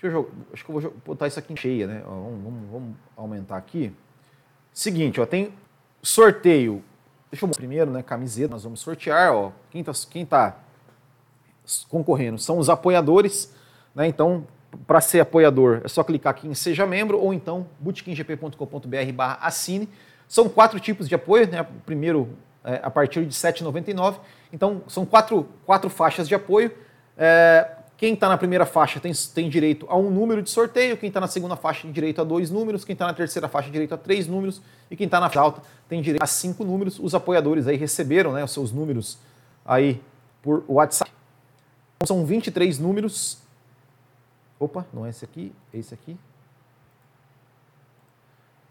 Eu, 0.01 0.31
acho 0.53 0.65
que 0.65 0.71
eu 0.71 0.81
vou 0.81 0.95
botar 1.05 1.27
isso 1.27 1.39
aqui 1.39 1.53
em 1.53 1.57
cheia, 1.57 1.87
né? 1.87 2.03
Ó, 2.07 2.11
vamos, 2.11 2.43
vamos, 2.43 2.71
vamos 2.71 2.97
aumentar 3.17 3.57
aqui. 3.57 3.93
Seguinte, 4.73 5.21
ó, 5.21 5.27
tem 5.27 5.53
Sorteio. 6.03 6.83
Deixa 7.31 7.45
eu 7.45 7.51
primeiro, 7.51 7.91
né? 7.91 8.03
Camiseta, 8.03 8.53
nós 8.53 8.65
vamos 8.65 8.81
sortear, 8.81 9.33
ó. 9.33 9.53
Quem 9.71 9.85
tá, 9.85 9.93
quem 10.11 10.25
tá 10.25 10.57
concorrendo 11.89 12.39
são 12.39 12.59
os 12.59 12.71
apoiadores, 12.71 13.55
né? 13.95 14.07
Então, 14.07 14.47
para 14.87 15.01
ser 15.01 15.21
apoiador, 15.21 15.83
é 15.85 15.89
só 15.89 16.03
clicar 16.03 16.31
aqui 16.31 16.47
em 16.47 16.55
Seja 16.55 16.87
Membro 16.87 17.19
ou 17.19 17.33
então 17.35 17.67
bootkinggp.com.br 17.81 19.13
barra 19.15 19.39
assine. 19.43 19.89
São 20.27 20.49
quatro 20.49 20.79
tipos 20.79 21.09
de 21.09 21.15
apoio, 21.15 21.49
né? 21.51 21.63
O 21.63 21.81
primeiro 21.85 22.31
é 22.65 22.81
a 22.83 22.91
partir 22.91 23.25
de 23.25 23.35
R$ 23.35 23.53
7,99. 23.53 24.17
Então, 24.53 24.83
são 24.87 25.05
quatro, 25.07 25.49
quatro 25.65 25.89
faixas 25.89 26.29
de 26.29 26.35
apoio. 26.35 26.71
É, 27.17 27.78
quem 27.99 28.15
está 28.15 28.29
na 28.29 28.39
primeira 28.39 28.65
faixa 28.65 29.01
tem, 29.01 29.13
tem 29.35 29.49
direito 29.49 29.85
a 29.91 29.97
um 29.97 30.09
número 30.09 30.41
de 30.41 30.49
sorteio, 30.49 30.97
quem 30.97 31.09
está 31.09 31.21
na 31.21 31.27
segunda 31.27 31.57
faixa 31.57 31.83
tem 31.83 31.91
direito 31.91 32.21
a 32.21 32.25
dois 32.25 32.49
números, 32.49 32.85
quem 32.85 32.93
está 32.93 33.05
na 33.09 33.13
terceira 33.13 33.49
faixa 33.49 33.65
tem 33.65 33.73
direito 33.73 33.93
a 33.93 33.99
três 33.99 34.29
números 34.29 34.63
e 34.89 34.95
quem 34.95 35.07
está 35.07 35.19
na 35.19 35.29
alta 35.35 35.61
tem 35.89 36.01
direito 36.01 36.23
a 36.23 36.27
cinco 36.27 36.63
números. 36.63 37.01
Os 37.01 37.13
apoiadores 37.13 37.67
aí 37.67 37.77
receberam 37.77 38.33
né, 38.33 38.45
os 38.45 38.53
seus 38.53 38.71
números 38.71 39.19
aí 39.65 40.01
por 40.41 40.65
WhatsApp. 40.69 41.11
São 42.07 42.25
23 42.25 42.79
números. 42.79 43.39
Opa, 44.61 44.87
não 44.93 45.05
é 45.05 45.11
esse 45.11 45.25
aqui, 45.25 45.53
é 45.75 45.79
esse 45.79 45.93
aqui. 45.93 46.13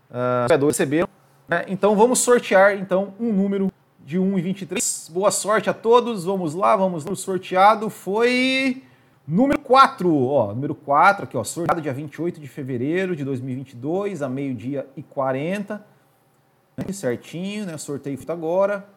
Uh, 0.10 0.46
apoiadores 0.46 0.78
receberam. 0.78 1.10
Né? 1.50 1.66
Então 1.68 1.98
vamos 1.98 2.20
sortear 2.20 2.78
então 2.78 3.14
um 3.20 3.34
número 3.34 3.70
de 4.06 4.18
1 4.18 4.40
e 4.40 4.42
23. 4.42 5.12
Boa 5.14 5.32
sorte 5.32 5.70
a 5.70 5.74
todos. 5.74 6.24
Vamos 6.24 6.54
lá, 6.54 6.78
vamos 6.78 7.04
lá. 7.04 7.12
O 7.12 7.16
sorteado 7.18 7.90
foi 7.90 8.84
Número 9.28 9.60
4, 9.60 10.26
ó, 10.26 10.54
número 10.54 10.74
4 10.74 11.26
aqui, 11.26 11.36
ó, 11.36 11.44
sorteado 11.44 11.82
dia 11.82 11.92
28 11.92 12.40
de 12.40 12.48
fevereiro 12.48 13.14
de 13.14 13.26
2022, 13.26 14.22
a 14.22 14.30
meio-dia 14.30 14.88
e 14.96 15.04
40. 15.04 15.86
Né, 16.78 16.94
certinho, 16.94 17.66
né? 17.66 17.78
Sorteio 17.78 18.16
feito 18.16 18.32
agora. 18.32 18.88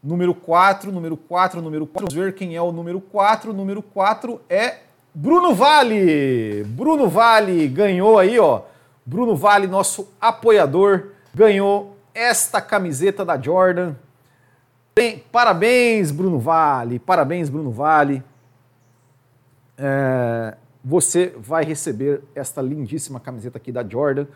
Número 0.00 0.32
4, 0.32 0.92
número 0.92 1.16
4, 1.16 1.60
número 1.60 1.88
4. 1.88 2.02
Vamos 2.02 2.14
ver 2.14 2.36
quem 2.36 2.54
é 2.54 2.62
o 2.62 2.70
número 2.70 3.00
4. 3.00 3.50
O 3.50 3.52
número 3.52 3.82
4 3.82 4.40
é 4.48 4.78
Bruno 5.12 5.56
Vale. 5.56 6.62
Bruno 6.68 7.08
Vale 7.08 7.66
ganhou 7.66 8.16
aí, 8.16 8.38
ó. 8.38 8.62
Bruno 9.04 9.34
Vale, 9.34 9.66
nosso 9.66 10.08
apoiador, 10.20 11.08
ganhou 11.34 11.96
esta 12.14 12.60
camiseta 12.60 13.24
da 13.24 13.36
Jordan. 13.36 13.96
Bem, 14.94 15.24
parabéns, 15.32 16.12
Bruno 16.12 16.38
Vale. 16.38 17.00
Parabéns, 17.00 17.48
Bruno 17.48 17.72
Vale 17.72 18.22
é, 19.80 20.56
você 20.84 21.34
vai 21.38 21.64
receber 21.64 22.22
esta 22.34 22.60
lindíssima 22.60 23.18
camiseta 23.18 23.56
aqui 23.56 23.72
da 23.72 23.82
Jordan. 23.82 24.26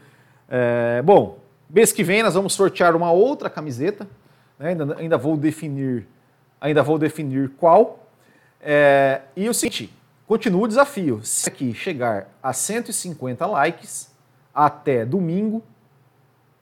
É, 0.49 1.03
bom, 1.03 1.39
mês 1.69 1.93
que 1.93 2.03
vem 2.03 2.23
nós 2.23 2.35
vamos 2.35 2.55
sortear 2.55 2.97
uma 2.97 3.13
outra 3.13 3.51
camiseta. 3.51 4.09
Né? 4.59 4.71
Ainda, 4.71 4.97
ainda, 4.97 5.19
vou 5.19 5.37
definir, 5.37 6.07
ainda 6.59 6.83
vou 6.83 6.99
definir 6.99 7.51
qual. 7.59 8.09
É, 8.61 9.21
e 9.37 9.47
o 9.47 9.53
seguinte, 9.53 9.93
continua 10.27 10.63
o 10.63 10.69
desafio. 10.69 11.21
Se 11.23 11.49
aqui 11.49 11.75
chegar 11.75 12.29
a 12.43 12.53
150 12.55 13.45
likes 13.47 14.11
até 14.55 15.05
domingo, 15.05 15.63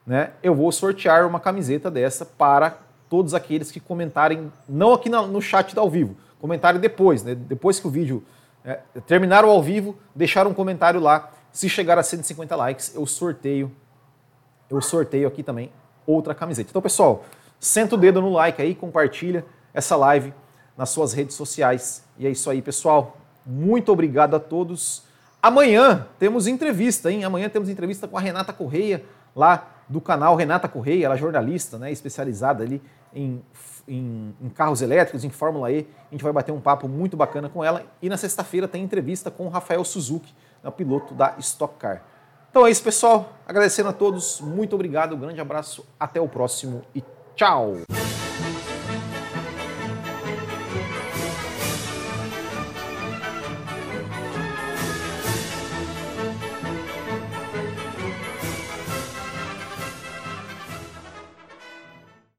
né, 0.05 0.31
eu 0.41 0.53
vou 0.53 0.69
sortear 0.71 1.25
uma 1.25 1.39
camiseta 1.39 1.89
dessa 1.89 2.25
para 2.25 2.77
todos 3.09 3.33
aqueles 3.33 3.71
que 3.71 3.79
comentarem, 3.79 4.51
não 4.67 4.91
aqui 4.91 5.07
no 5.07 5.41
chat 5.41 5.77
ao 5.77 5.89
vivo, 5.89 6.17
comentarem 6.41 6.81
depois, 6.81 7.23
né, 7.23 7.35
depois 7.35 7.79
que 7.79 7.87
o 7.87 7.89
vídeo 7.89 8.23
é, 8.65 8.79
terminar 9.05 9.43
o 9.45 9.49
ao 9.49 9.61
vivo, 9.61 9.97
deixar 10.15 10.47
um 10.47 10.53
comentário 10.53 10.99
lá. 10.99 11.31
Se 11.51 11.69
chegar 11.69 11.97
a 11.99 12.03
150 12.03 12.55
likes, 12.55 12.95
eu 12.95 13.05
sorteio, 13.05 13.71
eu 14.69 14.81
sorteio 14.81 15.27
aqui 15.27 15.43
também 15.43 15.71
outra 16.05 16.33
camiseta. 16.33 16.69
Então, 16.69 16.81
pessoal, 16.81 17.25
senta 17.59 17.95
o 17.95 17.97
dedo 17.97 18.21
no 18.21 18.29
like 18.29 18.61
aí, 18.61 18.73
compartilha 18.73 19.45
essa 19.73 19.95
live 19.95 20.33
nas 20.77 20.89
suas 20.89 21.13
redes 21.13 21.35
sociais. 21.35 22.03
E 22.17 22.25
é 22.25 22.29
isso 22.29 22.49
aí, 22.49 22.61
pessoal. 22.61 23.17
Muito 23.45 23.91
obrigado 23.91 24.35
a 24.35 24.39
todos. 24.39 25.03
Amanhã 25.41 26.07
temos 26.17 26.47
entrevista, 26.47 27.11
hein? 27.11 27.23
Amanhã 27.23 27.49
temos 27.49 27.69
entrevista 27.69 28.07
com 28.07 28.17
a 28.17 28.21
Renata 28.21 28.53
Correia, 28.53 29.03
lá 29.35 29.72
do 29.87 30.01
canal 30.01 30.35
Renata 30.35 30.67
Correia, 30.67 31.05
ela 31.05 31.15
é 31.15 31.17
jornalista, 31.17 31.77
né, 31.77 31.91
especializada 31.91 32.63
ali 32.63 32.81
em, 33.13 33.41
em, 33.87 34.33
em, 34.41 34.49
carros 34.49 34.81
elétricos, 34.81 35.23
em 35.23 35.29
Fórmula 35.29 35.71
E. 35.71 35.87
A 36.09 36.13
gente 36.13 36.23
vai 36.23 36.33
bater 36.33 36.51
um 36.51 36.61
papo 36.61 36.87
muito 36.87 37.15
bacana 37.15 37.49
com 37.49 37.63
ela. 37.63 37.83
E 38.01 38.09
na 38.09 38.17
sexta-feira 38.17 38.67
tem 38.67 38.83
entrevista 38.83 39.29
com 39.29 39.45
o 39.45 39.49
Rafael 39.49 39.83
Suzuki, 39.83 40.33
né, 40.63 40.71
piloto 40.71 41.13
da 41.13 41.35
Stock 41.39 41.75
Car. 41.77 42.03
Então 42.49 42.65
é 42.67 42.71
isso, 42.71 42.83
pessoal. 42.83 43.33
Agradecendo 43.47 43.89
a 43.89 43.93
todos, 43.93 44.39
muito 44.39 44.75
obrigado, 44.75 45.15
um 45.15 45.19
grande 45.19 45.41
abraço, 45.41 45.85
até 45.99 46.21
o 46.21 46.27
próximo 46.27 46.83
e 46.93 47.03
tchau! 47.35 47.77